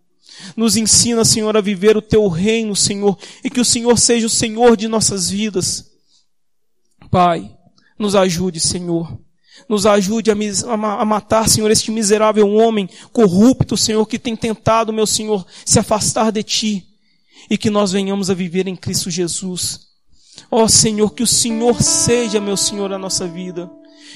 Nos 0.56 0.76
ensina, 0.76 1.24
Senhor, 1.24 1.56
a 1.56 1.60
viver 1.60 1.96
o 1.96 2.02
teu 2.02 2.26
reino, 2.28 2.74
Senhor, 2.74 3.16
e 3.42 3.50
que 3.50 3.60
o 3.60 3.64
Senhor 3.64 3.96
seja 3.98 4.26
o 4.26 4.30
Senhor 4.30 4.76
de 4.76 4.88
nossas 4.88 5.30
vidas. 5.30 5.92
Pai, 7.10 7.54
nos 7.98 8.14
ajude, 8.14 8.58
Senhor. 8.58 9.16
Nos 9.68 9.86
ajude 9.86 10.30
a, 10.30 10.34
a, 10.34 11.04
matar, 11.04 11.48
Senhor, 11.48 11.70
este 11.70 11.90
miserável 11.90 12.48
homem 12.50 12.88
corrupto, 13.12 13.76
Senhor, 13.76 14.04
que 14.06 14.18
tem 14.18 14.36
tentado, 14.36 14.92
meu 14.92 15.06
Senhor, 15.06 15.46
se 15.64 15.78
afastar 15.78 16.30
de 16.30 16.42
Ti. 16.42 16.86
E 17.48 17.56
que 17.56 17.70
nós 17.70 17.92
venhamos 17.92 18.30
a 18.30 18.34
viver 18.34 18.66
em 18.66 18.76
Cristo 18.76 19.10
Jesus. 19.10 19.80
Ó 20.50 20.64
oh, 20.64 20.68
Senhor, 20.68 21.10
que 21.10 21.22
o 21.22 21.26
Senhor 21.26 21.82
seja, 21.82 22.40
meu 22.40 22.56
Senhor, 22.56 22.92
a 22.92 22.98
nossa 22.98 23.26
vida. 23.26 23.70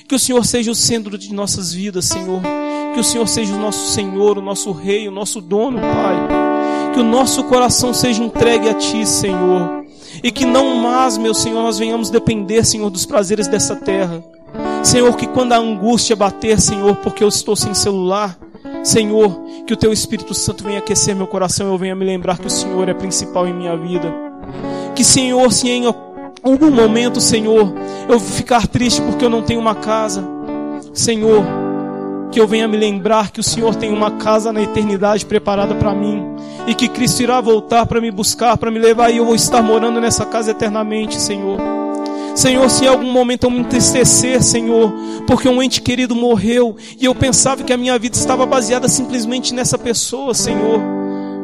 Que 0.07 0.15
o 0.15 0.19
Senhor 0.19 0.45
seja 0.45 0.71
o 0.71 0.75
centro 0.75 1.17
de 1.17 1.33
nossas 1.33 1.73
vidas, 1.73 2.07
Senhor. 2.07 2.43
Que 2.95 3.01
o 3.01 3.05
Senhor 3.05 3.27
seja 3.27 3.55
o 3.55 3.59
nosso 3.59 3.93
Senhor, 3.93 4.39
o 4.39 4.43
nosso 4.43 4.73
Rei, 4.73 5.09
o 5.09 5.13
nosso 5.13 5.41
dono, 5.41 5.79
Pai. 5.81 6.93
Que 6.95 7.01
o 7.01 7.05
nosso 7.05 7.45
coração 7.45 7.95
seja 7.95 8.23
entregue 8.23 8.69
a 8.69 8.75
Ti, 8.75 9.07
Senhor. 9.07 9.85
E 10.23 10.31
que 10.33 10.45
não 10.45 10.77
mais, 10.77 11.17
meu 11.17 11.35
Senhor, 11.35 11.63
nós 11.63 11.79
venhamos 11.79 12.11
depender, 12.11 12.65
Senhor, 12.65 12.91
dos 12.91 13.07
prazeres 13.07 13.47
dessa 13.47 13.77
terra 13.77 14.23
Senhor, 14.89 15.15
que 15.17 15.27
quando 15.27 15.53
a 15.53 15.59
angústia 15.59 16.17
bater, 16.17 16.59
Senhor, 16.59 16.97
porque 16.97 17.23
eu 17.23 17.29
estou 17.29 17.55
sem 17.55 17.75
celular, 17.75 18.39
Senhor, 18.83 19.39
que 19.67 19.75
o 19.75 19.77
Teu 19.77 19.93
Espírito 19.93 20.33
Santo 20.33 20.65
venha 20.65 20.79
aquecer 20.79 21.15
meu 21.15 21.27
coração 21.27 21.67
eu 21.67 21.77
venha 21.77 21.95
me 21.95 22.07
lembrar 22.07 22.39
que 22.39 22.47
o 22.47 22.51
Senhor 22.51 22.89
é 22.89 22.95
principal 22.95 23.47
em 23.47 23.53
minha 23.53 23.77
vida. 23.77 24.11
Que, 24.95 25.05
Senhor, 25.05 25.53
se 25.53 25.69
em 25.69 25.85
algum 26.43 26.71
momento, 26.71 27.21
Senhor, 27.21 27.71
eu 28.09 28.19
ficar 28.19 28.67
triste 28.67 29.03
porque 29.03 29.27
eu 29.27 29.29
não 29.29 29.43
tenho 29.43 29.61
uma 29.61 29.75
casa, 29.75 30.27
Senhor, 30.95 31.45
que 32.33 32.41
eu 32.41 32.49
venha 32.49 32.67
me 32.67 32.79
lembrar 32.79 33.31
que 33.31 33.41
o 33.41 33.45
Senhor 33.45 33.75
tem 33.75 33.93
uma 33.93 34.13
casa 34.13 34.55
na 34.55 34.63
eternidade 34.63 35.27
preparada 35.27 35.75
para 35.75 35.95
mim 35.95 36.25
e 36.67 36.75
que 36.75 36.89
Cristo 36.89 37.23
irá 37.23 37.43
voltar 37.43 37.85
para 37.85 38.01
me 38.01 38.11
buscar, 38.11 38.57
para 38.57 38.71
me 38.71 38.79
levar 38.79 39.11
e 39.11 39.19
eu 39.19 39.27
vou 39.27 39.35
estar 39.35 39.63
morando 39.63 40.01
nessa 40.01 40.25
casa 40.25 40.53
eternamente, 40.53 41.21
Senhor. 41.21 41.59
Senhor, 42.39 42.71
se 42.71 42.85
em 42.85 42.87
algum 42.87 43.11
momento 43.11 43.45
eu 43.45 43.51
me 43.51 43.59
entristecer, 43.59 44.41
Senhor, 44.41 44.93
porque 45.27 45.49
um 45.49 45.61
ente 45.61 45.83
querido 45.83 46.15
morreu 46.15 46.77
e 46.97 47.05
eu 47.05 47.13
pensava 47.13 47.65
que 47.65 47.73
a 47.73 47.77
minha 47.77 47.99
vida 47.99 48.17
estava 48.17 48.47
baseada 48.47 48.89
simplesmente 48.89 49.53
nessa 49.53 49.77
pessoa, 49.77 50.33
Senhor. 50.33 50.81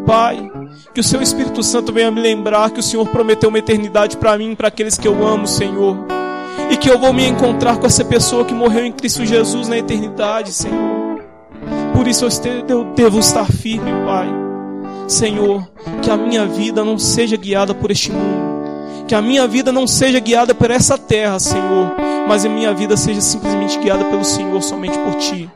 Pai, 0.07 0.49
que 0.95 1.01
o 1.01 1.03
Seu 1.03 1.20
Espírito 1.20 1.64
Santo 1.64 1.92
venha 1.92 2.12
me 2.12 2.20
lembrar 2.20 2.70
que 2.70 2.78
o 2.78 2.82
Senhor 2.82 3.09
prometeu 3.09 3.49
uma 3.49 3.59
eternidade 3.59 4.16
para 4.16 4.38
mim, 4.38 4.55
para 4.55 4.68
aqueles 4.68 4.97
que 4.97 5.09
eu 5.09 5.26
amo, 5.26 5.49
Senhor. 5.49 5.99
E 6.70 6.76
que 6.76 6.88
eu 6.88 6.97
vou 6.97 7.12
me 7.12 7.26
encontrar 7.26 7.78
com 7.78 7.88
essa 7.88 8.05
pessoa 8.05 8.45
que 8.45 8.55
morreu 8.55 8.86
em 8.86 8.92
Cristo 8.92 9.26
Jesus 9.26 9.66
na 9.66 9.76
eternidade, 9.76 10.53
Senhor. 10.53 11.24
Por 11.92 12.07
isso 12.07 12.24
eu 12.68 12.84
devo 12.95 13.18
estar 13.18 13.51
firme, 13.51 13.90
Pai. 14.07 14.28
Senhor, 15.09 15.68
que 16.01 16.09
a 16.09 16.16
minha 16.16 16.47
vida 16.47 16.84
não 16.84 17.01
seja 17.01 17.36
guiada 17.36 17.74
por 17.74 17.90
este 17.90 18.12
mundo 18.12 18.53
que 19.07 19.14
a 19.14 19.22
minha 19.22 19.46
vida 19.46 19.70
não 19.70 19.86
seja 19.86 20.18
guiada 20.18 20.55
por 20.55 20.70
essa 20.70 20.96
terra, 20.96 21.38
Senhor, 21.38 21.94
mas 22.26 22.44
a 22.44 22.48
minha 22.48 22.72
vida 22.72 22.96
seja 22.96 23.20
simplesmente 23.20 23.78
guiada 23.78 24.05
pelo 24.05 24.24
Senhor, 24.24 24.62
somente 24.62 24.98
por 24.98 25.14
Ti. 25.16 25.50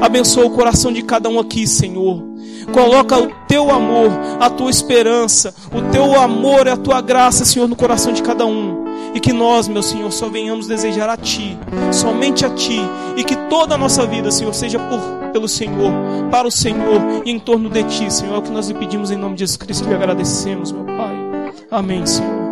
Abençoa 0.00 0.46
o 0.46 0.50
coração 0.50 0.92
de 0.92 1.02
cada 1.02 1.28
um 1.28 1.40
aqui, 1.40 1.66
Senhor. 1.66 2.22
Coloca 2.72 3.18
o 3.18 3.28
teu 3.46 3.70
amor, 3.70 4.10
a 4.40 4.48
tua 4.48 4.70
esperança, 4.70 5.54
o 5.72 5.90
teu 5.90 6.18
amor 6.20 6.66
e 6.66 6.70
a 6.70 6.76
tua 6.76 7.00
graça, 7.00 7.44
Senhor, 7.44 7.68
no 7.68 7.76
coração 7.76 8.12
de 8.12 8.22
cada 8.22 8.46
um. 8.46 8.84
E 9.14 9.20
que 9.20 9.32
nós, 9.32 9.68
meu 9.68 9.82
Senhor, 9.82 10.10
só 10.12 10.28
venhamos 10.28 10.66
desejar 10.66 11.08
a 11.08 11.16
Ti, 11.16 11.58
somente 11.92 12.44
a 12.44 12.50
Ti. 12.50 12.80
E 13.16 13.24
que 13.24 13.36
toda 13.48 13.74
a 13.74 13.78
nossa 13.78 14.06
vida, 14.06 14.30
Senhor, 14.30 14.52
seja 14.54 14.78
por, 14.78 15.30
pelo 15.32 15.48
Senhor, 15.48 15.92
para 16.30 16.48
o 16.48 16.50
Senhor 16.50 17.22
e 17.24 17.30
em 17.30 17.38
torno 17.38 17.68
de 17.68 17.82
Ti, 17.84 18.12
Senhor. 18.12 18.34
É 18.34 18.38
o 18.38 18.42
que 18.42 18.50
nós 18.50 18.68
lhe 18.68 18.74
pedimos 18.74 19.10
em 19.10 19.16
nome 19.16 19.34
de 19.34 19.40
Jesus 19.40 19.56
Cristo 19.56 19.88
e 19.88 19.94
agradecemos, 19.94 20.72
meu 20.72 20.84
Pai. 20.84 21.14
Amém, 21.70 22.04
Senhor. 22.06 22.43